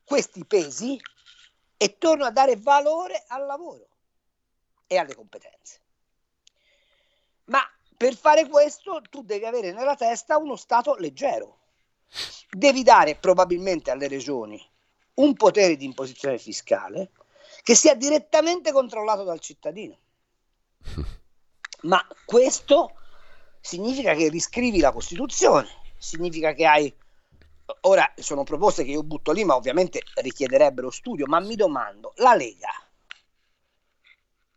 questi 0.04 0.44
pesi 0.44 0.98
e 1.76 1.98
torno 1.98 2.24
a 2.24 2.30
dare 2.30 2.56
valore 2.56 3.24
al 3.28 3.44
lavoro 3.44 3.88
e 4.86 4.96
alle 4.96 5.14
competenze. 5.14 5.80
Ma 7.46 7.60
per 7.96 8.14
fare 8.14 8.48
questo 8.48 9.02
tu 9.10 9.22
devi 9.22 9.44
avere 9.44 9.72
nella 9.72 9.94
testa 9.94 10.36
uno 10.36 10.56
Stato 10.56 10.94
leggero. 10.96 11.58
Devi 12.50 12.82
dare 12.82 13.16
probabilmente 13.16 13.90
alle 13.90 14.08
regioni 14.08 14.60
un 15.14 15.34
potere 15.34 15.76
di 15.76 15.84
imposizione 15.84 16.38
fiscale 16.38 17.10
che 17.62 17.74
sia 17.74 17.94
direttamente 17.94 18.72
controllato 18.72 19.24
dal 19.24 19.40
cittadino. 19.40 19.98
Ma 21.82 22.04
questo 22.24 22.94
significa 23.60 24.14
che 24.14 24.28
riscrivi 24.28 24.78
la 24.78 24.92
Costituzione, 24.92 25.68
significa 25.98 26.52
che 26.52 26.66
hai... 26.66 26.94
Ora 27.82 28.12
sono 28.16 28.44
proposte 28.44 28.84
che 28.84 28.92
io 28.92 29.02
butto 29.02 29.32
lì, 29.32 29.44
ma 29.44 29.56
ovviamente 29.56 30.02
richiederebbero 30.14 30.90
studio, 30.90 31.26
ma 31.26 31.40
mi 31.40 31.56
domando, 31.56 32.12
la 32.16 32.34
Lega 32.34 32.70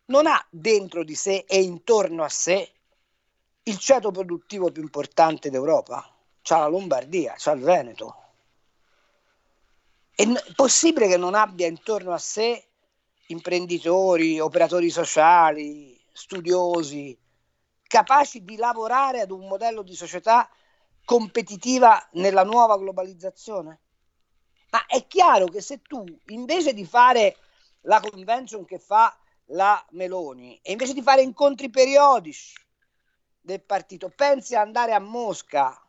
non 0.10 0.28
ha 0.28 0.44
dentro 0.50 1.04
di 1.04 1.16
sé 1.16 1.46
e 1.48 1.62
intorno 1.62 2.24
a 2.24 2.30
sé 2.30 2.72
il 3.70 3.78
ceto 3.78 4.10
produttivo 4.10 4.72
più 4.72 4.82
importante 4.82 5.52
d'Europa, 5.52 6.04
c'ha 6.42 6.58
la 6.58 6.68
Lombardia, 6.68 7.36
c'ha 7.38 7.52
il 7.52 7.62
Veneto. 7.62 8.16
È 10.16 10.26
possibile 10.56 11.08
che 11.08 11.18
non 11.18 11.36
abbia 11.36 11.68
intorno 11.68 12.12
a 12.12 12.18
sé 12.18 12.66
imprenditori, 13.28 14.40
operatori 14.40 14.90
sociali, 14.90 15.98
studiosi, 16.12 17.18
capaci 17.84 18.44
di 18.44 18.56
lavorare 18.56 19.22
ad 19.22 19.30
un 19.30 19.48
modello 19.48 19.84
di 19.84 19.94
società 19.94 20.50
competitiva 21.06 22.10
nella 22.14 22.44
nuova 22.44 22.78
globalizzazione? 22.78 23.80
Ma 24.72 24.86
è 24.88 25.06
chiaro 25.06 25.46
che 25.46 25.62
se 25.62 25.82
tu 25.84 26.04
invece 26.28 26.74
di 26.74 26.86
fare 26.86 27.38
la 27.82 28.00
convention 28.00 28.66
che 28.66 28.80
fa 28.80 29.16
la 29.52 29.84
Meloni 29.92 30.60
e 30.64 30.72
invece 30.72 30.94
di 30.94 31.02
fare 31.02 31.22
incontri 31.22 31.70
periodici 31.70 32.68
del 33.50 33.62
partito, 33.62 34.10
pensi 34.10 34.56
ad 34.56 34.68
andare 34.68 34.94
a 34.94 35.00
Mosca 35.00 35.82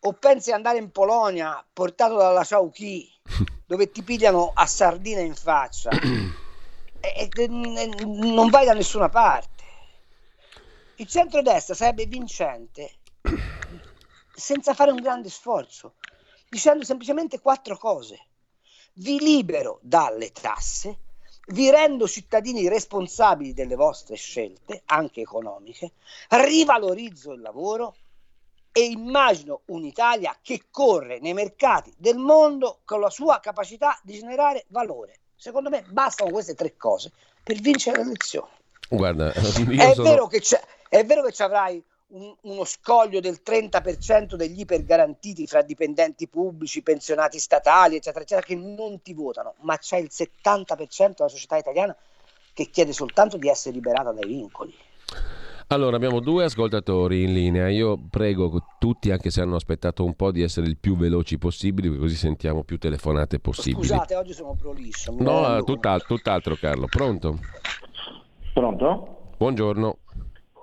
o 0.00 0.12
pensi 0.12 0.50
ad 0.50 0.56
andare 0.56 0.78
in 0.78 0.90
Polonia 0.90 1.64
portato 1.72 2.16
dalla 2.16 2.44
Ciauchi 2.44 3.10
dove 3.64 3.90
ti 3.90 4.02
pigliano 4.02 4.50
a 4.54 4.66
sardina 4.66 5.20
in 5.20 5.34
faccia 5.34 5.90
e, 5.90 7.30
e, 7.34 7.46
non 7.48 8.48
vai 8.48 8.64
da 8.64 8.72
nessuna 8.72 9.08
parte. 9.08 9.64
Il 10.96 11.06
centrodestra 11.06 11.74
sarebbe 11.74 12.06
vincente 12.06 12.98
senza 14.32 14.74
fare 14.74 14.90
un 14.90 15.00
grande 15.00 15.30
sforzo, 15.30 15.96
dicendo 16.48 16.84
semplicemente 16.84 17.40
quattro 17.40 17.76
cose. 17.76 18.28
Vi 18.94 19.18
libero 19.18 19.78
dalle 19.82 20.32
tasse, 20.32 21.00
vi 21.46 21.70
rendo 21.70 22.08
cittadini 22.08 22.68
responsabili 22.68 23.52
delle 23.52 23.76
vostre 23.76 24.16
scelte, 24.16 24.82
anche 24.86 25.20
economiche, 25.20 25.92
rivalorizzo 26.30 27.32
il 27.32 27.40
lavoro 27.40 27.94
e 28.72 28.84
immagino 28.84 29.62
un'Italia 29.66 30.36
che 30.42 30.64
corre 30.70 31.18
nei 31.20 31.34
mercati 31.34 31.92
del 31.96 32.18
mondo 32.18 32.80
con 32.84 33.00
la 33.00 33.10
sua 33.10 33.40
capacità 33.40 33.98
di 34.02 34.18
generare 34.18 34.64
valore. 34.68 35.20
Secondo 35.36 35.70
me 35.70 35.84
bastano 35.88 36.30
queste 36.30 36.54
tre 36.54 36.76
cose 36.76 37.12
per 37.42 37.58
vincere 37.60 37.98
le 37.98 38.02
elezioni. 38.02 38.50
Guarda, 38.88 39.32
è, 39.32 39.40
sono... 39.40 40.02
vero 40.02 40.26
che 40.26 40.42
è 40.88 41.04
vero 41.04 41.22
che 41.22 41.32
ci 41.32 41.42
avrai 41.42 41.82
un, 42.08 42.34
uno 42.42 42.64
scoglio 42.64 43.20
del 43.20 43.40
30% 43.44 44.34
degli 44.34 44.60
ipergarantiti 44.60 45.46
fra 45.46 45.62
dipendenti 45.62 46.28
pubblici, 46.28 46.82
pensionati 46.82 47.38
statali, 47.38 47.96
eccetera, 47.96 48.22
eccetera, 48.22 48.46
che 48.46 48.54
non 48.54 49.00
ti 49.02 49.12
votano, 49.12 49.54
ma 49.60 49.76
c'è 49.76 49.96
il 49.96 50.10
70% 50.10 51.14
della 51.16 51.28
società 51.28 51.56
italiana 51.56 51.96
che 52.52 52.70
chiede 52.70 52.92
soltanto 52.92 53.36
di 53.36 53.48
essere 53.48 53.74
liberata 53.74 54.12
dai 54.12 54.26
vincoli. 54.26 54.74
Allora, 55.68 55.96
abbiamo 55.96 56.20
due 56.20 56.44
ascoltatori 56.44 57.24
in 57.24 57.32
linea. 57.32 57.68
Io 57.68 57.98
prego 58.08 58.62
tutti, 58.78 59.10
anche 59.10 59.30
se 59.30 59.40
hanno 59.40 59.56
aspettato 59.56 60.04
un 60.04 60.14
po', 60.14 60.30
di 60.30 60.42
essere 60.42 60.68
il 60.68 60.76
più 60.78 60.96
veloci 60.96 61.38
possibili, 61.38 61.94
così 61.98 62.14
sentiamo 62.14 62.62
più 62.62 62.78
telefonate 62.78 63.40
possibili. 63.40 63.82
Scusate, 63.82 64.14
oggi 64.14 64.32
sono 64.32 64.54
prolisso. 64.54 65.12
No, 65.18 65.60
tutt'altro, 65.64 66.16
tutt'altro, 66.16 66.54
Carlo. 66.54 66.86
Pronto? 66.86 67.40
Pronto? 68.54 69.32
Buongiorno. 69.36 69.98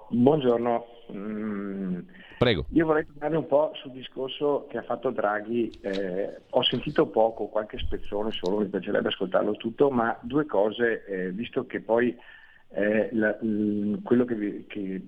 Buongiorno. 0.08 0.86
Mm, 1.12 2.00
Prego. 2.38 2.66
Io 2.70 2.86
vorrei 2.86 3.06
tornare 3.06 3.38
un 3.38 3.48
po' 3.48 3.72
sul 3.76 3.92
discorso 3.92 4.68
che 4.70 4.78
ha 4.78 4.84
fatto 4.84 5.12
Draghi. 5.12 5.72
Eh, 5.82 6.42
ho 6.50 6.64
sentito 6.64 7.08
poco, 7.08 7.48
qualche 7.48 7.78
spezzone 7.78 8.32
solo, 8.32 8.60
mi 8.60 8.68
piacerebbe 8.68 9.08
ascoltarlo 9.10 9.54
tutto, 9.54 9.90
ma 9.90 10.18
due 10.22 10.46
cose, 10.46 11.06
eh, 11.06 11.32
visto 11.32 11.66
che 11.66 11.80
poi 11.82 12.16
eh, 12.70 13.10
la, 13.14 13.38
mh, 13.40 14.02
quello 14.04 14.26
che, 14.26 14.36
vi, 14.36 14.66
che, 14.68 15.02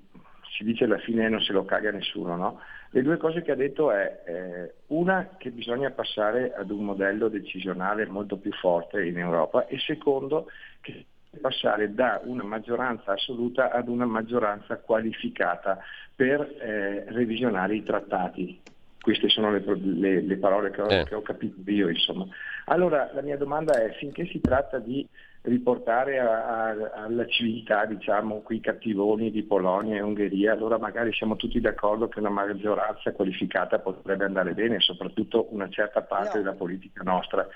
si 0.56 0.64
dice 0.64 0.86
alla 0.86 1.00
fine 1.00 1.28
non 1.28 1.42
se 1.42 1.52
lo 1.52 1.66
caga 1.66 1.92
nessuno, 1.92 2.36
no? 2.36 2.60
Le 2.92 3.02
due 3.02 3.18
cose 3.18 3.42
che 3.42 3.52
ha 3.52 3.56
detto 3.56 3.92
è 3.92 4.24
eh, 4.26 4.74
una 4.88 5.36
che 5.38 5.52
bisogna 5.52 5.92
passare 5.92 6.54
ad 6.54 6.72
un 6.72 6.86
modello 6.86 7.28
decisionale 7.28 8.06
molto 8.06 8.38
più 8.38 8.54
forte 8.54 9.04
in 9.04 9.18
Europa 9.18 9.68
e 9.68 9.78
secondo 9.80 10.50
che 10.80 11.06
passare 11.36 11.94
da 11.94 12.22
una 12.24 12.44
maggioranza 12.44 13.14
assoluta 13.14 13.72
ad 13.72 13.88
una 13.88 14.06
maggioranza 14.06 14.78
qualificata 14.78 15.80
per 16.16 16.42
eh, 16.42 17.06
revisionare 17.10 17.76
i 17.76 17.84
trattati. 17.84 18.62
Queste 19.02 19.30
sono 19.30 19.52
le, 19.52 19.64
le, 19.76 20.22
le 20.22 20.38
parole 20.38 20.72
che 20.72 20.82
ho, 20.82 20.88
eh. 20.90 21.04
che 21.04 21.14
ho, 21.14 21.22
capito 21.22 21.70
io. 21.70 21.90
Insomma. 21.90 22.26
Allora 22.66 23.12
la 23.14 23.22
mia 23.22 23.38
domanda 23.38 23.80
è, 23.80 23.94
finché 23.94 24.26
si 24.26 24.42
tratta 24.42 24.80
di 24.80 25.08
riportare 25.46 26.20
a, 26.20 26.70
a, 26.70 26.92
alla 27.04 27.26
civiltà 27.28 27.86
diciamo, 27.86 28.42
quei 28.42 28.60
cattivoni 28.60 29.32
di 29.32 29.44
Polonia 29.44 29.98
e 29.98 30.02
Ungheria, 30.02 30.54
allora 30.54 30.78
magari 30.78 31.14
siamo 31.14 31.36
tutti 31.36 31.60
d'accordo 31.60 32.08
che 32.08 32.20
una 32.20 32.30
maggioranza 32.30 33.12
qualificata 33.12 33.80
potrebbe 33.80 34.26
andare 34.26 34.54
bene, 34.54 34.80
soprattutto 34.80 35.48
una 35.52 35.70
certa 35.70 36.02
parte 36.02 36.38
no. 36.38 36.44
della 36.44 36.56
politica 36.56 37.04
nostra. 37.04 37.48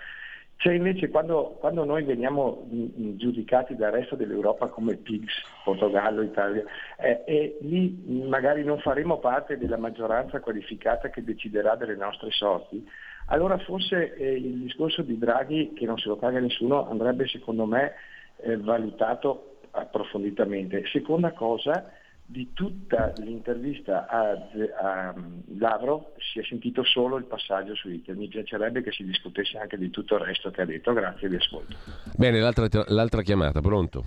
Cioè 0.62 0.74
invece 0.74 1.08
quando, 1.08 1.56
quando 1.58 1.86
noi 1.86 2.04
veniamo 2.04 2.68
giudicati 2.70 3.78
dal 3.78 3.94
resto 3.94 4.18
dell'Europa 4.18 4.68
come 4.68 4.98
pigs, 4.98 5.34
Portogallo, 5.64 6.22
Italia, 6.22 6.66
eh, 6.98 7.24
e 7.26 7.58
lì 7.62 8.26
magari 8.28 8.66
non 8.66 8.78
faremo 8.80 9.20
parte 9.20 9.58
della 9.58 9.78
maggioranza 9.78 10.42
qualificata 10.42 11.08
che 11.12 11.24
deciderà 11.24 11.78
delle 11.78 11.96
nostre 11.96 12.32
sorti, 12.32 12.86
allora 13.28 13.58
forse 13.60 14.14
eh, 14.18 14.34
il 14.34 14.64
discorso 14.64 15.02
di 15.02 15.18
Draghi, 15.18 15.72
che 15.74 15.86
non 15.86 15.98
se 15.98 16.10
lo 16.10 16.18
paga 16.18 16.42
nessuno, 16.42 16.90
andrebbe 16.90 17.26
secondo 17.28 17.66
me 17.66 17.94
eh, 18.42 18.58
valutato 18.58 19.60
approfonditamente. 19.72 20.84
Seconda 20.92 21.32
cosa, 21.32 21.90
di 22.32 22.54
tutta 22.54 23.12
l'intervista 23.18 24.06
a, 24.06 24.38
a 24.82 25.16
Lavrov 25.58 26.12
si 26.20 26.38
è 26.38 26.44
sentito 26.44 26.84
solo 26.84 27.18
il 27.18 27.24
passaggio 27.24 27.74
su 27.74 27.88
Twitter. 27.88 28.16
Mi 28.16 28.28
piacerebbe 28.28 28.84
che 28.84 28.92
si 28.92 29.04
discutesse 29.04 29.58
anche 29.58 29.80
di 29.80 29.90
tutto 29.90 30.14
il 30.14 30.22
resto 30.22 30.52
che 30.52 30.62
ha 30.62 30.66
detto. 30.66 30.94
Grazie, 30.94 31.28
vi 31.28 31.38
ascolto. 31.38 31.76
Bene, 32.16 32.40
l'altra, 32.40 32.68
l'altra 32.90 33.24
chiamata, 33.24 33.62
pronto? 33.62 34.04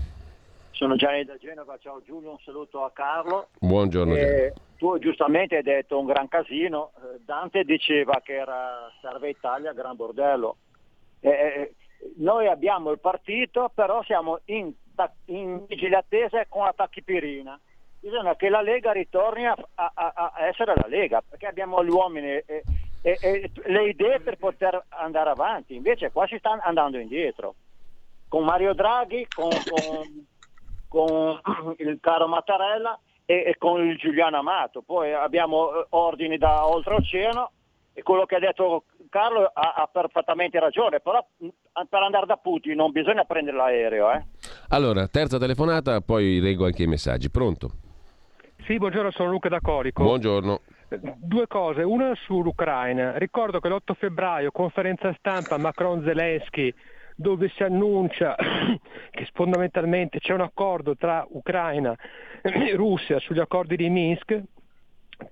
Sono 0.70 0.94
Gianni 0.94 1.24
da 1.24 1.36
Genova, 1.36 1.76
ciao 1.78 2.00
Giulio, 2.04 2.30
un 2.30 2.38
saluto 2.44 2.84
a 2.84 2.92
Carlo. 2.92 3.48
Buongiorno. 3.58 4.14
Eh, 4.14 4.52
tu 4.76 4.96
giustamente 5.00 5.56
hai 5.56 5.62
detto 5.64 5.98
un 5.98 6.06
gran 6.06 6.28
casino, 6.28 6.92
eh, 6.98 7.20
Dante 7.24 7.64
diceva 7.64 8.20
che 8.22 8.34
era 8.34 8.88
Serve 9.00 9.30
Italia, 9.30 9.72
gran 9.72 9.96
bordello. 9.96 10.58
Eh, 11.18 11.28
eh, 11.28 11.74
noi 12.18 12.46
abbiamo 12.46 12.92
il 12.92 13.00
partito, 13.00 13.68
però 13.74 14.00
siamo 14.04 14.40
in, 14.44 14.72
in 15.26 15.64
vigile 15.66 15.96
attesa 15.96 16.44
con 16.48 16.64
la 16.64 16.72
tachipirina 16.72 17.58
bisogna 18.02 18.34
che 18.34 18.48
la 18.48 18.62
Lega 18.62 18.90
ritorni 18.90 19.46
a, 19.46 19.56
a, 19.74 19.92
a 19.94 20.46
essere 20.46 20.74
la 20.74 20.86
Lega, 20.88 21.22
perché 21.26 21.46
abbiamo 21.46 21.84
gli 21.84 21.88
uomini 21.88 22.26
e, 22.26 22.44
e, 23.00 23.18
e, 23.20 23.50
le 23.66 23.88
idee 23.88 24.18
per 24.18 24.36
poter 24.38 24.84
andare 24.88 25.30
avanti, 25.30 25.76
invece 25.76 26.10
qua 26.10 26.26
si 26.26 26.36
sta 26.38 26.58
andando 26.60 26.98
indietro. 26.98 27.54
Con 28.28 28.44
Mario 28.44 28.74
Draghi, 28.74 29.26
con, 29.32 29.50
con, 29.70 30.24
con 30.88 31.74
il 31.78 31.98
caro 32.00 32.26
Mattarella 32.26 32.98
e, 33.24 33.44
e, 33.46 33.56
con 33.56 33.86
il 33.86 33.96
Giuliano 33.98 34.38
Amato, 34.38 34.82
poi 34.82 35.12
abbiamo 35.12 35.72
eh, 35.72 35.86
ordini 35.90 36.38
da 36.38 36.66
oltreoceano 36.66 37.50
e 37.92 38.02
quello 38.02 38.24
che 38.24 38.36
ha 38.36 38.40
detto 38.40 38.84
Carlo 39.10 39.48
ha, 39.52 39.74
ha, 39.76 39.86
perfettamente 39.86 40.58
ragione, 40.58 40.98
però 41.00 41.24
per 41.36 42.02
andare 42.02 42.26
da 42.26 42.36
Putin 42.36 42.74
non 42.74 42.90
bisogna 42.90 43.24
prendere 43.24 43.56
l'aereo. 43.56 44.10
Eh. 44.10 44.24
Allora, 44.70 45.06
terza 45.06 45.38
telefonata, 45.38 46.00
poi 46.00 46.40
leggo 46.40 46.64
anche 46.64 46.82
i 46.84 46.86
messaggi. 46.86 47.30
Pronto? 47.30 47.90
Sì, 48.64 48.78
buongiorno, 48.78 49.10
sono 49.10 49.30
Luca 49.30 49.48
da 49.48 49.60
Corico. 49.60 50.04
Buongiorno. 50.04 50.60
Due 51.16 51.46
cose, 51.48 51.82
una 51.82 52.14
sull'Ucraina. 52.14 53.18
Ricordo 53.18 53.58
che 53.58 53.68
l'8 53.68 53.94
febbraio, 53.94 54.52
conferenza 54.52 55.12
stampa 55.18 55.56
Macron-Zelensky, 55.56 56.72
dove 57.16 57.50
si 57.56 57.64
annuncia 57.64 58.36
che 59.10 59.28
fondamentalmente 59.32 60.20
c'è 60.20 60.32
un 60.32 60.42
accordo 60.42 60.96
tra 60.96 61.26
Ucraina 61.30 61.96
e 62.42 62.74
Russia 62.76 63.18
sugli 63.18 63.40
accordi 63.40 63.74
di 63.74 63.90
Minsk, 63.90 64.40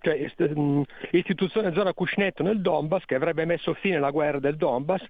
cioè 0.01 0.29
l'istituzione 1.11 1.73
zona 1.73 1.95
cuscinetto 1.95 2.43
nel 2.43 2.61
Donbass 2.61 3.05
che 3.05 3.15
avrebbe 3.15 3.45
messo 3.45 3.75
fine 3.75 3.97
alla 3.97 4.11
guerra 4.11 4.41
del 4.41 4.57
Donbass 4.57 5.05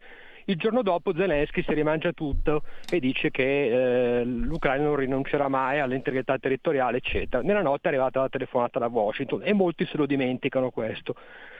il 0.50 0.56
giorno 0.56 0.82
dopo 0.82 1.14
Zelensky 1.14 1.62
si 1.62 1.72
rimangia 1.74 2.12
tutto 2.12 2.62
e 2.90 2.98
dice 2.98 3.30
che 3.30 4.20
eh, 4.20 4.24
l'Ucraina 4.24 4.84
non 4.84 4.96
rinuncerà 4.96 5.48
mai 5.48 5.78
all'integrità 5.78 6.38
territoriale, 6.38 6.98
eccetera. 6.98 7.42
Nella 7.42 7.62
notte 7.62 7.88
è 7.88 7.92
arrivata 7.92 8.20
la 8.20 8.28
telefonata 8.28 8.80
da 8.80 8.88
Washington 8.88 9.42
e 9.44 9.52
molti 9.52 9.86
se 9.86 9.96
lo 9.96 10.06
dimenticano 10.06 10.70
questo. 10.70 11.14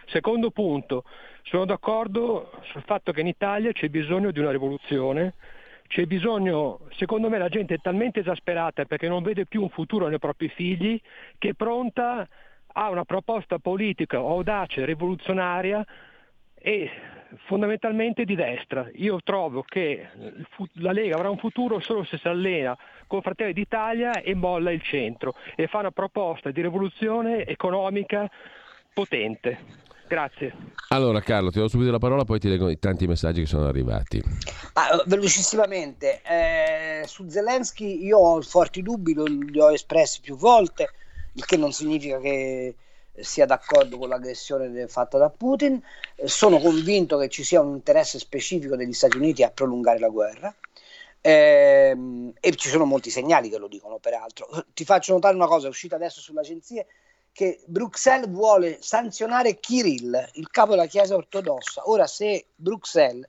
Secondo 0.06 0.50
punto, 0.50 1.04
sono 1.42 1.64
d'accordo 1.64 2.50
sul 2.62 2.82
fatto 2.82 3.12
che 3.12 3.20
in 3.20 3.28
Italia 3.28 3.70
c'è 3.70 3.88
bisogno 3.88 4.32
di 4.32 4.40
una 4.40 4.50
rivoluzione, 4.50 5.34
c'è 5.86 6.04
bisogno, 6.06 6.80
secondo 6.96 7.28
me 7.28 7.38
la 7.38 7.48
gente 7.48 7.74
è 7.74 7.78
talmente 7.78 8.20
esasperata 8.20 8.84
perché 8.86 9.08
non 9.08 9.22
vede 9.22 9.46
più 9.46 9.62
un 9.62 9.70
futuro 9.70 10.08
nei 10.08 10.18
propri 10.18 10.48
figli 10.48 11.00
che 11.38 11.50
è 11.50 11.54
pronta 11.54 12.28
a 12.72 12.90
una 12.90 13.04
proposta 13.04 13.58
politica 13.58 14.16
audace, 14.16 14.84
rivoluzionaria 14.84 15.84
e 16.54 16.90
fondamentalmente 17.46 18.24
di 18.24 18.34
destra. 18.34 18.88
Io 18.94 19.20
trovo 19.22 19.62
che 19.62 20.08
la 20.74 20.92
Lega 20.92 21.16
avrà 21.16 21.30
un 21.30 21.38
futuro 21.38 21.80
solo 21.80 22.04
se 22.04 22.18
si 22.18 22.28
allena 22.28 22.76
con 23.06 23.22
Fratelli 23.22 23.52
d'Italia 23.52 24.20
e 24.20 24.34
molla 24.34 24.70
il 24.70 24.82
centro 24.82 25.34
e 25.56 25.66
fa 25.66 25.78
una 25.78 25.90
proposta 25.90 26.50
di 26.50 26.62
rivoluzione 26.62 27.44
economica 27.44 28.30
potente. 28.92 29.88
Grazie. 30.10 30.52
Allora 30.88 31.20
Carlo, 31.20 31.52
ti 31.52 31.60
do 31.60 31.68
subito 31.68 31.92
la 31.92 32.00
parola, 32.00 32.24
poi 32.24 32.40
ti 32.40 32.48
leggo 32.48 32.68
i 32.68 32.80
tanti 32.80 33.06
messaggi 33.06 33.42
che 33.42 33.46
sono 33.46 33.66
arrivati. 33.66 34.20
Ah, 34.72 35.00
velocissimamente, 35.06 36.20
eh, 36.22 37.06
su 37.06 37.28
Zelensky 37.28 38.04
io 38.04 38.18
ho 38.18 38.40
forti 38.42 38.82
dubbi, 38.82 39.14
li 39.14 39.60
ho 39.60 39.70
espressi 39.70 40.20
più 40.20 40.36
volte, 40.36 40.90
il 41.34 41.44
che 41.44 41.56
non 41.56 41.70
significa 41.70 42.18
che 42.18 42.74
sia 43.22 43.46
d'accordo 43.46 43.98
con 43.98 44.08
l'aggressione 44.08 44.88
fatta 44.88 45.18
da 45.18 45.30
Putin, 45.30 45.82
sono 46.24 46.58
convinto 46.58 47.18
che 47.18 47.28
ci 47.28 47.44
sia 47.44 47.60
un 47.60 47.74
interesse 47.74 48.18
specifico 48.18 48.76
degli 48.76 48.92
Stati 48.92 49.16
Uniti 49.16 49.42
a 49.42 49.50
prolungare 49.50 49.98
la 49.98 50.08
guerra 50.08 50.54
ehm, 51.20 52.32
e 52.40 52.54
ci 52.56 52.68
sono 52.68 52.84
molti 52.84 53.10
segnali 53.10 53.48
che 53.48 53.58
lo 53.58 53.68
dicono 53.68 53.98
peraltro. 53.98 54.48
Ti 54.72 54.84
faccio 54.84 55.12
notare 55.12 55.34
una 55.34 55.46
cosa, 55.46 55.66
è 55.66 55.70
uscita 55.70 55.96
adesso 55.96 56.20
sulle 56.20 56.40
agenzie, 56.40 56.86
che 57.32 57.60
Bruxelles 57.66 58.28
vuole 58.28 58.78
sanzionare 58.80 59.60
Kirill, 59.60 60.30
il 60.34 60.50
capo 60.50 60.70
della 60.70 60.86
Chiesa 60.86 61.14
ortodossa. 61.14 61.88
Ora 61.88 62.06
se 62.06 62.46
Bruxelles 62.54 63.26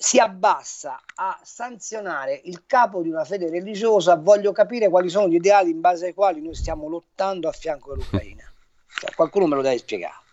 si 0.00 0.20
abbassa 0.20 1.00
a 1.16 1.40
sanzionare 1.42 2.40
il 2.44 2.64
capo 2.66 3.02
di 3.02 3.08
una 3.08 3.24
fede 3.24 3.50
religiosa, 3.50 4.14
voglio 4.14 4.52
capire 4.52 4.88
quali 4.88 5.08
sono 5.08 5.26
gli 5.26 5.34
ideali 5.34 5.70
in 5.70 5.80
base 5.80 6.06
ai 6.06 6.14
quali 6.14 6.40
noi 6.40 6.54
stiamo 6.54 6.88
lottando 6.88 7.48
a 7.48 7.52
fianco 7.52 7.94
dell'Ucraina. 7.94 8.52
Cioè, 8.98 9.14
qualcuno 9.14 9.46
me 9.46 9.54
lo 9.54 9.62
deve 9.62 9.78
spiegare. 9.78 10.26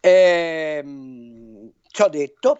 Ehm, 0.00 1.72
ciò 1.88 2.08
detto, 2.08 2.58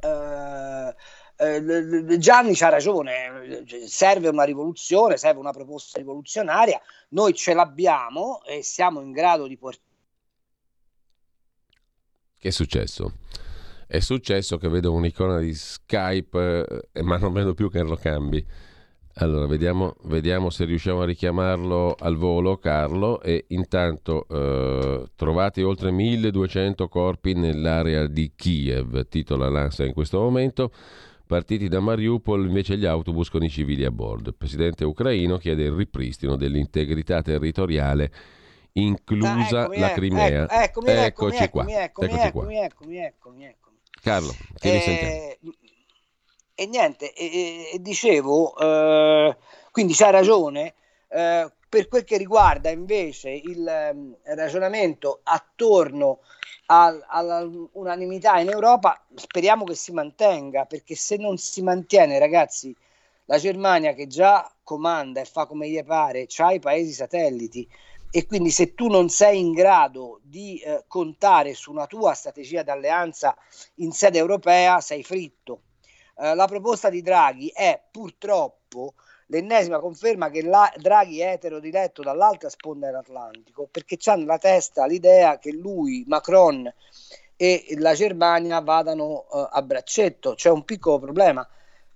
eh, 0.00 0.94
eh, 1.36 2.18
Gianni 2.18 2.54
c'ha 2.54 2.70
ragione, 2.70 3.64
serve 3.86 4.28
una 4.28 4.44
rivoluzione, 4.44 5.16
serve 5.16 5.40
una 5.40 5.52
proposta 5.52 5.98
rivoluzionaria, 5.98 6.80
noi 7.10 7.34
ce 7.34 7.52
l'abbiamo 7.52 8.42
e 8.44 8.62
siamo 8.62 9.00
in 9.00 9.12
grado 9.12 9.46
di 9.46 9.58
portare... 9.58 9.90
Che 12.38 12.48
è 12.48 12.50
successo? 12.50 13.18
È 13.86 14.00
successo 14.00 14.56
che 14.56 14.68
vedo 14.68 14.92
un'icona 14.92 15.38
di 15.38 15.52
Skype, 15.52 16.88
eh, 16.92 17.02
ma 17.02 17.18
non 17.18 17.32
vedo 17.32 17.52
più 17.52 17.70
che 17.70 17.82
lo 17.82 17.96
cambi. 17.96 18.44
Allora, 19.16 19.46
vediamo, 19.46 19.94
vediamo, 20.04 20.48
se 20.48 20.64
riusciamo 20.64 21.02
a 21.02 21.04
richiamarlo 21.04 21.94
al 21.98 22.16
volo, 22.16 22.56
Carlo. 22.56 23.20
E 23.20 23.44
intanto 23.48 24.26
eh, 24.28 25.04
trovati 25.14 25.62
oltre 25.62 25.90
1200 25.90 26.88
corpi 26.88 27.34
nell'area 27.34 28.06
di 28.06 28.32
Kiev, 28.34 29.06
titola 29.08 29.50
l'ANSA 29.50 29.84
in 29.84 29.92
questo 29.92 30.18
momento. 30.18 30.72
Partiti 31.26 31.68
da 31.68 31.80
Mariupol 31.80 32.46
invece 32.46 32.76
gli 32.76 32.86
autobus 32.86 33.28
con 33.28 33.42
i 33.42 33.50
civili 33.50 33.84
a 33.84 33.90
bordo. 33.90 34.30
Il 34.30 34.34
presidente 34.36 34.84
ucraino 34.84 35.36
chiede 35.36 35.64
il 35.64 35.72
ripristino 35.72 36.36
dell'integrità 36.36 37.20
territoriale, 37.22 38.10
inclusa 38.72 39.66
ah, 39.66 39.78
la 39.78 39.92
Crimea. 39.92 40.44
Ecco, 40.44 40.80
eccomi, 40.84 40.90
eccoci 40.90 41.42
eccomi, 41.42 41.48
qua. 41.48 41.82
Eccomi, 41.82 42.06
eccoci 42.08 42.26
eccomi, 42.26 42.54
qua. 42.54 42.64
Eccomi, 42.64 42.96
eccomi, 42.98 43.44
eccomi, 43.44 43.56
Carlo, 44.02 44.34
ti 44.54 44.68
eh, 44.68 44.72
risentiamo 44.72 45.52
e 46.54 46.66
niente, 46.66 47.12
e, 47.14 47.70
e 47.72 47.80
dicevo, 47.80 48.56
eh, 48.56 49.36
quindi 49.70 49.94
c'ha 49.94 50.10
ragione, 50.10 50.74
eh, 51.08 51.50
per 51.68 51.88
quel 51.88 52.04
che 52.04 52.18
riguarda 52.18 52.68
invece 52.70 53.30
il 53.30 53.90
um, 53.94 54.14
ragionamento 54.24 55.20
attorno 55.22 56.20
all'unanimità 56.66 58.38
in 58.38 58.50
Europa, 58.50 59.02
speriamo 59.14 59.64
che 59.64 59.74
si 59.74 59.92
mantenga, 59.92 60.64
perché 60.66 60.94
se 60.94 61.16
non 61.16 61.38
si 61.38 61.62
mantiene, 61.62 62.18
ragazzi, 62.18 62.74
la 63.26 63.38
Germania 63.38 63.94
che 63.94 64.06
già 64.06 64.50
comanda 64.62 65.20
e 65.20 65.24
fa 65.24 65.46
come 65.46 65.68
gli 65.68 65.82
pare, 65.82 66.26
ha 66.36 66.52
i 66.52 66.60
paesi 66.60 66.92
satelliti 66.92 67.68
e 68.14 68.26
quindi 68.26 68.50
se 68.50 68.74
tu 68.74 68.88
non 68.88 69.08
sei 69.08 69.38
in 69.40 69.52
grado 69.52 70.20
di 70.22 70.58
eh, 70.58 70.84
contare 70.86 71.54
su 71.54 71.70
una 71.70 71.86
tua 71.86 72.12
strategia 72.12 72.62
d'alleanza 72.62 73.34
in 73.76 73.92
sede 73.92 74.18
europea, 74.18 74.80
sei 74.82 75.02
fritto. 75.02 75.62
Eh, 76.18 76.34
la 76.34 76.46
proposta 76.46 76.90
di 76.90 77.02
Draghi 77.02 77.48
è 77.54 77.80
purtroppo 77.90 78.94
l'ennesima 79.26 79.78
conferma 79.78 80.30
che 80.30 80.42
la, 80.42 80.70
Draghi 80.76 81.20
è 81.20 81.32
eterodiretto 81.32 82.02
dall'altra 82.02 82.48
sponda 82.48 82.86
dell'Atlantico 82.86 83.68
perché 83.70 83.96
c'ha 83.98 84.14
nella 84.14 84.38
testa 84.38 84.86
l'idea 84.86 85.38
che 85.38 85.52
lui, 85.52 86.04
Macron 86.06 86.72
e 87.36 87.74
la 87.78 87.94
Germania 87.94 88.60
vadano 88.60 89.26
uh, 89.30 89.48
a 89.50 89.62
braccetto. 89.62 90.34
C'è 90.34 90.50
un 90.50 90.64
piccolo 90.64 90.98
problema 90.98 91.46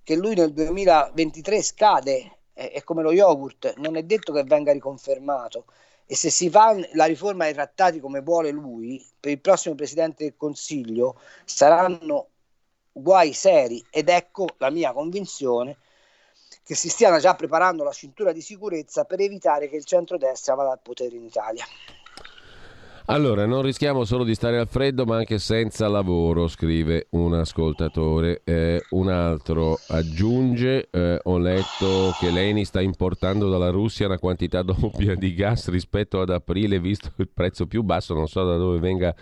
che 0.03 0.15
lui 0.15 0.35
nel 0.35 0.51
2023 0.51 1.61
scade, 1.61 2.37
è, 2.53 2.71
è 2.71 2.83
come 2.83 3.01
lo 3.01 3.11
yogurt, 3.11 3.75
non 3.77 3.95
è 3.95 4.03
detto 4.03 4.33
che 4.33 4.43
venga 4.43 4.71
riconfermato 4.71 5.65
e 6.09 6.15
se 6.15 6.29
si 6.29 6.49
fa 6.49 6.73
la 6.93 7.05
riforma 7.05 7.43
dei 7.43 7.53
trattati 7.53 7.99
come 7.99 8.21
vuole 8.21 8.49
lui, 8.49 9.05
per 9.19 9.31
il 9.31 9.41
prossimo 9.41 9.75
Presidente 9.75 10.23
del 10.23 10.35
Consiglio 10.37 11.19
saranno 11.43 12.29
guai 13.01 13.33
seri 13.33 13.83
ed 13.89 14.09
ecco 14.09 14.47
la 14.57 14.69
mia 14.69 14.91
convinzione 14.91 15.77
che 16.63 16.75
si 16.75 16.89
stiano 16.89 17.19
già 17.19 17.33
preparando 17.35 17.83
la 17.83 17.91
cintura 17.91 18.33
di 18.33 18.41
sicurezza 18.41 19.05
per 19.05 19.21
evitare 19.21 19.69
che 19.69 19.77
il 19.77 19.85
centrodestra 19.85 20.55
vada 20.55 20.71
al 20.71 20.79
potere 20.81 21.15
in 21.15 21.23
Italia. 21.23 21.63
Allora, 23.09 23.45
non 23.45 23.61
rischiamo 23.61 24.03
solo 24.03 24.25
di 24.25 24.35
stare 24.35 24.57
al 24.57 24.67
freddo, 24.67 25.05
ma 25.05 25.15
anche 25.15 25.39
senza 25.39 25.87
lavoro, 25.87 26.49
scrive 26.49 27.07
un 27.11 27.35
ascoltatore. 27.35 28.41
Eh, 28.43 28.83
un 28.89 29.07
altro 29.07 29.79
aggiunge, 29.87 30.89
eh, 30.91 31.17
ho 31.23 31.37
letto 31.37 32.13
che 32.19 32.31
Leni 32.31 32.65
sta 32.65 32.81
importando 32.81 33.49
dalla 33.49 33.69
Russia 33.69 34.07
una 34.07 34.19
quantità 34.19 34.61
doppia 34.61 35.15
di 35.15 35.33
gas 35.33 35.69
rispetto 35.69 36.19
ad 36.19 36.31
aprile, 36.31 36.81
visto 36.81 37.13
il 37.15 37.29
prezzo 37.33 37.65
più 37.65 37.81
basso, 37.81 38.13
non 38.13 38.27
so 38.27 38.43
da 38.43 38.57
dove 38.57 38.79
venga 38.79 39.15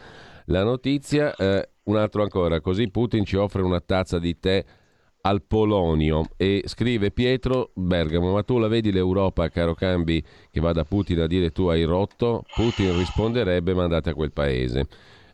la 0.46 0.64
notizia. 0.64 1.36
Eh, 1.36 1.70
un 1.86 1.98
altro 1.98 2.24
ancora, 2.24 2.62
così 2.62 2.90
Putin 2.90 3.26
ci 3.26 3.36
offre 3.36 3.62
una 3.62 3.80
tazza 3.80 4.20
di 4.20 4.40
tè 4.40 4.64
al 5.22 5.42
Polonio 5.42 6.28
e 6.38 6.64
scrive 6.66 7.12
Pietro 7.12 7.72
Bergamo, 7.74 8.32
ma 8.32 8.44
tu 8.44 8.60
la 8.60 8.68
vedi 8.68 8.92
l'Europa, 8.92 9.50
caro 9.50 9.74
Cambi, 9.74 10.24
che 10.52 10.60
va 10.60 10.72
da 10.72 10.84
Putin 10.84 11.22
a 11.22 11.28
dire 11.28 11.52
tu 11.52 11.68
hai 11.68 11.84
rotto? 11.84 12.44
Putin 12.54 12.96
risponderebbe 12.98 13.74
mandate 13.74 14.12
a 14.12 14.14
quel 14.14 14.32
paese. 14.32 14.88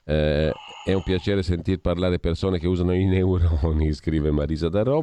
Eh, 0.04 0.52
è 0.84 0.93
un 0.93 1.04
piacere 1.04 1.43
sentir 1.43 1.80
parlare 1.80 2.20
persone 2.20 2.58
che 2.58 2.68
usano 2.68 2.93
i 2.93 3.06
neuroni, 3.06 3.91
scrive 3.93 4.32
Marisa 4.32 4.70
Darò. 4.70 5.02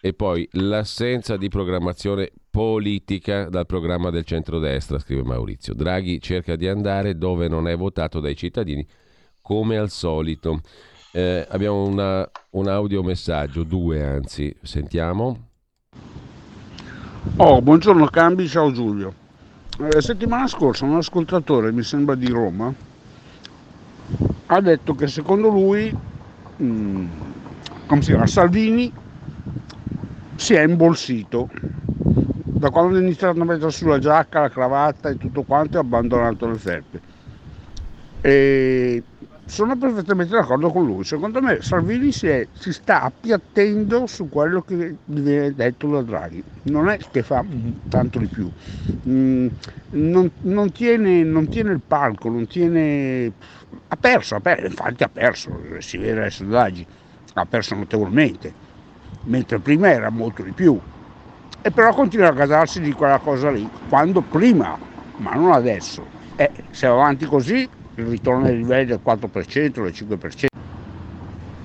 E 0.00 0.12
poi 0.12 0.46
l'assenza 0.52 1.36
di 1.36 1.48
programmazione 1.48 2.30
politica 2.50 3.48
dal 3.48 3.66
programma 3.66 4.10
del 4.10 4.24
centrodestra, 4.24 4.98
scrive 4.98 5.22
Maurizio. 5.22 5.74
Draghi 5.74 6.20
cerca 6.20 6.54
di 6.54 6.68
andare 6.68 7.16
dove 7.16 7.48
non 7.48 7.66
è 7.66 7.76
votato 7.76 8.20
dai 8.20 8.36
cittadini, 8.36 8.86
come 9.48 9.78
al 9.78 9.88
solito. 9.88 10.60
Eh, 11.10 11.46
abbiamo 11.48 11.86
una, 11.86 12.28
un 12.50 12.68
audiomessaggio, 12.68 13.62
due 13.62 14.04
anzi, 14.04 14.54
sentiamo. 14.60 15.46
Oh, 17.36 17.62
buongiorno 17.62 18.04
Cambi, 18.08 18.46
ciao 18.46 18.70
Giulio. 18.72 19.14
La 19.78 19.88
eh, 19.88 20.02
settimana 20.02 20.46
scorsa 20.48 20.84
un 20.84 20.96
ascoltatore, 20.96 21.72
mi 21.72 21.82
sembra 21.82 22.14
di 22.14 22.28
Roma, 22.28 22.70
ha 24.46 24.60
detto 24.60 24.94
che 24.94 25.06
secondo 25.06 25.48
lui, 25.48 25.96
mh, 26.56 26.64
mm, 26.64 27.06
come 27.86 28.02
si 28.02 28.10
chiama, 28.10 28.26
Salvini 28.26 28.92
si 30.36 30.52
è 30.52 30.62
imbolsito. 30.62 31.48
Da 31.54 32.68
quando 32.68 32.98
ha 32.98 33.00
iniziato 33.00 33.40
a 33.40 33.44
mettere 33.46 33.70
sulla 33.70 33.98
giacca, 33.98 34.42
la 34.42 34.50
cravatta 34.50 35.08
e 35.08 35.16
tutto 35.16 35.42
quanto, 35.44 35.78
ha 35.78 35.80
abbandonato 35.80 36.46
le 36.46 36.58
felpe. 36.58 37.00
E 38.20 39.02
sono 39.48 39.76
perfettamente 39.76 40.34
d'accordo 40.34 40.70
con 40.70 40.84
lui. 40.84 41.04
Secondo 41.04 41.40
me 41.40 41.62
Salvini 41.62 42.12
si, 42.12 42.28
è, 42.28 42.46
si, 42.52 42.72
sta 42.72 43.02
appiattendo 43.02 44.06
su 44.06 44.28
quello 44.28 44.60
che 44.60 44.96
viene 45.06 45.54
detto 45.54 45.88
da 45.88 46.02
Draghi. 46.02 46.44
Non 46.64 46.88
è 46.88 46.98
che 47.10 47.22
fa 47.22 47.42
tanto 47.88 48.18
di 48.18 48.26
più. 48.26 48.50
Mm, 49.08 49.48
non, 49.90 50.30
non, 50.42 50.70
tiene, 50.70 51.22
non, 51.22 51.48
tiene, 51.48 51.72
il 51.72 51.80
palco, 51.84 52.28
non 52.28 52.46
tiene... 52.46 53.32
Ha 53.88 53.96
perso, 53.96 54.34
ha 54.34 54.40
perso, 54.40 54.66
infatti 54.66 55.02
ha 55.02 55.08
perso, 55.08 55.50
si 55.78 55.96
vede 55.96 56.20
dai 56.20 56.30
sondaggi, 56.30 56.86
ha 57.34 57.46
perso 57.46 57.74
notevolmente, 57.74 58.52
mentre 59.24 59.58
prima 59.60 59.90
era 59.90 60.10
molto 60.10 60.42
di 60.42 60.52
più. 60.52 60.78
E 61.62 61.70
però 61.70 61.94
continua 61.94 62.28
a 62.28 62.32
gasarsi 62.32 62.80
di 62.80 62.92
quella 62.92 63.18
cosa 63.18 63.50
lì, 63.50 63.66
quando 63.88 64.20
prima, 64.20 64.78
ma 65.16 65.32
non 65.32 65.52
adesso. 65.52 66.04
Eh, 66.36 66.50
se 66.70 66.86
va 66.86 66.94
avanti 66.94 67.24
così 67.24 67.68
il 68.00 68.06
ritorno 68.06 68.46
ai 68.46 68.56
livelli 68.56 68.86
del 68.86 69.00
4%, 69.04 69.82
del 69.82 69.92
5%. 69.92 70.46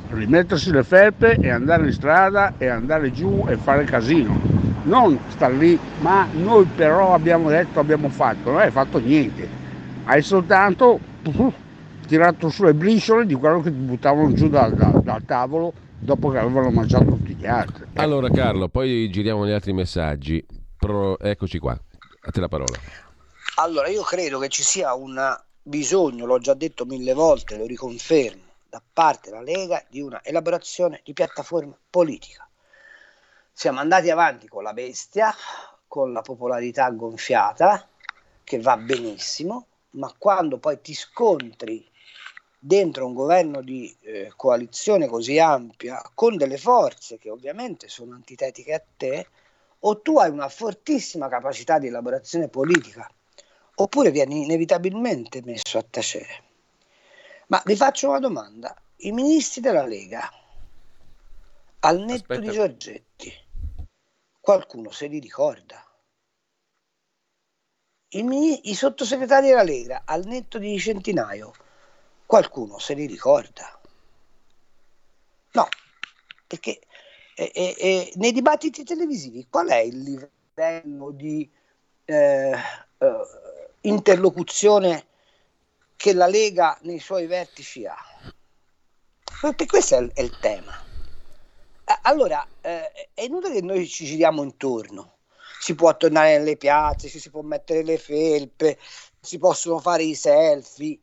Rimettersi 0.10 0.72
le 0.72 0.84
felpe 0.84 1.36
e 1.36 1.50
andare 1.50 1.88
in 1.88 1.94
strada 1.94 2.54
e 2.58 2.68
andare 2.68 3.12
giù 3.12 3.46
e 3.48 3.56
fare 3.58 3.84
casino. 3.84 4.40
Non 4.84 5.18
star 5.30 5.54
lì, 5.54 5.80
ma 6.02 6.28
noi 6.34 6.66
però 6.66 7.14
abbiamo 7.14 7.50
detto, 7.50 7.80
abbiamo 7.80 8.10
fatto, 8.10 8.52
non 8.52 8.60
hai 8.60 8.72
fatto 8.72 9.00
niente. 9.00 9.48
Hai 10.04 10.22
soltanto 10.22 11.00
uh, 11.24 11.54
tirato 12.06 12.50
su 12.50 12.64
le 12.64 12.74
briciole 12.74 13.26
di 13.26 13.34
quello 13.34 13.62
che 13.62 13.72
ti 13.72 13.78
buttavano 13.78 14.34
giù 14.34 14.50
dal, 14.50 14.74
dal, 14.74 15.02
dal 15.02 15.24
tavolo 15.24 15.74
dopo 15.98 16.30
che 16.30 16.38
avevano 16.38 16.70
mangiato 16.70 17.06
tutti 17.06 17.34
gli 17.34 17.48
altri. 17.48 17.86
Allora 17.94 18.30
Carlo, 18.30 18.68
poi 18.68 19.10
giriamo 19.10 19.48
gli 19.48 19.52
altri 19.52 19.74
messaggi. 19.74 20.46
Pro... 20.78 21.18
Eccoci 21.18 21.60
qua, 21.60 21.72
a 21.72 22.32
te 22.32 22.40
la 22.40 22.50
parola. 22.50 22.78
Allora, 23.56 23.88
io 23.88 24.02
credo 24.02 24.40
che 24.40 24.50
ci 24.50 24.64
sia 24.64 24.94
una 24.96 25.40
bisogno, 25.64 26.26
l'ho 26.26 26.40
già 26.40 26.54
detto 26.54 26.86
mille 26.86 27.14
volte, 27.14 27.58
lo 27.58 27.66
riconfermo, 27.66 28.44
da 28.70 28.82
parte 28.92 29.30
della 29.30 29.42
Lega 29.42 29.84
di 29.88 30.02
una 30.02 30.22
elaborazione 30.24 31.02
di 31.04 31.14
piattaforma 31.14 31.76
politica. 31.90 32.48
Siamo 33.52 33.80
andati 33.80 34.10
avanti 34.10 34.48
con 34.48 34.64
la 34.64 34.74
bestia, 34.74 35.34
con 35.88 36.12
la 36.12 36.22
popolarità 36.22 36.90
gonfiata, 36.90 37.88
che 38.44 38.60
va 38.60 38.76
benissimo, 38.76 39.68
ma 39.92 40.14
quando 40.18 40.58
poi 40.58 40.82
ti 40.82 40.94
scontri 40.94 41.90
dentro 42.60 43.06
un 43.06 43.14
governo 43.14 43.62
di 43.62 43.96
eh, 44.02 44.34
coalizione 44.36 45.08
così 45.08 45.40
ampia, 45.40 46.02
con 46.14 46.36
delle 46.36 46.58
forze 46.58 47.18
che 47.18 47.30
ovviamente 47.30 47.88
sono 47.88 48.14
antitetiche 48.14 48.74
a 48.74 48.84
te, 48.98 49.28
o 49.80 50.02
tu 50.02 50.18
hai 50.18 50.30
una 50.30 50.50
fortissima 50.50 51.30
capacità 51.30 51.78
di 51.78 51.88
elaborazione 51.88 52.48
politica 52.48 53.10
oppure 53.76 54.12
viene 54.12 54.36
inevitabilmente 54.36 55.42
messo 55.44 55.78
a 55.78 55.86
tacere. 55.90 56.44
Ma 57.48 57.62
vi 57.66 57.76
faccio 57.76 58.10
una 58.10 58.20
domanda. 58.20 58.76
I 58.98 59.12
ministri 59.12 59.62
della 59.62 59.86
Lega, 59.86 60.30
al 61.80 62.00
netto 62.00 62.34
Aspetta. 62.34 62.40
di 62.40 62.52
Giorgetti, 62.52 63.34
qualcuno 64.40 64.92
se 64.92 65.08
li 65.08 65.20
ricorda? 65.20 65.86
I, 68.10 68.70
I, 68.70 68.76
sottosegretari 68.76 69.48
della 69.48 69.64
Lega, 69.64 70.04
al 70.06 70.26
netto 70.26 70.60
di 70.60 70.78
Centinaio, 70.80 71.54
qualcuno 72.26 72.78
se 72.78 72.94
li 72.94 73.08
ricorda? 73.08 73.80
No, 75.54 75.68
perché 76.48 76.80
eh, 77.36 77.52
eh, 77.54 77.76
eh, 77.78 78.14
nei 78.16 78.32
dibattiti 78.32 78.84
televisivi 78.84 79.48
qual 79.50 79.70
è 79.70 79.80
il 79.80 80.00
livello 80.00 81.12
di 81.12 81.50
eh, 82.06 82.52
eh 82.98 83.52
interlocuzione 83.84 85.08
che 85.96 86.14
la 86.14 86.28
Lega 86.28 86.78
nei 86.82 87.00
suoi 87.00 87.28
vertici 87.28 87.86
ha. 87.86 87.98
Perché 89.42 89.66
questo 89.66 89.96
è 89.96 90.00
il, 90.00 90.12
è 90.14 90.22
il 90.22 90.38
tema. 90.40 90.74
Allora, 92.04 92.46
eh, 92.62 93.10
è 93.14 93.24
inutile 93.24 93.56
che 93.56 93.62
noi 93.62 93.88
ci 93.88 94.06
giriamo 94.06 94.44
intorno. 94.44 95.18
Si 95.60 95.76
può 95.76 95.96
tornare 95.96 96.38
nelle 96.38 96.58
piazze, 96.58 97.10
ci 97.10 97.20
si 97.20 97.30
può 97.30 97.42
mettere 97.42 97.84
le 97.84 97.98
felpe, 97.98 98.78
si 99.20 99.38
possono 99.38 99.80
fare 99.80 100.04
i 100.04 100.16
selfie, 100.16 101.00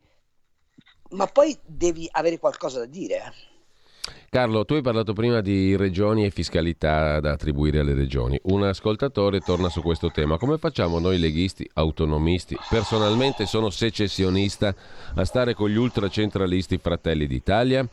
ma 1.09 1.25
poi 1.27 1.57
devi 1.63 2.07
avere 2.11 2.37
qualcosa 2.37 2.79
da 2.79 2.85
dire. 2.85 3.33
Carlo, 4.33 4.63
tu 4.63 4.75
hai 4.75 4.81
parlato 4.81 5.11
prima 5.11 5.41
di 5.41 5.75
regioni 5.75 6.23
e 6.23 6.29
fiscalità 6.29 7.19
da 7.19 7.33
attribuire 7.33 7.79
alle 7.79 7.93
regioni. 7.93 8.39
Un 8.43 8.63
ascoltatore 8.63 9.41
torna 9.41 9.67
su 9.67 9.81
questo 9.81 10.09
tema. 10.09 10.37
Come 10.37 10.57
facciamo 10.57 10.99
noi 10.99 11.19
leghisti, 11.19 11.69
autonomisti? 11.73 12.55
Personalmente 12.69 13.45
sono 13.45 13.69
secessionista 13.69 14.73
a 15.15 15.25
stare 15.25 15.53
con 15.53 15.67
gli 15.67 15.75
ultracentralisti 15.75 16.77
fratelli 16.77 17.27
d'Italia? 17.27 17.85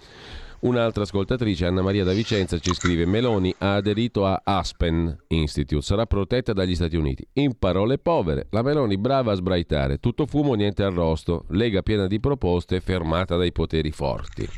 Un'altra 0.60 1.02
ascoltatrice, 1.02 1.66
Anna 1.66 1.82
Maria 1.82 2.04
da 2.04 2.12
Vicenza, 2.12 2.56
ci 2.60 2.72
scrive: 2.72 3.04
Meloni 3.04 3.52
ha 3.58 3.74
aderito 3.74 4.24
a 4.24 4.40
Aspen 4.44 5.24
Institute, 5.26 5.82
sarà 5.82 6.06
protetta 6.06 6.52
dagli 6.52 6.76
Stati 6.76 6.94
Uniti. 6.94 7.26
In 7.32 7.58
parole 7.58 7.98
povere, 7.98 8.46
la 8.50 8.62
Meloni 8.62 8.96
brava 8.96 9.32
a 9.32 9.34
sbraitare, 9.34 9.98
tutto 9.98 10.24
fumo, 10.24 10.54
niente 10.54 10.84
arrosto, 10.84 11.46
lega 11.48 11.82
piena 11.82 12.06
di 12.06 12.20
proposte, 12.20 12.78
fermata 12.78 13.34
dai 13.34 13.50
poteri 13.50 13.90
forti. 13.90 14.48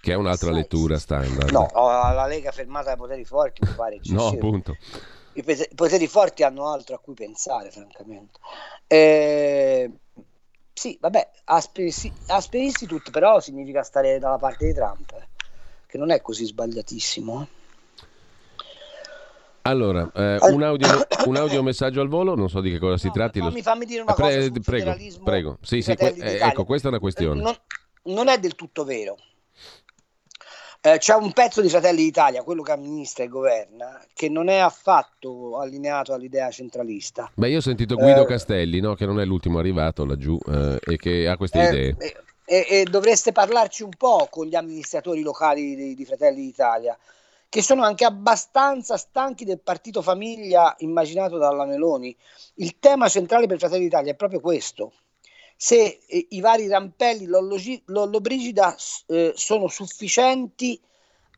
Che 0.00 0.12
è 0.12 0.14
un'altra 0.14 0.50
lettura 0.50 0.98
standard. 0.98 1.50
No, 1.50 1.68
la 1.74 2.26
Lega 2.26 2.50
fermata 2.52 2.86
dai 2.86 2.96
poteri 2.96 3.24
forti 3.24 3.60
mi 3.66 3.72
pare 3.74 4.00
No, 4.04 4.28
appunto. 4.28 4.76
I 5.34 5.44
poteri 5.74 6.06
forti 6.06 6.42
hanno 6.42 6.68
altro 6.68 6.96
a 6.96 6.98
cui 6.98 7.14
pensare, 7.14 7.70
francamente. 7.70 8.38
Eh, 8.86 9.90
sì, 10.72 10.96
vabbè, 11.00 11.30
Asper, 11.44 11.92
Asper 12.26 12.60
Institute 12.60 13.10
però 13.10 13.38
significa 13.40 13.82
stare 13.82 14.18
dalla 14.18 14.38
parte 14.38 14.66
di 14.66 14.74
Trump, 14.74 15.12
eh, 15.12 15.28
che 15.86 15.98
non 15.98 16.10
è 16.10 16.22
così 16.22 16.46
sbagliatissimo. 16.46 17.42
Eh. 17.42 17.58
Allora, 19.62 20.10
eh, 20.14 20.38
un, 20.40 20.62
audio, 20.62 20.88
un 21.26 21.36
audio 21.36 21.62
messaggio 21.62 22.00
al 22.00 22.08
volo, 22.08 22.34
non 22.34 22.48
so 22.48 22.62
di 22.62 22.70
che 22.70 22.78
cosa 22.78 22.96
si 22.96 23.08
no, 23.08 23.12
tratti. 23.12 23.40
Fammi, 23.40 23.60
fammi 23.60 23.84
dire 23.84 24.00
una 24.00 24.14
Pre- 24.14 24.50
cosa 24.50 24.60
prego, 24.62 24.96
prego. 25.22 25.58
Sì, 25.60 25.82
sì, 25.82 25.94
que- 25.94 26.14
eh, 26.14 26.40
ecco, 26.40 26.64
questa 26.64 26.88
è 26.88 26.90
una 26.90 26.98
questione. 26.98 27.42
Non, 27.42 27.54
non 28.04 28.28
è 28.28 28.38
del 28.38 28.54
tutto 28.54 28.84
vero. 28.84 29.16
Eh, 30.82 30.96
c'è 30.96 31.14
un 31.14 31.32
pezzo 31.32 31.60
di 31.60 31.68
Fratelli 31.68 32.04
d'Italia, 32.04 32.42
quello 32.42 32.62
che 32.62 32.72
amministra 32.72 33.22
e 33.22 33.28
governa, 33.28 34.02
che 34.14 34.30
non 34.30 34.48
è 34.48 34.56
affatto 34.56 35.58
allineato 35.58 36.14
all'idea 36.14 36.50
centralista. 36.50 37.30
Beh, 37.34 37.50
io 37.50 37.58
ho 37.58 37.60
sentito 37.60 37.96
Guido 37.96 38.22
eh, 38.22 38.26
Castelli, 38.26 38.80
no? 38.80 38.94
che 38.94 39.04
non 39.04 39.20
è 39.20 39.26
l'ultimo 39.26 39.58
arrivato 39.58 40.06
laggiù 40.06 40.38
eh, 40.46 40.78
e 40.80 40.96
che 40.96 41.28
ha 41.28 41.36
queste 41.36 41.60
eh, 41.60 41.68
idee. 41.68 41.96
E, 42.46 42.66
e, 42.66 42.84
dovreste 42.84 43.30
parlarci 43.30 43.82
un 43.82 43.92
po' 43.94 44.26
con 44.30 44.46
gli 44.46 44.54
amministratori 44.54 45.20
locali 45.20 45.76
di, 45.76 45.94
di 45.94 46.04
Fratelli 46.06 46.40
d'Italia, 46.40 46.96
che 47.50 47.60
sono 47.60 47.82
anche 47.82 48.06
abbastanza 48.06 48.96
stanchi 48.96 49.44
del 49.44 49.60
partito 49.60 50.00
famiglia 50.00 50.74
immaginato 50.78 51.36
dalla 51.36 51.66
Meloni. 51.66 52.16
Il 52.54 52.78
tema 52.78 53.06
centrale 53.08 53.46
per 53.46 53.58
Fratelli 53.58 53.82
d'Italia 53.82 54.12
è 54.12 54.16
proprio 54.16 54.40
questo 54.40 54.92
se 55.62 56.00
eh, 56.06 56.26
i 56.30 56.40
vari 56.40 56.68
rampelli 56.68 57.26
Lollobrigida 57.26 58.74
eh, 59.08 59.34
sono 59.36 59.68
sufficienti 59.68 60.80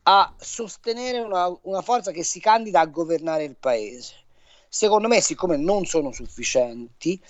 a 0.03 0.33
sostenere 0.39 1.19
una, 1.19 1.53
una, 1.63 1.81
forza 1.81 2.11
che 2.11 2.23
si 2.23 2.39
candida 2.39 2.79
a 2.79 2.85
governare 2.85 3.43
il 3.43 3.57
paese. 3.57 4.13
Secondo 4.69 5.09
me, 5.09 5.19
siccome 5.19 5.57
non 5.57 5.83
sono 5.83 6.13
sufficienti, 6.13 7.21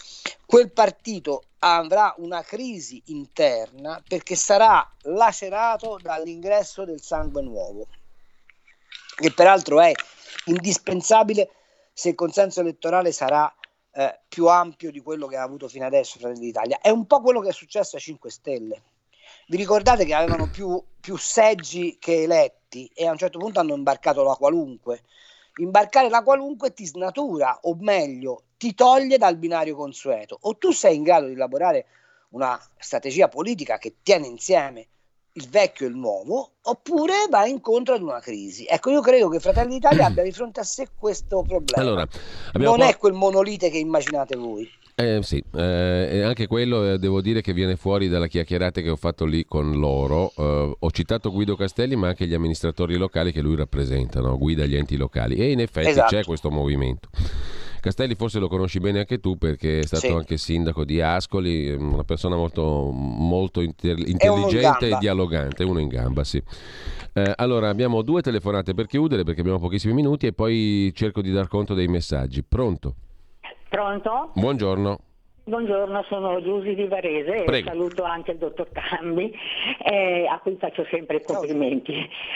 quel 0.45 0.71
partito 0.71 1.45
avrà 1.59 2.13
una 2.17 2.43
crisi 2.43 3.01
interna 3.07 3.99
perché 4.07 4.35
sarà 4.35 4.87
lacerato 5.01 5.97
dall'ingresso 5.99 6.85
del 6.85 7.01
sangue 7.01 7.41
nuovo, 7.41 7.87
che 9.15 9.31
peraltro 9.31 9.81
è 9.81 9.91
indispensabile 10.45 11.49
se 11.91 12.09
il 12.09 12.15
consenso 12.15 12.59
elettorale 12.59 13.11
sarà 13.11 13.51
eh, 13.95 14.19
più 14.27 14.47
ampio 14.47 14.91
di 14.91 14.99
quello 15.01 15.27
che 15.27 15.37
ha 15.37 15.43
avuto 15.43 15.67
fino 15.67 15.85
adesso 15.85 16.19
Fratelli 16.19 16.45
d'Italia. 16.45 16.79
È 16.81 16.89
un 16.89 17.05
po' 17.05 17.21
quello 17.21 17.39
che 17.41 17.49
è 17.49 17.53
successo 17.53 17.95
ai 17.95 18.01
5 18.01 18.29
Stelle. 18.29 18.81
Vi 19.47 19.57
ricordate 19.57 20.05
che 20.05 20.13
avevano 20.13 20.47
più, 20.47 20.81
più 20.99 21.17
seggi 21.17 21.97
che 21.99 22.23
eletti 22.23 22.89
e 22.93 23.05
a 23.05 23.11
un 23.11 23.17
certo 23.17 23.39
punto 23.39 23.59
hanno 23.59 23.75
imbarcato 23.75 24.23
la 24.23 24.35
qualunque. 24.35 25.03
Imbarcare 25.57 26.09
la 26.09 26.23
qualunque 26.23 26.73
ti 26.73 26.85
snatura, 26.85 27.59
o 27.63 27.75
meglio, 27.79 28.43
ti 28.57 28.73
toglie 28.73 29.17
dal 29.17 29.37
binario 29.37 29.75
consueto. 29.75 30.37
O 30.41 30.57
tu 30.57 30.71
sei 30.71 30.95
in 30.95 31.03
grado 31.03 31.27
di 31.27 31.33
elaborare 31.33 31.85
una 32.29 32.59
strategia 32.77 33.27
politica 33.27 33.77
che 33.77 33.97
tiene 34.01 34.25
insieme 34.25 34.87
il 35.35 35.47
vecchio 35.49 35.87
e 35.87 35.89
il 35.89 35.95
nuovo, 35.95 36.51
oppure 36.61 37.13
va 37.29 37.45
incontro 37.45 37.95
ad 37.95 38.01
una 38.01 38.19
crisi. 38.19 38.65
Ecco, 38.67 38.91
io 38.91 39.01
credo 39.01 39.29
che 39.29 39.39
Fratelli 39.39 39.75
d'Italia 39.75 40.05
abbia 40.07 40.23
di 40.23 40.31
fronte 40.31 40.59
a 40.59 40.63
sé 40.63 40.89
questo 40.97 41.43
problema. 41.47 41.81
Allora, 41.81 42.07
non 42.53 42.77
po- 42.77 42.83
è 42.83 42.97
quel 42.97 43.13
monolite 43.13 43.69
che 43.69 43.77
immaginate 43.77 44.35
voi. 44.35 44.69
Eh, 44.95 45.21
sì, 45.23 45.43
eh, 45.55 46.21
anche 46.23 46.45
quello 46.45 46.91
eh, 46.91 46.99
devo 46.99 47.19
dire 47.19 47.41
che 47.41 47.51
viene 47.51 47.75
fuori 47.77 48.07
dalla 48.09 48.27
chiacchierata 48.27 48.79
che 48.79 48.91
ho 48.91 48.95
fatto 48.95 49.25
lì 49.25 49.43
con 49.45 49.71
loro. 49.71 50.31
Eh, 50.37 50.75
ho 50.79 50.91
citato 50.91 51.31
Guido 51.31 51.55
Castelli, 51.55 51.95
ma 51.95 52.09
anche 52.09 52.27
gli 52.27 52.35
amministratori 52.35 52.95
locali 52.95 53.31
che 53.31 53.41
lui 53.41 53.55
rappresenta, 53.55 54.19
no? 54.19 54.37
guida 54.37 54.65
gli 54.65 54.75
enti 54.75 54.95
locali. 54.95 55.35
E 55.35 55.49
in 55.49 55.61
effetti 55.61 55.89
esatto. 55.89 56.15
c'è 56.15 56.23
questo 56.23 56.51
movimento. 56.51 57.09
Castelli 57.83 58.15
forse 58.15 58.39
lo 58.39 58.47
conosci 58.47 58.79
bene 58.79 58.99
anche 58.99 59.19
tu 59.19 59.37
perché 59.37 59.79
è 59.79 59.85
stato 59.85 60.05
sì. 60.07 60.13
anche 60.13 60.37
sindaco 60.37 60.85
di 60.85 61.01
Ascoli, 61.01 61.69
una 61.73 62.05
persona 62.05 62.37
molto, 62.37 62.91
molto 62.93 63.59
inter- 63.59 64.07
intelligente 64.07 64.87
e 64.87 64.97
dialogante, 64.99 65.65
uno 65.65 65.79
in 65.79 65.89
gamba, 65.89 66.23
sì. 66.23 66.41
Eh, 67.11 67.33
allora 67.35 67.67
abbiamo 67.67 68.01
due 68.01 68.21
telefonate 68.21 68.73
per 68.73 68.85
chiudere 68.85 69.25
perché 69.25 69.41
abbiamo 69.41 69.59
pochissimi 69.59 69.91
minuti 69.91 70.27
e 70.27 70.31
poi 70.31 70.93
cerco 70.95 71.21
di 71.21 71.29
dar 71.33 71.49
conto 71.49 71.73
dei 71.73 71.87
messaggi. 71.89 72.41
Pronto? 72.41 72.95
Pronto? 73.67 74.31
Buongiorno. 74.33 74.99
Buongiorno, 75.45 76.05
sono 76.07 76.41
Giusy 76.41 76.73
di 76.73 76.87
Varese 76.87 77.43
Prego. 77.43 77.67
e 77.67 77.69
saluto 77.69 78.03
anche 78.03 78.31
il 78.31 78.37
dottor 78.37 78.69
Cambi, 78.71 79.29
eh, 79.83 80.25
a 80.25 80.39
cui 80.39 80.55
faccio 80.57 80.85
sempre 80.89 81.17
i 81.17 81.21
complimenti. 81.21 81.93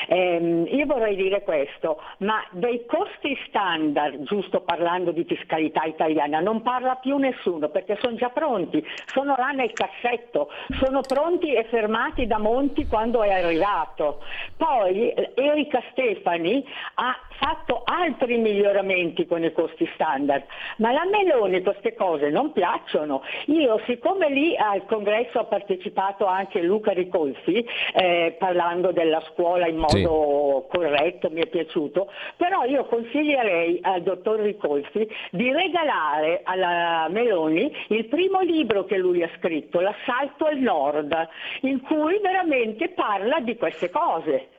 Eh, 0.10 0.68
io 0.70 0.86
vorrei 0.86 1.16
dire 1.16 1.42
questo, 1.42 2.02
ma 2.18 2.46
dei 2.52 2.86
costi 2.86 3.38
standard, 3.48 4.24
giusto 4.24 4.60
parlando 4.60 5.12
di 5.12 5.24
fiscalità 5.24 5.84
italiana, 5.84 6.42
non 6.42 6.62
parla 6.62 6.96
più 6.96 7.16
nessuno 7.16 7.70
perché 7.70 7.98
sono 8.02 8.18
già 8.18 8.28
pronti, 8.28 8.86
sono 9.06 9.36
là 9.38 9.52
nel 9.52 9.72
cassetto, 9.72 10.50
sono 10.78 11.00
pronti 11.00 11.54
e 11.54 11.64
fermati 11.70 12.28
da 12.28 12.40
Monti 12.40 12.88
quando 12.88 13.24
è 13.24 13.32
arrivato. 13.32 14.22
Poi 14.58 15.14
Erika 15.34 15.82
Stefani 15.92 16.62
ha 16.96 17.18
fatto 17.38 17.82
altri 17.84 18.38
miglioramenti 18.38 19.26
con 19.26 19.44
i 19.44 19.52
costi 19.52 19.90
standard, 19.94 20.44
ma 20.78 20.92
la 20.92 21.06
Meloni 21.06 21.62
queste 21.62 21.96
cose 21.96 22.30
non 22.30 22.52
piacciono 22.52 23.24
io, 23.46 23.80
siccome 23.86 24.30
lì 24.30 24.56
al 24.56 24.86
congresso 24.86 25.40
ha 25.40 25.46
partecipato 25.46 26.26
anche 26.26 26.62
Luca 26.62 26.92
Ricolfi, 26.92 27.66
eh, 27.94 28.36
parlando 28.38 28.92
della 28.92 29.22
scuola 29.32 29.68
in 29.68 29.78
modo 29.78 30.66
sì. 30.70 30.78
corretto, 30.78 31.30
mi 31.30 31.42
è 31.42 31.48
piaciuto, 31.48 32.12
però 32.36 32.64
io 32.66 32.86
consiglierei 32.86 33.80
al 33.82 34.02
dottor 34.02 34.40
Ricolfi 34.40 35.08
di 35.32 35.52
regalare 35.52 36.42
alla 36.44 37.08
Meloni 37.10 37.72
il 37.90 38.06
primo 38.06 38.42
libro 38.42 38.86
che 38.86 38.98
lui 38.98 39.24
ha 39.24 39.30
scritto, 39.38 39.80
L'assalto 39.80 40.46
al 40.46 40.58
nord, 40.58 41.16
in 41.62 41.82
cui 41.82 42.20
veramente 42.22 42.90
parla 42.90 43.40
di 43.40 43.56
queste 43.56 43.90
cose. 43.90 44.50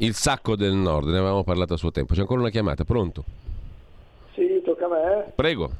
Il 0.00 0.14
sacco 0.14 0.54
del 0.54 0.74
nord, 0.74 1.08
ne 1.08 1.18
avevamo 1.18 1.42
parlato 1.42 1.74
a 1.74 1.76
suo 1.76 1.90
tempo. 1.90 2.14
C'è 2.14 2.20
ancora 2.20 2.38
una 2.38 2.50
chiamata, 2.50 2.84
pronto? 2.84 3.24
Sì, 4.32 4.62
tocca 4.64 4.84
a 4.84 4.88
me. 4.88 5.32
Prego. 5.34 5.70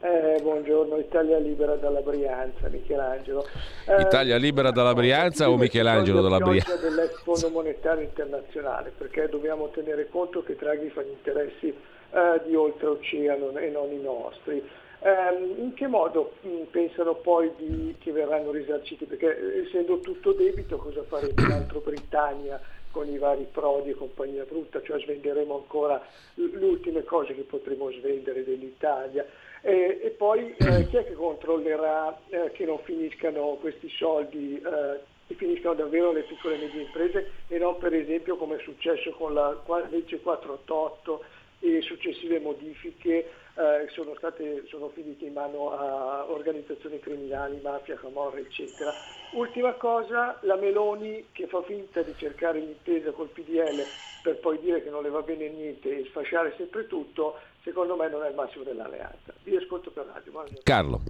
Eh, 0.00 0.40
buongiorno, 0.40 0.96
Italia 0.96 1.36
Libera 1.38 1.74
dalla 1.76 2.00
Brianza, 2.00 2.68
Michelangelo. 2.68 3.46
Eh, 3.86 4.00
Italia 4.00 4.36
Libera 4.38 4.70
dalla 4.70 4.94
Brianza 4.94 5.50
o 5.50 5.58
Michelangelo 5.58 6.22
dalla 6.22 6.38
Brianza? 6.38 6.76
dell'ex 6.76 7.22
Fondo 7.22 7.50
Monetario 7.50 8.02
Internazionale, 8.02 8.90
perché 8.96 9.28
dobbiamo 9.28 9.68
tenere 9.68 10.08
conto 10.08 10.42
che 10.42 10.56
Draghi 10.56 10.88
fa 10.88 11.02
gli 11.02 11.10
interessi 11.10 11.68
eh, 11.68 12.40
di 12.46 12.54
oltreoceano 12.54 13.56
e 13.58 13.68
non 13.68 13.92
i 13.92 14.00
nostri. 14.00 14.62
Eh, 15.00 15.60
in 15.60 15.74
che 15.74 15.86
modo 15.88 16.32
mh, 16.40 16.70
pensano 16.70 17.16
poi 17.16 17.50
di, 17.58 17.94
che 17.98 18.12
verranno 18.12 18.50
risarciti? 18.50 19.04
Perché 19.04 19.26
eh, 19.26 19.66
essendo 19.66 19.98
tutto 20.00 20.32
debito 20.32 20.78
cosa 20.78 21.02
faremo 21.02 21.34
in 21.36 21.52
altro 21.52 21.80
Britannia? 21.80 22.58
Con 22.92 23.08
i 23.08 23.18
vari 23.18 23.48
Prodi 23.50 23.90
e 23.90 23.94
compagnia 23.94 24.44
brutta, 24.44 24.80
cioè 24.82 25.00
svenderemo 25.00 25.54
ancora 25.54 26.00
le 26.34 26.64
ultime 26.64 27.02
cose 27.02 27.34
che 27.34 27.42
potremo 27.42 27.90
svendere 27.90 28.44
dell'Italia. 28.44 29.26
E, 29.60 30.00
e 30.02 30.10
poi 30.10 30.54
eh, 30.56 30.86
chi 30.90 30.96
è 30.98 31.04
che 31.04 31.14
controllerà 31.14 32.16
eh, 32.28 32.52
che 32.52 32.64
non 32.64 32.78
finiscano 32.84 33.56
questi 33.60 33.88
soldi, 33.88 34.56
eh, 34.56 35.00
che 35.26 35.34
finiscano 35.34 35.74
davvero 35.74 36.12
le 36.12 36.22
piccole 36.22 36.56
e 36.56 36.58
medie 36.58 36.82
imprese 36.82 37.30
e 37.48 37.58
non 37.58 37.78
per 37.78 37.94
esempio 37.94 38.36
come 38.36 38.56
è 38.56 38.62
successo 38.62 39.10
con 39.12 39.34
la 39.34 39.56
legge 39.90 40.20
488 40.20 41.24
e 41.60 41.80
successive 41.80 42.40
modifiche 42.40 43.30
eh, 43.54 43.88
sono, 43.90 44.14
state, 44.16 44.64
sono 44.66 44.88
finite 44.88 45.26
in 45.26 45.34
mano 45.34 45.72
a 45.72 46.24
organizzazioni 46.30 46.98
criminali, 47.00 47.60
mafia, 47.62 47.96
camorra, 47.96 48.38
eccetera. 48.38 48.92
Ultima 49.32 49.72
cosa, 49.72 50.38
la 50.42 50.56
Meloni 50.56 51.26
che 51.32 51.46
fa 51.46 51.62
finta 51.62 52.02
di 52.02 52.14
cercare 52.16 52.60
l'intesa 52.60 53.10
col 53.10 53.28
PDL 53.28 53.82
per 54.22 54.38
poi 54.38 54.58
dire 54.60 54.82
che 54.82 54.90
non 54.90 55.02
le 55.02 55.10
va 55.10 55.20
bene 55.20 55.48
niente 55.48 55.98
e 55.98 56.06
sfasciare 56.08 56.54
sempre 56.56 56.86
tutto, 56.86 57.38
secondo 57.62 57.96
me 57.96 58.08
non 58.08 58.22
è 58.24 58.28
il 58.28 58.34
massimo 58.34 58.64
dell'alleanza. 58.64 59.34
Vi 59.42 59.56
ascolto 59.56 59.90
per 59.90 60.06
radio. 60.12 60.30
Buongiorno. 60.30 60.60
Carlo. 60.62 61.00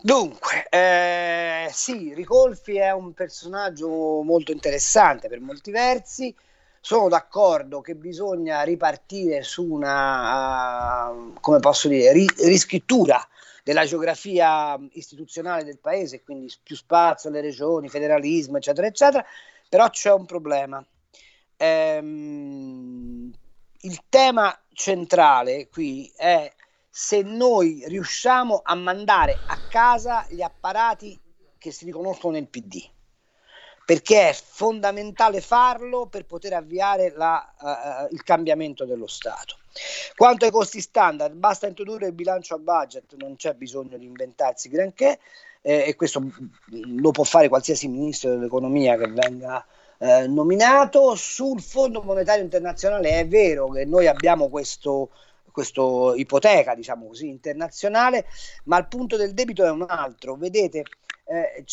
Dunque, 0.00 0.66
eh, 0.68 1.68
sì, 1.70 2.12
Ricolfi 2.14 2.76
è 2.76 2.92
un 2.92 3.14
personaggio 3.14 4.22
molto 4.22 4.52
interessante 4.52 5.28
per 5.28 5.40
molti 5.40 5.70
versi 5.70 6.34
sono 6.84 7.08
d'accordo 7.08 7.80
che 7.80 7.94
bisogna 7.94 8.60
ripartire 8.60 9.42
su 9.42 9.64
una, 9.64 11.08
uh, 11.08 11.32
come 11.40 11.58
posso 11.58 11.88
dire, 11.88 12.12
ri- 12.12 12.28
riscrittura 12.40 13.26
della 13.62 13.86
geografia 13.86 14.78
istituzionale 14.92 15.64
del 15.64 15.78
paese, 15.78 16.22
quindi 16.22 16.52
più 16.62 16.76
spazio 16.76 17.30
alle 17.30 17.40
regioni, 17.40 17.88
federalismo, 17.88 18.58
eccetera, 18.58 18.86
eccetera, 18.86 19.24
però 19.66 19.88
c'è 19.88 20.12
un 20.12 20.26
problema. 20.26 20.86
Ehm, 21.56 23.32
il 23.80 24.02
tema 24.10 24.54
centrale 24.74 25.70
qui 25.70 26.12
è 26.14 26.52
se 26.90 27.22
noi 27.22 27.82
riusciamo 27.86 28.60
a 28.62 28.74
mandare 28.74 29.40
a 29.46 29.58
casa 29.66 30.26
gli 30.28 30.42
apparati 30.42 31.18
che 31.56 31.70
si 31.70 31.86
riconoscono 31.86 32.34
nel 32.34 32.46
PD 32.46 32.92
perché 33.84 34.30
è 34.30 34.32
fondamentale 34.32 35.40
farlo 35.40 36.06
per 36.06 36.24
poter 36.24 36.54
avviare 36.54 37.12
la, 37.14 37.46
uh, 37.60 38.14
il 38.14 38.22
cambiamento 38.22 38.84
dello 38.84 39.06
Stato. 39.06 39.56
Quanto 40.16 40.44
ai 40.44 40.50
costi 40.50 40.80
standard, 40.80 41.34
basta 41.34 41.66
introdurre 41.66 42.06
il 42.06 42.12
bilancio 42.12 42.54
a 42.54 42.58
budget, 42.58 43.14
non 43.16 43.36
c'è 43.36 43.54
bisogno 43.54 43.98
di 43.98 44.04
inventarsi 44.04 44.68
granché 44.68 45.18
eh, 45.62 45.84
e 45.86 45.96
questo 45.96 46.22
lo 46.70 47.10
può 47.10 47.24
fare 47.24 47.48
qualsiasi 47.48 47.88
ministro 47.88 48.30
dell'economia 48.30 48.96
che 48.96 49.08
venga 49.08 49.64
eh, 49.98 50.26
nominato. 50.28 51.14
Sul 51.16 51.60
Fondo 51.60 52.02
Monetario 52.02 52.44
Internazionale 52.44 53.18
è 53.18 53.26
vero 53.26 53.68
che 53.70 53.84
noi 53.84 54.06
abbiamo 54.06 54.48
questo, 54.48 55.10
questo 55.50 56.14
ipoteca, 56.14 56.74
diciamo 56.74 57.06
così, 57.08 57.28
internazionale, 57.28 58.26
ma 58.64 58.78
il 58.78 58.86
punto 58.86 59.16
del 59.16 59.34
debito 59.34 59.64
è 59.64 59.70
un 59.70 59.84
altro. 59.88 60.36
Vedete, 60.36 60.84
eh, 61.26 61.64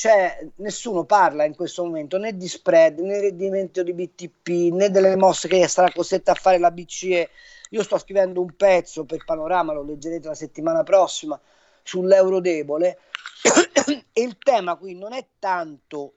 nessuno 0.55 1.03
parla 1.03 1.43
in 1.43 1.55
questo 1.55 1.83
momento 1.83 2.17
né 2.17 2.35
di 2.35 2.47
spread 2.47 2.99
né 2.99 3.19
di 3.19 3.27
rendimento 3.27 3.83
di 3.83 3.93
BTP 3.93 4.73
né 4.73 4.89
delle 4.89 5.15
mosse 5.17 5.47
che 5.47 5.67
sarà 5.67 5.91
costretta 5.91 6.31
a 6.31 6.35
fare 6.35 6.57
la 6.57 6.71
BCE. 6.71 7.29
Io 7.71 7.83
sto 7.83 7.97
scrivendo 7.97 8.41
un 8.41 8.55
pezzo 8.55 9.05
per 9.05 9.23
Panorama, 9.23 9.73
lo 9.73 9.83
leggerete 9.83 10.27
la 10.27 10.35
settimana 10.35 10.83
prossima, 10.83 11.39
sull'euro 11.83 12.39
debole. 12.39 12.99
e 14.13 14.21
il 14.21 14.37
tema 14.37 14.75
qui 14.75 14.95
non 14.95 15.13
è 15.13 15.25
tanto 15.39 16.15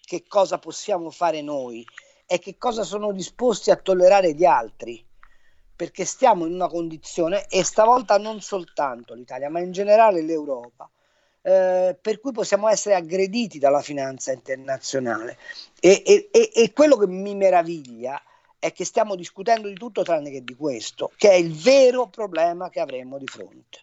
che 0.00 0.24
cosa 0.26 0.58
possiamo 0.58 1.10
fare 1.10 1.42
noi, 1.42 1.84
è 2.24 2.38
che 2.38 2.56
cosa 2.56 2.82
sono 2.84 3.12
disposti 3.12 3.70
a 3.70 3.76
tollerare 3.76 4.34
gli 4.34 4.44
altri. 4.44 5.04
Perché 5.76 6.04
stiamo 6.04 6.46
in 6.46 6.54
una 6.54 6.68
condizione, 6.68 7.46
e 7.46 7.62
stavolta 7.62 8.18
non 8.18 8.40
soltanto 8.40 9.14
l'Italia, 9.14 9.48
ma 9.48 9.60
in 9.60 9.70
generale 9.70 10.22
l'Europa, 10.22 10.90
eh, 11.48 11.96
per 11.98 12.20
cui 12.20 12.32
possiamo 12.32 12.68
essere 12.68 12.94
aggrediti 12.94 13.58
dalla 13.58 13.80
finanza 13.80 14.32
internazionale. 14.32 15.38
E, 15.80 16.02
e, 16.04 16.50
e, 16.52 16.72
quello 16.74 16.96
che 16.98 17.06
mi 17.06 17.34
meraviglia 17.34 18.22
è 18.58 18.70
che 18.72 18.84
stiamo 18.84 19.14
discutendo 19.14 19.66
di 19.66 19.74
tutto 19.74 20.02
tranne 20.02 20.30
che 20.30 20.44
di 20.44 20.54
questo, 20.54 21.10
che 21.16 21.30
è 21.30 21.34
il 21.34 21.54
vero 21.54 22.08
problema 22.08 22.68
che 22.68 22.80
avremo 22.80 23.16
di 23.16 23.26
fronte. 23.26 23.80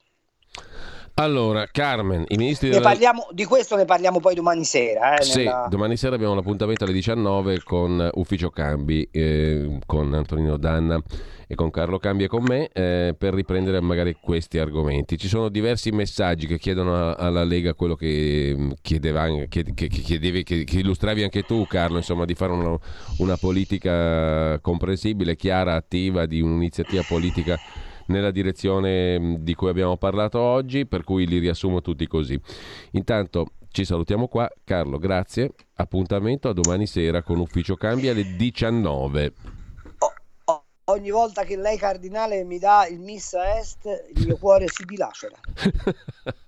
Allora, 1.17 1.65
Carmen, 1.71 2.25
i 2.27 2.35
ministri 2.35 2.67
della... 2.67 2.81
parliamo, 2.81 3.27
di 3.31 3.45
questo 3.45 3.77
ne 3.77 3.85
parliamo 3.85 4.19
poi 4.19 4.35
domani 4.35 4.65
sera. 4.65 5.15
Eh, 5.15 5.23
sì, 5.23 5.45
nella... 5.45 5.67
domani 5.69 5.95
sera 5.95 6.15
abbiamo 6.15 6.35
l'appuntamento 6.35 6.83
alle 6.83 6.91
19 6.91 7.63
con 7.63 8.09
Ufficio 8.15 8.49
Cambi, 8.49 9.07
eh, 9.11 9.79
con 9.85 10.13
Antonino 10.13 10.57
Danna 10.57 11.01
e 11.47 11.55
con 11.55 11.71
Carlo 11.71 11.99
Cambi 11.99 12.25
e 12.25 12.27
con 12.27 12.43
me 12.43 12.67
eh, 12.67 13.15
per 13.17 13.33
riprendere 13.33 13.79
magari 13.79 14.17
questi 14.19 14.57
argomenti. 14.57 15.17
Ci 15.17 15.29
sono 15.29 15.47
diversi 15.47 15.89
messaggi 15.91 16.47
che 16.47 16.59
chiedono 16.59 17.15
alla 17.15 17.45
Lega 17.45 17.73
quello 17.75 17.95
che 17.95 18.53
mm, 18.53 18.71
chiedeva, 18.81 19.25
che, 19.47 19.63
che, 19.73 19.87
chiedevi, 19.87 20.43
che, 20.43 20.65
che 20.65 20.79
illustravi 20.79 21.23
anche 21.23 21.43
tu 21.43 21.65
Carlo, 21.65 21.95
insomma 21.95 22.25
di 22.25 22.35
fare 22.35 22.51
una, 22.51 22.77
una 23.19 23.37
politica 23.37 24.59
comprensibile, 24.59 25.37
chiara, 25.37 25.75
attiva, 25.75 26.25
di 26.25 26.41
un'iniziativa 26.41 27.03
politica 27.07 27.57
nella 28.07 28.31
direzione 28.31 29.19
mm, 29.19 29.35
di 29.35 29.53
cui 29.55 29.69
abbiamo 29.69 29.97
parlato 29.97 30.39
oggi, 30.39 30.85
per 30.85 31.03
cui 31.03 31.27
li 31.27 31.39
riassumo 31.39 31.81
tutti 31.81 32.07
così. 32.07 32.39
Intanto 32.91 33.47
ci 33.69 33.85
salutiamo 33.85 34.27
qua. 34.27 34.49
Carlo, 34.63 34.97
grazie. 34.97 35.51
Appuntamento 35.75 36.49
a 36.49 36.53
domani 36.53 36.87
sera 36.87 37.21
con 37.21 37.39
Ufficio 37.39 37.75
Cambia 37.75 38.11
alle 38.11 38.35
19. 38.35 39.33
ogni 40.85 41.09
volta 41.09 41.43
che 41.43 41.57
lei 41.57 41.77
cardinale 41.77 42.43
mi 42.43 42.59
dà 42.59 42.87
il 42.87 42.99
missa 42.99 43.57
est, 43.57 43.85
il 44.13 44.25
mio 44.25 44.37
cuore 44.37 44.67
si 44.67 44.85
dilacera. 44.85 45.35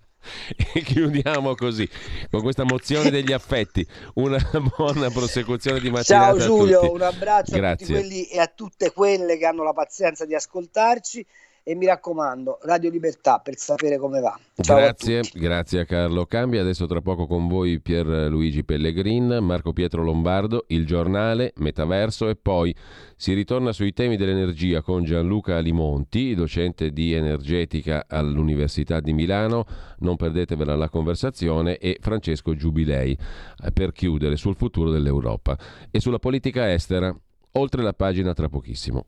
e 0.74 0.82
chiudiamo 0.82 1.56
così 1.56 1.88
con 2.30 2.42
questa 2.42 2.64
mozione 2.64 3.10
degli 3.10 3.32
affetti 3.32 3.86
una 4.16 4.38
buona 4.76 5.10
prosecuzione 5.10 5.80
di 5.80 5.90
mattinata 5.90 6.38
ciao 6.40 6.48
Giulio 6.48 6.92
un 6.92 7.02
abbraccio 7.02 7.56
Grazie. 7.56 7.72
a 7.72 7.76
tutti 7.76 7.92
quelli 7.92 8.26
e 8.26 8.40
a 8.40 8.48
tutte 8.48 8.92
quelle 8.92 9.38
che 9.38 9.46
hanno 9.46 9.64
la 9.64 9.74
pazienza 9.74 10.26
di 10.26 10.36
ascoltarci 10.36 11.26
e 11.68 11.76
mi 11.76 11.86
raccomando, 11.86 12.60
Radio 12.62 12.90
Libertà 12.90 13.40
per 13.40 13.58
sapere 13.58 13.98
come 13.98 14.22
va. 14.22 14.40
Ciao 14.56 14.78
grazie, 14.78 15.20
a 15.20 15.24
grazie 15.34 15.82
a 15.82 15.86
Carlo 15.86 16.26
Cambi. 16.26 16.60
Adesso 16.60 16.86
tra 16.86 17.02
poco 17.02 17.28
con 17.28 17.50
voi 17.50 17.82
Pierluigi 17.82 18.64
Pellegrin, 18.64 19.40
Marco 19.42 19.74
Pietro 19.74 20.02
Lombardo, 20.02 20.64
Il 20.68 20.86
Giornale, 20.86 21.52
Metaverso 21.58 22.30
e 22.30 22.38
poi 22.38 22.74
si 23.18 23.34
ritorna 23.34 23.74
sui 23.74 23.92
temi 23.92 24.16
dell'energia 24.16 24.82
con 24.82 25.04
Gianluca 25.04 25.58
Alimonti, 25.58 26.36
docente 26.36 26.92
di 26.92 27.12
energetica 27.12 28.06
all'Università 28.08 29.02
di 29.02 29.12
Milano. 29.12 29.66
Non 30.00 30.16
perdetevela 30.16 30.74
la 30.78 30.88
conversazione 30.88 31.80
e 31.80 31.98
Francesco 32.00 32.56
Giubilei 32.56 33.12
eh, 33.12 33.72
per 33.74 33.92
chiudere 33.92 34.38
sul 34.38 34.56
futuro 34.56 34.90
dell'Europa 34.90 35.58
e 35.92 36.00
sulla 36.00 36.20
politica 36.20 36.72
estera. 36.72 37.14
Oltre 37.52 37.82
la 37.82 37.92
pagina 37.92 38.32
tra 38.32 38.48
pochissimo. 38.48 39.08